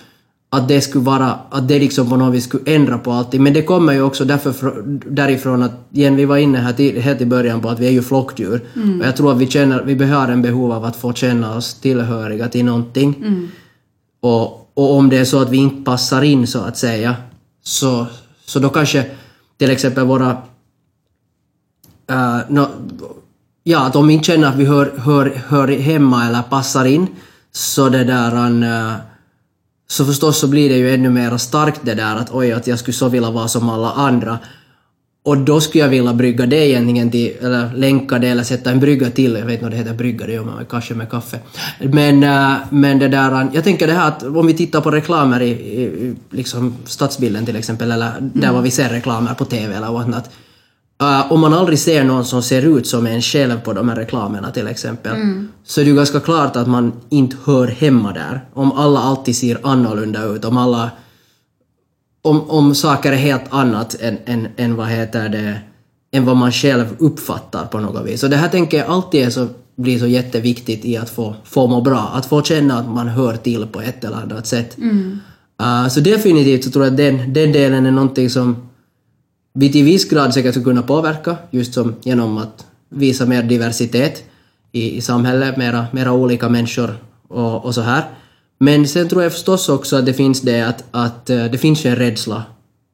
att 0.55 0.69
det 0.69 0.81
skulle 0.81 1.05
vara, 1.05 1.39
att 1.51 1.69
det 1.69 1.79
liksom 1.79 2.11
på 2.11 2.17
något 2.17 2.35
vis 2.35 2.45
skulle 2.45 2.75
ändra 2.75 2.99
på 2.99 3.13
allting. 3.13 3.43
Men 3.43 3.53
det 3.53 3.63
kommer 3.63 3.93
ju 3.93 4.03
också 4.03 4.25
därför, 4.25 4.53
fr- 4.53 5.03
därifrån 5.11 5.63
att, 5.63 5.73
igen 5.91 6.17
vi 6.17 6.25
var 6.25 6.37
inne 6.37 6.59
här 6.59 6.73
till, 6.73 7.01
helt 7.01 7.21
i 7.21 7.27
början 7.27 7.61
på 7.61 7.69
att 7.69 7.81
vi 7.81 7.87
är 7.87 7.91
ju 7.91 8.03
flockdjur. 8.03 8.63
Och 9.01 9.07
jag 9.07 9.17
tror 9.17 9.33
att 9.33 9.39
vi 9.39 9.47
känner, 9.47 9.83
vi 9.83 9.95
behöver 9.97 10.33
en 10.33 10.43
behov 10.43 10.73
av 10.73 10.85
att 10.85 10.97
få 10.97 11.13
känna 11.13 11.57
oss 11.57 11.75
tillhöriga 11.75 12.49
till 12.49 12.65
någonting. 12.65 13.15
Och, 14.21 14.71
och 14.75 14.95
om 14.97 15.09
det 15.09 15.19
är 15.19 15.25
så 15.25 15.43
att 15.43 15.51
vi 15.51 15.57
inte 15.57 15.85
passar 15.85 16.23
in 16.23 16.47
så 16.47 16.61
att 16.61 16.77
säga, 16.77 17.17
så, 17.63 18.07
så 18.45 18.59
då 18.59 18.69
kanske 18.69 19.07
till 19.59 19.71
exempel 19.71 20.07
våra... 20.07 20.31
Uh, 22.11 22.39
no, 22.49 22.67
ja, 23.63 23.87
att 23.87 23.97
om 23.97 24.07
vi 24.07 24.15
inte 24.15 24.27
känner 24.27 24.49
att 24.49 24.57
vi 24.57 24.65
hör, 24.65 24.93
hör, 24.97 25.43
hör 25.49 25.69
hemma 25.69 26.27
eller 26.27 26.43
passar 26.43 26.85
in, 26.85 27.07
så 27.53 27.89
det 27.89 28.05
där... 28.05 28.63
eh, 28.63 29.12
så 29.93 30.05
förstås 30.05 30.39
så 30.39 30.49
blir 30.49 30.69
det 30.69 30.77
ju 30.77 30.95
ännu 30.95 31.11
mer 31.11 31.37
starkt 31.37 31.81
det 31.83 31.95
där 31.95 32.17
att 32.17 32.31
oj, 32.33 32.53
att 32.53 32.67
jag 32.67 32.79
skulle 32.79 32.95
så 32.95 33.09
vilja 33.09 33.31
vara 33.31 33.49
som 33.49 33.69
alla 33.69 33.93
andra. 33.93 34.39
Och 35.25 35.39
då 35.39 35.61
skulle 35.61 35.85
jag 35.85 35.89
vilja 35.89 36.15
brygga 36.15 36.47
det 36.47 36.69
egentligen 36.69 37.11
till, 37.11 37.33
eller 37.41 37.75
länka 37.75 38.19
det 38.19 38.29
eller 38.29 38.43
sätta 38.43 38.71
en 38.71 38.81
brygga 38.81 39.11
till, 39.11 39.33
jag 39.33 39.47
vet 39.47 39.53
inte 39.53 39.63
vad 39.63 39.73
det 39.73 39.77
heter, 39.77 39.95
brygga, 39.95 40.27
det 40.27 40.33
gör 40.33 40.45
man 40.45 40.57
med 40.57 40.69
kanske 40.69 40.95
med 40.95 41.11
kaffe. 41.11 41.39
Men, 41.81 42.23
äh, 42.23 42.57
men 42.71 42.99
det 42.99 43.09
där, 43.09 43.49
jag 43.53 43.65
tänker 43.65 43.87
det 43.87 43.93
här 43.93 44.09
att 44.09 44.23
om 44.23 44.47
vi 44.47 44.55
tittar 44.55 44.81
på 44.81 44.91
reklamer 44.91 45.41
i, 45.43 45.51
i 45.51 46.15
liksom 46.31 46.77
stadsbilden 46.85 47.47
till 47.47 47.57
exempel, 47.57 47.91
eller 47.91 48.13
där 48.21 48.53
var 48.53 48.63
vi 48.63 48.71
ser 48.71 48.89
reklamer 48.89 49.35
på 49.35 49.45
TV 49.45 49.75
eller 49.75 49.93
whatnot. 49.93 50.25
Uh, 51.03 51.33
om 51.33 51.41
man 51.41 51.55
aldrig 51.55 51.79
ser 51.79 52.05
någon 52.05 52.25
som 52.25 52.43
ser 52.43 52.63
ut 52.79 52.87
som 52.87 53.07
en 53.07 53.23
själv 53.23 53.61
på 53.61 53.73
de 53.73 53.89
här 53.89 53.97
reklamerna 53.97 54.51
till 54.51 54.67
exempel, 54.67 55.17
så 55.65 55.81
är 55.81 55.85
det 55.85 55.91
ju 55.91 55.97
ganska 55.97 56.21
klart 56.21 56.57
att 56.57 56.69
man 56.69 56.93
inte 57.09 57.37
hör 57.45 57.67
hemma 57.67 58.13
där. 58.13 58.45
Om 58.55 58.73
alla 58.73 59.01
alltid 59.01 59.37
ser 59.37 59.59
annorlunda 59.63 60.25
ut, 60.25 60.45
om 60.45 60.57
alla 60.57 60.91
om, 62.23 62.51
om 62.51 62.75
saker 62.75 63.13
är 63.13 63.17
helt 63.17 63.45
annat 63.51 63.97
än, 64.01 64.19
än, 64.25 64.49
än 64.57 64.77
vad 64.77 64.87
heter 64.87 65.29
det, 65.29 65.61
än 66.13 66.25
vad 66.25 66.37
man 66.37 66.53
själv 66.53 66.85
uppfattar 66.99 67.67
på 67.67 67.81
något 67.81 68.07
vis. 68.07 68.23
Och 68.23 68.31
det 68.31 68.37
här 68.37 68.49
tänker 68.49 68.79
jag 68.79 68.87
alltid 68.87 69.27
är 69.27 69.31
så, 69.31 69.49
blir 69.77 69.99
så 69.99 70.07
jätteviktigt 70.07 70.85
i 70.85 70.97
att 70.97 71.11
få, 71.11 71.35
få 71.45 71.67
må 71.67 71.81
bra, 71.81 72.13
att 72.15 72.27
få 72.27 72.43
känna 72.43 72.79
att 72.79 72.89
man 72.89 73.09
hör 73.09 73.37
till 73.37 73.67
på 73.67 73.81
ett 73.81 74.05
eller 74.05 74.17
annat 74.17 74.47
sätt. 74.47 74.79
Uh, 75.63 75.89
så 75.89 76.01
definitivt 76.01 76.65
så 76.65 76.71
tror 76.71 76.85
jag 76.85 76.93
att 76.93 76.97
den, 76.97 77.33
den 77.33 77.53
delen 77.53 77.87
är 77.87 77.91
någonting 77.91 78.31
som 78.31 78.57
vi 79.53 79.73
till 79.73 79.85
viss 79.85 80.05
grad 80.05 80.35
säkert 80.35 80.55
ska 80.55 80.65
kunna 80.65 80.83
påverka, 80.83 81.37
just 81.51 81.75
som 81.75 81.95
genom 82.03 82.39
att 82.39 82.67
visa 82.89 83.27
mer 83.27 83.43
diversitet 83.43 84.25
i, 84.73 84.97
i 84.97 85.01
samhället, 85.01 85.57
mera, 85.57 85.87
mera 85.93 86.13
olika 86.13 86.49
människor 86.49 86.97
och, 87.29 87.65
och 87.65 87.75
så 87.75 87.81
här. 87.81 88.05
Men 88.59 88.89
sen 88.89 89.09
tror 89.09 89.23
jag 89.23 89.33
förstås 89.33 89.69
också 89.69 89.97
att 89.97 90.07
det 90.07 90.15
finns 90.15 90.41
det 90.41 90.61
att, 90.61 90.85
att 90.91 91.31
eh, 91.31 91.45
det 91.45 91.59
finns 91.59 91.85
en 91.85 91.97
rädsla 91.97 92.43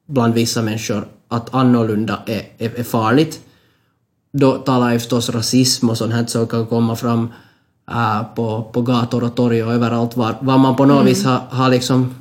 bland 0.07 0.33
vissa 0.33 0.61
människor 0.61 1.07
att 1.27 1.53
annorlunda 1.53 2.19
är, 2.25 2.43
är, 2.57 2.79
är 2.79 2.83
farligt. 2.83 3.39
Då 4.33 4.57
talar 4.57 4.91
jag 4.91 5.01
förstås 5.01 5.29
rasism 5.29 5.89
och 5.89 5.97
sånt 5.97 6.13
här 6.13 6.25
som 6.25 6.47
kan 6.47 6.65
komma 6.65 6.95
fram 6.95 7.29
äh, 7.91 8.23
på, 8.35 8.69
på 8.73 8.81
gator 8.81 9.23
och 9.23 9.35
torg 9.35 9.63
och 9.63 9.73
överallt 9.73 10.17
var, 10.17 10.35
var 10.41 10.57
man 10.57 10.75
på 10.75 10.85
något 10.85 11.07
vis 11.07 11.25
har, 11.25 11.39
har 11.49 11.69
liksom 11.69 12.15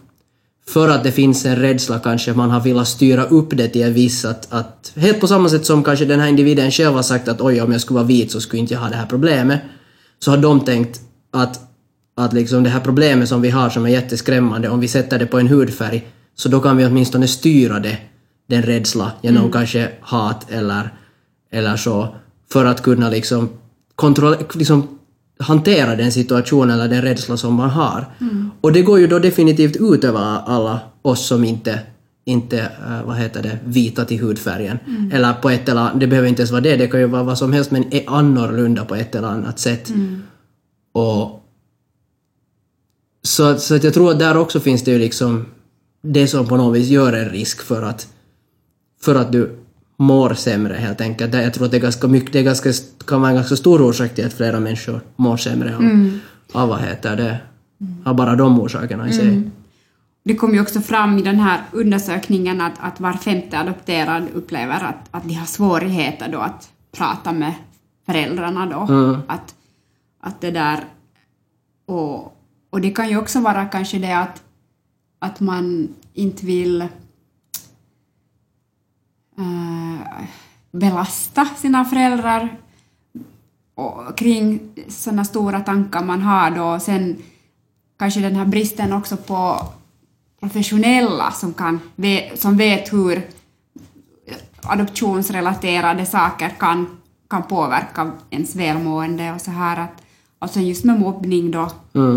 för 0.68 0.88
att 0.88 1.04
det 1.04 1.12
finns 1.12 1.46
en 1.46 1.56
rädsla 1.56 1.98
kanske 1.98 2.32
man 2.32 2.50
har 2.50 2.60
velat 2.60 2.88
styra 2.88 3.24
upp 3.24 3.48
det 3.50 3.68
till 3.68 3.82
en 3.82 3.94
viss 3.94 4.24
att, 4.24 4.52
att 4.52 4.92
helt 4.96 5.20
på 5.20 5.26
samma 5.26 5.48
sätt 5.48 5.66
som 5.66 5.84
kanske 5.84 6.04
den 6.04 6.20
här 6.20 6.28
individen 6.28 6.70
själv 6.70 6.94
har 6.94 7.02
sagt 7.02 7.28
att 7.28 7.40
oj 7.40 7.62
om 7.62 7.72
jag 7.72 7.80
skulle 7.80 7.94
vara 7.94 8.06
vit 8.06 8.32
så 8.32 8.40
skulle 8.40 8.60
inte 8.60 8.74
jag 8.74 8.80
ha 8.80 8.88
det 8.88 8.96
här 8.96 9.06
problemet. 9.06 9.60
Så 10.18 10.30
har 10.30 10.38
de 10.38 10.60
tänkt 10.60 11.00
att, 11.32 11.60
att 12.16 12.32
liksom 12.32 12.64
det 12.64 12.70
här 12.70 12.80
problemet 12.80 13.28
som 13.28 13.42
vi 13.42 13.50
har 13.50 13.70
som 13.70 13.84
är 13.84 13.90
jätteskrämmande 13.90 14.68
om 14.68 14.80
vi 14.80 14.88
sätter 14.88 15.18
det 15.18 15.26
på 15.26 15.38
en 15.38 15.48
hudfärg 15.48 16.06
så 16.34 16.48
då 16.48 16.60
kan 16.60 16.76
vi 16.76 16.86
åtminstone 16.86 17.28
styra 17.28 17.80
det, 17.80 17.98
den 18.48 18.62
rädsla 18.62 19.12
genom 19.22 19.52
kanske 19.52 19.88
hat 20.00 20.50
eller, 20.50 20.94
eller 21.50 21.76
så 21.76 22.14
för 22.52 22.64
att 22.64 22.82
kunna 22.82 23.08
liksom, 23.08 23.48
kontrollera, 23.94 24.40
liksom 24.54 24.97
hantera 25.38 25.96
den 25.96 26.12
situationen 26.12 26.70
eller 26.70 26.88
den 26.88 27.02
rädsla 27.02 27.36
som 27.36 27.54
man 27.54 27.70
har. 27.70 28.06
Och 28.60 28.72
det 28.72 28.82
går 28.82 28.98
ju 28.98 29.06
då 29.06 29.18
definitivt 29.18 29.76
ut 29.76 30.04
över 30.04 30.20
alla 30.46 30.80
oss 31.02 31.26
som 31.26 31.44
inte 31.44 31.80
inte, 32.28 32.60
eh, 32.60 33.06
vad 33.06 33.16
heter 33.16 33.42
det, 33.42 33.58
vita 33.64 34.04
till 34.04 34.20
hudfärgen. 34.20 34.78
Eller 35.12 35.32
på 35.32 35.50
ett 35.50 35.68
eller 35.68 35.94
det 35.94 36.06
behöver 36.06 36.28
inte 36.28 36.42
ens 36.42 36.50
vara 36.50 36.60
det, 36.60 36.76
det 36.76 36.86
kan 36.86 37.00
ju 37.00 37.06
vara 37.06 37.22
vad 37.22 37.38
som 37.38 37.52
helst 37.52 37.70
men 37.70 37.94
är 37.94 38.04
annorlunda 38.06 38.84
på 38.84 38.94
ett 38.94 39.14
eller 39.14 39.28
annat 39.28 39.58
sätt. 39.58 39.92
Och 40.92 41.44
så, 43.22 43.58
så 43.58 43.74
att 43.74 43.84
jag 43.84 43.94
tror 43.94 44.10
att 44.10 44.18
där 44.18 44.36
också 44.36 44.60
finns 44.60 44.84
det 44.84 44.90
ju 44.90 44.98
liksom 44.98 45.46
det 46.02 46.26
som 46.26 46.46
på 46.46 46.56
något 46.56 46.76
vis 46.76 46.88
gör 46.88 47.12
en 47.12 47.28
risk 47.28 47.62
för 47.62 47.82
att, 47.82 48.08
för 49.00 49.14
att 49.14 49.32
du 49.32 49.58
mår 49.98 50.34
sämre 50.34 50.74
helt 50.74 51.00
enkelt. 51.00 51.34
Jag 51.34 51.54
tror 51.54 51.64
att 51.64 51.70
det 51.70 51.76
är 51.76 51.80
ganska 51.80 52.08
mycket, 52.08 52.32
det 52.32 52.38
är 52.38 52.42
ganska, 52.42 52.70
kan 53.06 53.20
vara 53.20 53.30
en 53.30 53.36
ganska 53.36 53.56
stor 53.56 53.82
orsak 53.82 54.14
till 54.14 54.26
att 54.26 54.32
flera 54.32 54.60
människor 54.60 55.00
mår 55.16 55.36
sämre 55.36 55.76
av, 55.76 56.18
av 56.62 56.68
vad 56.68 56.80
heter 56.80 57.16
det, 57.16 57.38
av 58.04 58.16
bara 58.16 58.36
de 58.36 58.60
orsakerna 58.60 59.08
i 59.08 59.12
sig. 59.12 59.50
Det 60.24 60.34
kom 60.34 60.54
ju 60.54 60.60
också 60.60 60.80
fram 60.80 61.18
i 61.18 61.22
den 61.22 61.40
här 61.40 61.62
undersökningen 61.72 62.60
att, 62.60 62.72
att 62.78 63.00
var 63.00 63.12
femte 63.12 63.58
adopterad 63.58 64.24
upplever 64.34 64.84
att, 64.84 65.08
att 65.10 65.28
de 65.28 65.34
har 65.34 65.46
svårigheter 65.46 66.28
då 66.32 66.38
att 66.38 66.70
prata 66.92 67.32
med 67.32 67.54
föräldrarna 68.06 68.66
då. 68.66 68.94
Mm. 68.94 69.20
Att, 69.26 69.54
att 70.20 70.40
det 70.40 70.50
där... 70.50 70.84
Och, 71.86 72.36
och 72.70 72.80
det 72.80 72.90
kan 72.90 73.08
ju 73.08 73.18
också 73.18 73.40
vara 73.40 73.64
kanske 73.64 73.98
det 73.98 74.12
att, 74.12 74.42
att 75.18 75.40
man 75.40 75.88
inte 76.14 76.46
vill 76.46 76.88
eh, 79.38 80.24
belasta 80.72 81.44
sina 81.44 81.84
föräldrar 81.84 82.56
och 83.74 84.18
kring 84.18 84.60
sådana 84.88 85.24
stora 85.24 85.60
tankar 85.60 86.04
man 86.04 86.22
har 86.22 86.50
då. 86.50 86.64
Och 86.64 86.82
sen 86.82 87.16
kanske 87.98 88.20
den 88.20 88.36
här 88.36 88.44
bristen 88.44 88.92
också 88.92 89.16
på 89.16 89.68
professionella 90.40 91.30
som, 91.30 91.54
kan, 91.54 91.80
som 92.34 92.56
vet 92.56 92.92
hur 92.92 93.22
adoptionsrelaterade 94.62 96.06
saker 96.06 96.48
kan, 96.48 96.86
kan 97.30 97.42
påverka 97.42 98.12
ens 98.30 98.56
välmående 98.56 99.32
och 99.32 99.40
så 99.40 99.50
här 99.50 99.76
att 99.76 100.02
och 100.38 100.50
sen 100.50 100.66
just 100.66 100.84
med 100.84 101.00
mobbning 101.00 101.50
då 101.50 101.70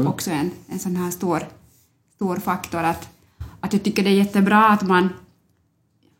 också 0.07 0.31
en, 0.31 0.51
en 0.67 0.79
sån 0.79 0.95
här 0.95 1.11
stor, 1.11 1.43
stor 2.15 2.35
faktor 2.35 2.83
att, 2.83 3.09
att 3.59 3.73
jag 3.73 3.83
tycker 3.83 4.03
det 4.03 4.09
är 4.09 4.13
jättebra 4.13 4.67
att 4.67 4.81
man 4.81 5.09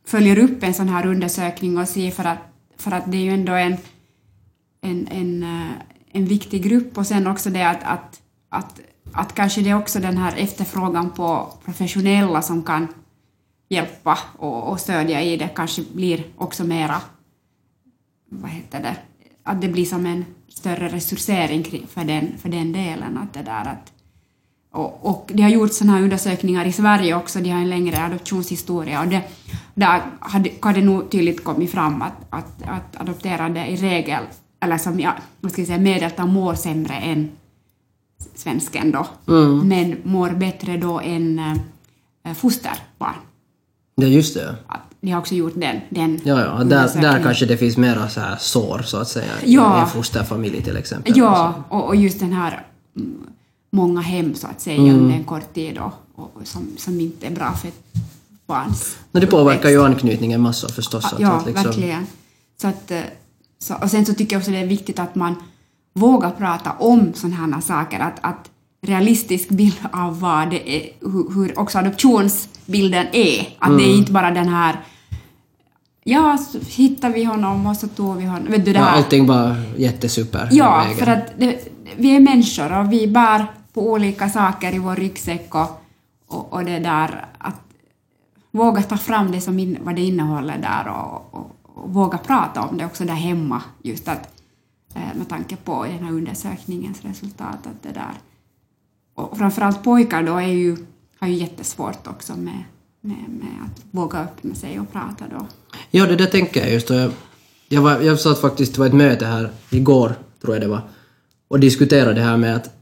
följer 0.06 0.40
upp 0.40 0.64
en 0.64 0.74
sån 0.74 0.90
här 0.90 1.06
undersökning 1.06 1.78
och 1.78 1.88
ser 1.88 2.12
för 2.12 2.24
att, 2.24 2.40
för 2.78 2.92
att 2.92 3.12
det 3.12 3.18
är 3.18 3.22
ju 3.22 3.32
ändå 3.32 3.54
en, 3.54 3.78
en, 4.82 5.08
en, 5.08 5.44
eh, 5.44 5.72
en 6.12 6.26
viktig 6.26 6.64
grupp 6.64 6.98
och 6.98 7.08
sen 7.08 7.28
också 7.28 7.50
det 7.50 7.64
att, 7.64 7.84
att, 7.84 8.22
att, 8.50 8.80
att 9.14 9.36
kanske 9.36 9.62
det 9.62 9.70
är 9.70 9.78
också 9.78 10.00
den 10.00 10.18
här 10.18 10.38
efterfrågan 10.38 11.10
på 11.10 11.54
professionella 11.66 12.42
som 12.42 12.64
kan 12.64 12.88
hjälpa 13.70 14.20
och, 14.38 14.72
och 14.72 14.80
stödja 14.80 15.22
i 15.22 15.38
det 15.38 15.50
kanske 15.56 15.84
blir 15.94 16.24
också 16.38 16.64
mera, 16.64 17.02
vad 18.30 18.52
heter 18.52 18.82
det, 18.82 18.96
att 19.44 19.62
det 19.62 19.68
blir 19.68 19.86
som 19.86 20.06
en 20.06 20.26
större 20.48 20.88
resursering 20.88 21.88
för 21.88 22.04
den, 22.04 22.38
för 22.38 22.50
den 22.50 22.72
delen. 22.72 23.18
Att 23.18 23.34
det 23.34 23.42
där 23.42 23.62
att, 23.62 23.94
och, 24.72 25.06
och 25.06 25.32
de 25.34 25.44
har 25.44 25.50
gjort 25.50 25.74
sådana 25.74 25.94
här 25.98 26.04
undersökningar 26.04 26.66
i 26.66 26.72
Sverige 26.72 27.16
också, 27.16 27.40
de 27.40 27.50
har 27.50 27.60
en 27.60 27.70
längre 27.70 28.04
adoptionshistoria 28.06 29.02
och 29.02 29.08
det, 29.08 29.22
där 29.76 30.02
hade, 30.20 30.50
har 30.62 30.74
det 30.74 30.82
nog 30.82 31.12
tydligt 31.12 31.44
kommit 31.44 31.72
fram 31.72 32.02
att, 32.02 32.14
att, 32.30 32.62
att 32.68 33.02
adopterade 33.02 33.66
i 33.68 33.76
regel, 33.76 34.24
eller 34.60 34.78
som 34.78 35.00
jag, 35.00 35.14
vad 35.42 35.52
ska 35.52 35.62
jag 35.62 35.68
säga, 35.68 35.80
medeltal 35.80 36.28
mår 36.28 36.56
sämre 36.56 36.94
än 36.94 37.30
svensken 38.36 38.92
då, 38.92 39.08
men 39.64 39.96
mår 40.04 40.30
bättre 40.30 40.78
då 40.78 41.00
än 41.00 41.40
äh, 42.26 42.34
fosterbarn. 42.34 43.16
Det 43.98 44.06
är 44.06 44.10
just 44.10 44.34
det. 44.34 44.56
Att 44.68 44.82
de 45.02 45.12
har 45.12 45.20
också 45.20 45.36
gjort 45.36 45.54
den, 45.56 45.80
den 45.90 46.20
Ja, 46.24 46.40
ja. 46.46 46.64
Där, 46.64 47.02
där 47.02 47.24
kanske 47.24 47.46
det 47.46 47.58
finns 47.58 47.78
mera 47.78 48.10
så 48.10 48.20
här 48.20 48.36
sår, 48.40 48.82
så 48.86 48.98
att 48.98 49.08
säga, 49.08 49.32
Ja. 49.46 49.78
i 49.78 49.82
en 49.82 49.88
fosterfamilj 49.88 50.62
till 50.62 50.78
exempel. 50.78 51.14
Ja, 51.18 51.54
och, 51.70 51.88
och 51.88 51.96
just 51.96 52.20
den 52.20 52.34
här 52.34 52.66
mm, 52.98 53.28
många 53.72 54.02
hem 54.02 54.34
så 54.36 54.48
att 54.48 54.62
säga 54.62 54.82
Mm. 54.82 54.96
under 54.96 55.16
en 55.16 55.24
kort 55.24 55.54
tid 55.54 55.78
och, 55.78 55.94
och, 56.16 56.32
som, 56.44 56.68
som 56.78 57.00
inte 57.00 57.28
är 57.28 57.32
bra 57.32 57.54
för 57.54 57.68
ett 57.68 57.84
barns 58.48 58.98
Men 59.12 59.22
det 59.22 59.28
påverkar 59.28 59.60
uppväxt. 59.60 59.74
ju 59.76 59.84
anknytningen 59.86 60.42
massor 60.42 60.68
förstås. 60.70 61.06
att- 61.14 61.20
Ja, 61.20 61.32
att 61.32 61.46
liksom, 61.46 61.64
verkligen. 61.66 62.08
Så 62.62 62.68
att, 62.68 62.92
eh, 62.92 63.00
så, 63.60 63.76
och 63.76 63.92
sen 63.92 64.06
så 64.06 64.14
tycker 64.14 64.36
jag 64.36 64.40
också 64.40 64.52
det 64.52 64.58
är 64.58 64.66
viktigt 64.68 65.00
att 65.00 65.16
man 65.16 65.36
vågar 65.94 66.32
prata 66.32 66.72
om 66.72 67.14
sådana 67.14 67.36
här 67.56 67.62
saker, 67.62 68.00
att, 68.00 68.18
att 68.22 68.50
realistisk 68.88 69.50
bild 69.50 69.80
av 69.94 70.20
vad 70.20 70.50
det 70.50 70.70
är, 70.76 70.90
hur, 71.02 71.36
hur 71.36 71.60
också 71.60 71.78
adoptionsbilden 71.78 73.06
är. 73.14 73.40
Att 73.60 73.70
det 73.70 73.84
Mm. 73.84 73.90
är 73.92 73.96
inte 73.98 74.12
bara 74.12 74.32
den 74.32 74.48
här 74.48 74.80
Ja, 76.04 76.38
så 76.38 76.60
hittade 76.68 77.14
vi 77.14 77.24
honom 77.24 77.66
och 77.66 77.76
så 77.78 77.88
tog 77.88 78.18
vi 78.18 78.26
honom. 78.26 78.48
Vet 78.52 78.66
du 78.66 78.74
det 78.74 78.80
Ja, 78.80 78.86
här? 78.86 78.98
allting 78.98 79.28
bara 79.28 79.56
jättesuper. 79.78 80.50
Ja, 80.52 80.86
för 81.00 81.08
att 81.08 81.34
det, 81.40 81.60
vi 81.98 82.16
är 82.16 82.20
människor 82.20 82.78
och 82.80 82.94
vi 82.94 83.08
bär 83.08 83.46
på 83.74 83.92
olika 83.92 84.30
saker 84.30 84.74
i 84.74 84.78
vår 84.78 84.96
ryggsäck 84.96 85.56
och, 85.56 85.82
och, 86.28 86.54
och 86.54 86.66
det 86.66 86.80
där 86.80 87.26
att 87.38 87.62
våga 88.52 88.82
ta 88.82 88.98
fram 88.98 89.32
det 89.32 89.42
som 89.42 89.60
in, 89.60 89.78
vad 89.82 89.96
det 89.96 90.02
innehåller 90.02 90.58
där 90.58 90.88
och, 90.88 91.40
och, 91.40 91.56
och 91.64 91.90
våga 91.90 92.18
prata 92.18 92.62
om 92.62 92.78
det 92.78 92.86
också 92.86 93.06
där 93.06 93.14
hemma 93.14 93.62
just 93.82 94.08
att 94.08 94.42
eh, 94.94 95.18
med 95.18 95.30
tanke 95.30 95.56
på 95.56 95.84
den 95.84 96.04
här 96.04 96.12
undersökningens 96.12 97.02
resultat 97.02 97.68
att 97.68 97.84
det 97.84 97.92
där 97.92 98.14
och 99.14 99.38
framförallt 99.38 99.84
pojkar 99.84 100.24
då 100.24 100.38
är 100.38 100.48
ju, 100.48 100.78
har 101.20 101.28
ju 101.28 101.34
jättesvårt 101.34 102.08
också 102.08 102.34
med, 102.36 102.64
med, 103.02 103.26
med 103.30 103.54
att 103.66 103.82
våga 103.92 104.20
öppna 104.20 104.56
sig 104.56 104.80
och 104.80 104.92
prata 104.92 105.26
då. 105.32 105.48
Ja, 105.92 106.06
det 106.06 106.16
där 106.16 106.26
tänker 106.26 106.60
jag 106.60 106.72
just. 106.72 106.90
Och 106.90 106.96
jag, 106.96 107.12
jag, 107.68 107.82
var, 107.82 108.00
jag 108.00 108.20
satt 108.20 108.42
faktiskt 108.42 108.76
på 108.76 108.84
ett 108.84 108.94
möte 108.94 109.26
här 109.26 109.52
igår, 109.70 110.16
tror 110.42 110.56
jag 110.56 110.62
det 110.62 110.68
var, 110.68 110.82
och 111.48 111.60
diskuterade 111.60 112.14
det 112.14 112.22
här 112.22 112.38
med 112.38 112.56
att, 112.56 112.81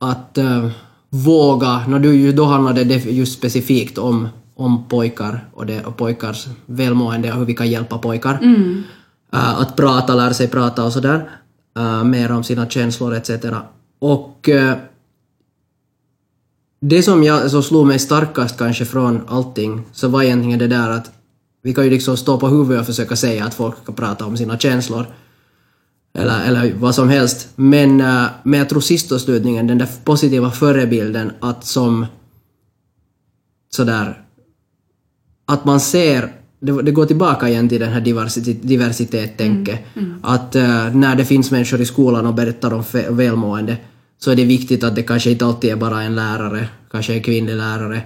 att 0.00 0.38
äh, 0.38 0.68
våga, 1.10 1.86
när 1.88 1.98
du, 1.98 2.14
ju- 2.14 2.32
då 2.32 2.44
handlade 2.44 2.84
det 2.84 3.04
just 3.04 3.38
specifikt 3.38 3.98
om, 3.98 4.28
om 4.56 4.88
pojkar 4.88 5.44
och, 5.54 5.66
det, 5.66 5.84
och 5.84 5.96
pojkars 5.96 6.46
välmående 6.66 7.32
och 7.32 7.38
hur 7.38 7.44
vi 7.44 7.54
kan 7.54 7.70
hjälpa 7.70 7.98
pojkar. 7.98 8.38
Äh, 9.32 9.60
att 9.60 9.76
prata, 9.76 10.14
lära 10.14 10.34
sig 10.34 10.48
prata 10.48 10.84
och 10.84 10.92
sådär, 10.92 11.30
äh, 11.76 12.04
mer 12.04 12.32
om 12.32 12.44
sina 12.44 12.66
känslor 12.68 13.14
etc. 13.14 13.30
Och 13.98 14.48
äh, 14.48 14.74
det 16.80 17.02
som 17.02 17.24
jag, 17.24 17.50
så 17.50 17.62
slog 17.62 17.86
mig 17.86 17.98
starkast 17.98 18.58
kanske 18.58 18.84
från 18.84 19.20
allting 19.28 19.82
så 19.92 20.08
var 20.08 20.22
egentligen 20.22 20.58
det 20.58 20.66
där 20.66 20.90
att 20.90 21.10
vi 21.62 21.74
kan 21.74 21.84
ju 21.84 21.90
liksom 21.90 22.16
stå 22.16 22.38
på 22.38 22.48
huvudet 22.48 22.80
och 22.80 22.86
försöka 22.86 23.16
säga 23.16 23.44
att 23.44 23.54
folk 23.54 23.74
ska 23.82 23.92
prata 23.92 24.24
om 24.24 24.36
sina 24.36 24.58
känslor. 24.58 25.06
Eller, 26.14 26.44
eller 26.44 26.72
vad 26.74 26.94
som 26.94 27.08
helst. 27.08 27.48
Men, 27.56 28.00
äh, 28.00 28.24
men 28.42 28.58
jag 28.58 28.68
tror 28.68 28.80
sist 28.80 29.12
och 29.12 29.20
slutningen, 29.20 29.66
den 29.66 29.78
där 29.78 29.88
positiva 30.04 30.50
förebilden 30.50 31.32
att 31.40 31.66
som 31.66 32.06
sådär 33.70 34.22
att 35.46 35.64
man 35.64 35.80
ser, 35.80 36.32
det, 36.60 36.82
det 36.82 36.92
går 36.92 37.06
tillbaka 37.06 37.48
igen 37.48 37.68
till 37.68 37.80
den 37.80 37.92
här 37.92 38.00
diversitet, 38.00 38.58
diversitet-tänket, 38.62 39.80
att 40.22 40.54
äh, 40.54 40.94
när 40.94 41.14
det 41.14 41.24
finns 41.24 41.50
människor 41.50 41.80
i 41.80 41.86
skolan 41.86 42.26
och 42.26 42.34
berättar 42.34 42.72
om 42.72 42.84
välmående 43.10 43.76
så 44.18 44.30
är 44.30 44.36
det 44.36 44.44
viktigt 44.44 44.84
att 44.84 44.94
det 44.94 45.02
kanske 45.02 45.30
inte 45.30 45.46
alltid 45.46 45.70
är 45.70 45.76
bara 45.76 46.02
en 46.02 46.14
lärare, 46.14 46.68
kanske 46.90 47.14
en 47.14 47.22
kvinnlig 47.22 47.56
lärare, 47.56 48.02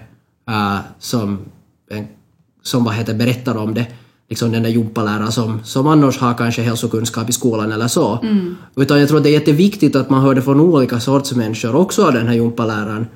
äh, 0.48 0.78
som, 0.98 1.38
en, 1.90 2.06
som 2.62 2.84
vad 2.84 2.94
heter, 2.94 3.14
berättar 3.14 3.56
om 3.56 3.74
det. 3.74 3.86
Liksom 4.34 4.52
den 4.52 4.62
där 4.62 4.70
gympaläraren 4.70 5.32
som, 5.32 5.60
som 5.64 5.86
annars 5.86 6.18
har 6.18 6.34
kanske 6.34 6.62
hälsokunskap 6.62 7.28
i 7.28 7.32
skolan 7.32 7.72
eller 7.72 7.88
så. 7.88 8.18
Utan 8.76 9.00
jag 9.00 9.08
tror 9.08 9.18
att 9.18 9.24
det 9.24 9.30
är 9.30 9.40
jätteviktigt 9.40 9.96
att 9.96 10.10
man 10.10 10.22
hör 10.22 10.34
det 10.34 10.42
från 10.42 10.60
olika 10.60 11.00
sorts 11.00 11.34
människor, 11.34 11.74
också 11.76 12.06
av 12.06 12.12
den 12.12 12.26
här 12.26 12.34
gympaläraren. 12.34 13.06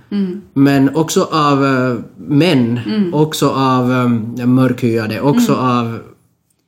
Men 0.54 0.96
också 0.96 1.28
av 1.30 1.64
eh, 1.64 1.94
män, 2.16 2.80
också 3.12 3.48
av 3.50 3.90
uh, 3.90 4.46
mörkhyade, 4.46 5.20
också 5.20 5.54
av 5.54 5.98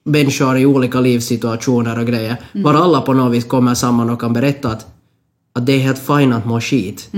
människor 0.05 0.59
i 0.59 0.67
olika 0.67 1.01
livssituationer 1.01 1.99
och 1.99 2.07
grejer. 2.07 2.37
Var 2.53 2.75
alla 2.75 3.01
på 3.01 3.13
något 3.13 3.33
vis 3.33 3.45
kommer 3.45 3.75
samman 3.75 4.11
och 4.11 4.21
kan 4.21 4.33
berätta 4.33 4.69
att, 4.69 4.87
att 5.53 5.67
det 5.67 5.73
är 5.73 5.79
helt 5.79 5.99
fint 5.99 6.35
att 6.35 6.47
må 6.47 6.61
skit. 6.61 7.11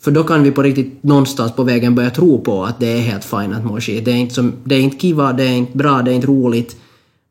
För 0.00 0.10
då 0.10 0.24
kan 0.24 0.42
vi 0.42 0.50
på 0.50 0.62
riktigt 0.62 1.02
någonstans 1.02 1.52
på 1.52 1.62
vägen 1.62 1.94
börja 1.94 2.10
tro 2.10 2.40
på 2.40 2.64
att 2.64 2.80
det 2.80 2.86
är 2.86 3.00
helt 3.00 3.24
fint 3.24 3.54
att 3.54 3.64
må 3.64 3.80
skit. 3.80 4.04
Det 4.04 4.10
är 4.10 4.16
inte, 4.16 4.34
som, 4.34 4.52
det 4.64 4.74
är 4.74 4.80
inte 4.80 4.98
kiva, 4.98 5.32
det 5.32 5.44
är 5.44 5.56
inte 5.56 5.78
bra, 5.78 6.02
det 6.02 6.10
är 6.10 6.14
inte 6.14 6.26
roligt. 6.26 6.76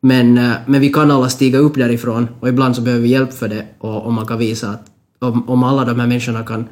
Men, 0.02 0.38
eh, 0.38 0.52
men 0.66 0.82
vi 0.82 0.90
kan 0.90 1.12
alla 1.12 1.30
stiga 1.30 1.60
upp 1.60 1.76
därifrån 1.76 2.28
och 2.40 2.50
ibland 2.50 2.76
så 2.76 2.82
behöver 2.82 3.04
vi 3.04 3.10
hjälp 3.10 3.34
för 3.34 3.48
det 3.48 3.66
och, 3.80 4.06
och 4.06 4.14
man 4.14 4.28
kan 4.28 4.38
visa 4.38 4.70
att 4.70 4.86
om, 5.20 5.50
om 5.50 5.64
alla 5.64 5.86
de 5.86 6.00
här 6.00 6.08
människorna 6.08 6.44
kan 6.44 6.66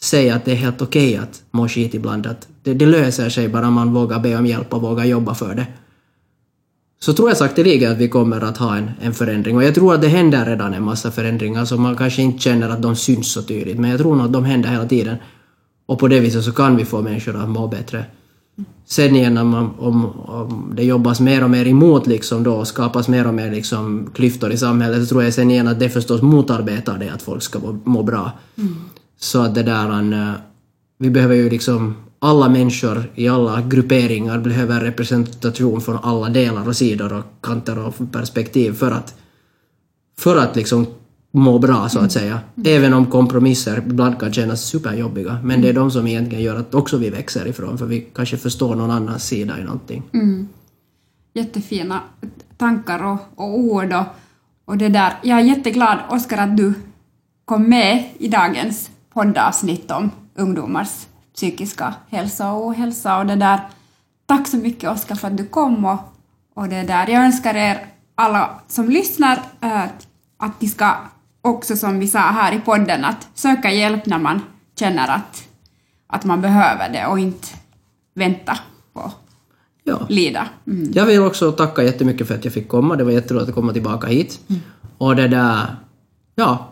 säga 0.00 0.34
att 0.34 0.44
det 0.44 0.52
är 0.52 0.56
helt 0.56 0.82
okej 0.82 1.16
att 1.16 1.42
må 1.50 1.68
skit 1.68 1.94
ibland, 1.94 2.26
att 2.26 2.48
det, 2.62 2.74
det 2.74 2.86
löser 2.86 3.28
sig 3.28 3.48
bara 3.48 3.70
man 3.70 3.94
vågar 3.94 4.20
be 4.20 4.36
om 4.36 4.46
hjälp 4.46 4.74
och 4.74 4.82
vågar 4.82 5.04
jobba 5.04 5.34
för 5.34 5.54
det 5.54 5.66
så 7.04 7.12
tror 7.12 7.28
jag 7.28 7.36
sakteligen 7.36 7.92
att 7.92 7.98
vi 7.98 8.08
kommer 8.08 8.40
att 8.40 8.56
ha 8.56 8.76
en, 8.76 8.90
en 9.00 9.14
förändring. 9.14 9.56
Och 9.56 9.64
jag 9.64 9.74
tror 9.74 9.94
att 9.94 10.02
det 10.02 10.08
händer 10.08 10.46
redan 10.46 10.74
en 10.74 10.82
massa 10.82 11.10
förändringar 11.10 11.64
som 11.64 11.82
man 11.82 11.96
kanske 11.96 12.22
inte 12.22 12.38
känner 12.38 12.68
att 12.68 12.82
de 12.82 12.96
syns 12.96 13.32
så 13.32 13.42
tydligt. 13.42 13.78
Men 13.78 13.90
jag 13.90 14.00
tror 14.00 14.16
nog 14.16 14.26
att 14.26 14.32
de 14.32 14.44
händer 14.44 14.68
hela 14.68 14.86
tiden. 14.86 15.16
Och 15.86 15.98
på 15.98 16.08
det 16.08 16.20
viset 16.20 16.44
så 16.44 16.52
kan 16.52 16.76
vi 16.76 16.84
få 16.84 17.02
människor 17.02 17.36
att 17.36 17.48
må 17.48 17.66
bättre. 17.68 18.04
Sen 18.86 19.16
igen 19.16 19.38
om, 19.38 19.54
om, 19.78 20.06
om 20.20 20.72
det 20.76 20.84
jobbas 20.84 21.20
mer 21.20 21.44
och 21.44 21.50
mer 21.50 21.66
emot 21.66 22.06
liksom 22.06 22.42
då 22.42 22.54
och 22.54 22.68
skapas 22.68 23.08
mer 23.08 23.26
och 23.26 23.34
mer 23.34 23.50
liksom 23.50 24.10
klyftor 24.14 24.52
i 24.52 24.56
samhället 24.56 25.02
så 25.02 25.06
tror 25.08 25.24
jag 25.24 25.34
sen 25.34 25.50
igen 25.50 25.68
att 25.68 25.80
det 25.80 25.88
förstås 25.88 26.22
motarbetar 26.22 26.98
det 26.98 27.08
att 27.08 27.22
folk 27.22 27.42
ska 27.42 27.58
må, 27.58 27.78
må 27.84 28.02
bra. 28.02 28.30
Så 29.20 29.42
att 29.42 29.54
det 29.54 29.62
där, 29.62 30.12
eh, 30.12 30.32
vi 30.98 31.10
behöver 31.10 31.34
ju 31.34 31.50
liksom 31.50 31.96
alla 32.22 32.48
människor 32.48 33.10
i 33.14 33.28
alla 33.28 33.62
grupperingar 33.62 34.38
behöver 34.38 34.80
representation 34.80 35.80
från 35.80 35.98
alla 36.02 36.28
delar 36.28 36.68
och 36.68 36.76
sidor 36.76 37.12
och 37.12 37.24
kanter 37.40 37.78
och 37.78 38.12
perspektiv 38.12 38.72
för 38.72 38.90
att, 38.90 39.14
för 40.18 40.36
att 40.36 40.56
liksom 40.56 40.86
må 41.32 41.58
bra 41.58 41.88
så 41.88 41.98
att 41.98 42.12
säga. 42.12 42.40
Även 42.64 42.94
om 42.94 43.06
kompromisser 43.06 43.78
ibland 43.78 44.20
kan 44.20 44.32
kännas 44.32 44.64
superjobbiga. 44.64 45.38
Men 45.44 45.62
det 45.62 45.68
är 45.68 45.72
de 45.72 45.90
som 45.90 46.06
egentligen 46.06 46.44
gör 46.44 46.56
att 46.56 46.74
också 46.74 46.96
vi 46.96 47.10
växer 47.10 47.46
ifrån 47.46 47.78
för 47.78 47.86
vi 47.86 48.00
kanske 48.00 48.36
förstår 48.36 48.74
någon 48.74 48.90
annans 48.90 49.24
sida 49.24 49.58
i 49.58 49.64
någonting. 49.64 50.02
Jättefina 51.34 52.00
tankar 52.56 53.04
och, 53.04 53.18
och 53.34 53.58
ord 53.58 53.92
och, 53.92 54.04
och 54.64 54.78
det 54.78 54.88
där. 54.88 55.12
Jag 55.22 55.38
är 55.38 55.44
jätteglad, 55.44 55.98
Oskar, 56.10 56.38
att 56.38 56.56
du 56.56 56.72
kom 57.44 57.68
med 57.68 58.10
i 58.18 58.28
dagens 58.28 58.90
poddavsnitt 59.14 59.90
om 59.90 60.10
ungdomars 60.34 61.06
psykiska 61.40 61.94
hälsa 62.08 62.52
och 62.52 62.66
ohälsa 62.66 63.18
och 63.18 63.26
det 63.26 63.36
där. 63.36 63.60
Tack 64.26 64.48
så 64.48 64.56
mycket 64.56 64.90
Oskar 64.90 65.14
för 65.14 65.28
att 65.28 65.36
du 65.36 65.46
kom 65.46 65.84
och, 65.84 65.98
och 66.54 66.68
det 66.68 66.82
där. 66.82 67.08
Jag 67.08 67.24
önskar 67.24 67.54
er 67.54 67.86
alla 68.14 68.60
som 68.68 68.88
lyssnar 68.88 69.36
äh, 69.60 69.84
att 70.36 70.60
ni 70.60 70.68
ska 70.68 70.94
också 71.42 71.76
som 71.76 71.98
vi 71.98 72.08
sa 72.08 72.18
här 72.18 72.52
i 72.52 72.60
podden 72.60 73.04
att 73.04 73.28
söka 73.34 73.70
hjälp 73.70 74.06
när 74.06 74.18
man 74.18 74.40
känner 74.78 75.08
att, 75.08 75.48
att 76.06 76.24
man 76.24 76.40
behöver 76.40 76.92
det 76.92 77.06
och 77.06 77.18
inte 77.18 77.48
vänta 78.14 78.58
på 78.92 79.12
Ja. 79.84 80.06
lida. 80.08 80.48
Mm. 80.66 80.92
Jag 80.94 81.06
vill 81.06 81.22
också 81.22 81.52
tacka 81.52 81.82
jättemycket 81.82 82.28
för 82.28 82.34
att 82.34 82.44
jag 82.44 82.54
fick 82.54 82.68
komma. 82.68 82.96
Det 82.96 83.04
var 83.04 83.12
jätteroligt 83.12 83.48
att 83.48 83.54
komma 83.54 83.72
tillbaka 83.72 84.06
hit. 84.06 84.40
Och 84.98 85.16
det 85.16 85.28
där... 85.28 85.76
Ja. 86.34 86.69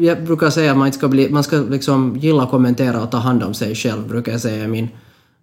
Jag 0.00 0.24
brukar 0.24 0.50
säga 0.50 0.70
att 0.70 0.76
man, 0.78 0.86
inte 0.86 0.98
ska, 0.98 1.08
bli, 1.08 1.30
man 1.30 1.44
ska 1.44 1.56
liksom 1.56 2.16
gilla 2.16 2.46
kommentera 2.46 3.02
och 3.02 3.10
ta 3.10 3.16
hand 3.16 3.42
om 3.42 3.54
sig 3.54 3.74
själv, 3.74 4.08
brukar 4.08 4.32
jag 4.32 4.40
säga 4.40 4.64
i 4.64 4.68
min 4.68 4.88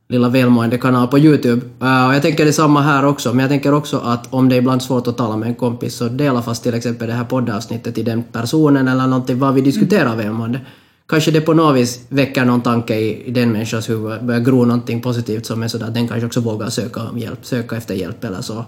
lilla 0.08 0.30
välmående 0.30 0.78
kanal 0.78 1.08
på 1.08 1.20
Youtube. 1.20 1.62
Uh, 1.82 2.08
och 2.08 2.16
jag 2.16 2.22
tänker 2.22 2.46
detsamma 2.46 2.82
här 2.82 3.06
också, 3.06 3.30
men 3.30 3.40
jag 3.40 3.50
tänker 3.50 3.74
också 3.74 3.98
att 3.98 4.34
om 4.34 4.50
det 4.50 4.56
är 4.56 4.60
ibland 4.60 4.82
svårt 4.82 5.08
att 5.08 5.18
tala 5.18 5.38
med 5.38 5.50
en 5.50 5.56
kompis 5.56 5.96
så 5.96 6.08
dela 6.08 6.42
fast 6.42 6.64
till 6.64 6.74
exempel 6.74 7.08
det 7.08 7.14
här 7.14 7.24
poddavsnittet 7.24 7.96
till 7.96 8.06
den 8.06 8.24
personen 8.24 8.88
eller 8.88 9.08
någonting 9.08 9.40
vad 9.40 9.54
vi 9.54 9.62
diskuterar 9.62 10.16
välmående. 10.16 10.62
Kanske 11.08 11.32
det 11.32 11.42
på 11.42 11.54
något 11.54 11.76
vis 11.76 12.06
väcker 12.10 12.46
någon 12.46 12.62
tanke 12.62 12.96
i, 12.96 13.28
i 13.28 13.32
den 13.32 13.52
människans 13.52 13.90
huvud, 13.90 14.26
börjar 14.26 14.42
gro 14.42 14.66
någonting 14.66 15.02
positivt 15.02 15.46
som 15.46 15.64
är 15.64 15.68
sådär 15.68 15.86
att 15.86 15.94
den 15.94 16.08
kanske 16.08 16.26
också 16.26 16.40
vågar 16.40 16.70
söka 16.70 17.02
om 17.02 17.18
hjälp, 17.18 17.46
söka 17.46 17.76
efter 17.76 17.96
hjälp 17.96 18.24
eller 18.24 18.42
så. 18.42 18.66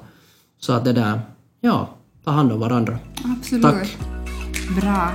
Så 0.59 0.73
att 0.73 0.85
det 0.85 0.93
där, 0.93 1.21
ja, 1.61 1.89
ta 2.25 2.31
hand 2.31 2.51
om 2.51 2.59
varandra. 2.59 2.97
Absolut. 3.23 3.63
Tack. 3.63 3.97
Bra. 4.81 5.11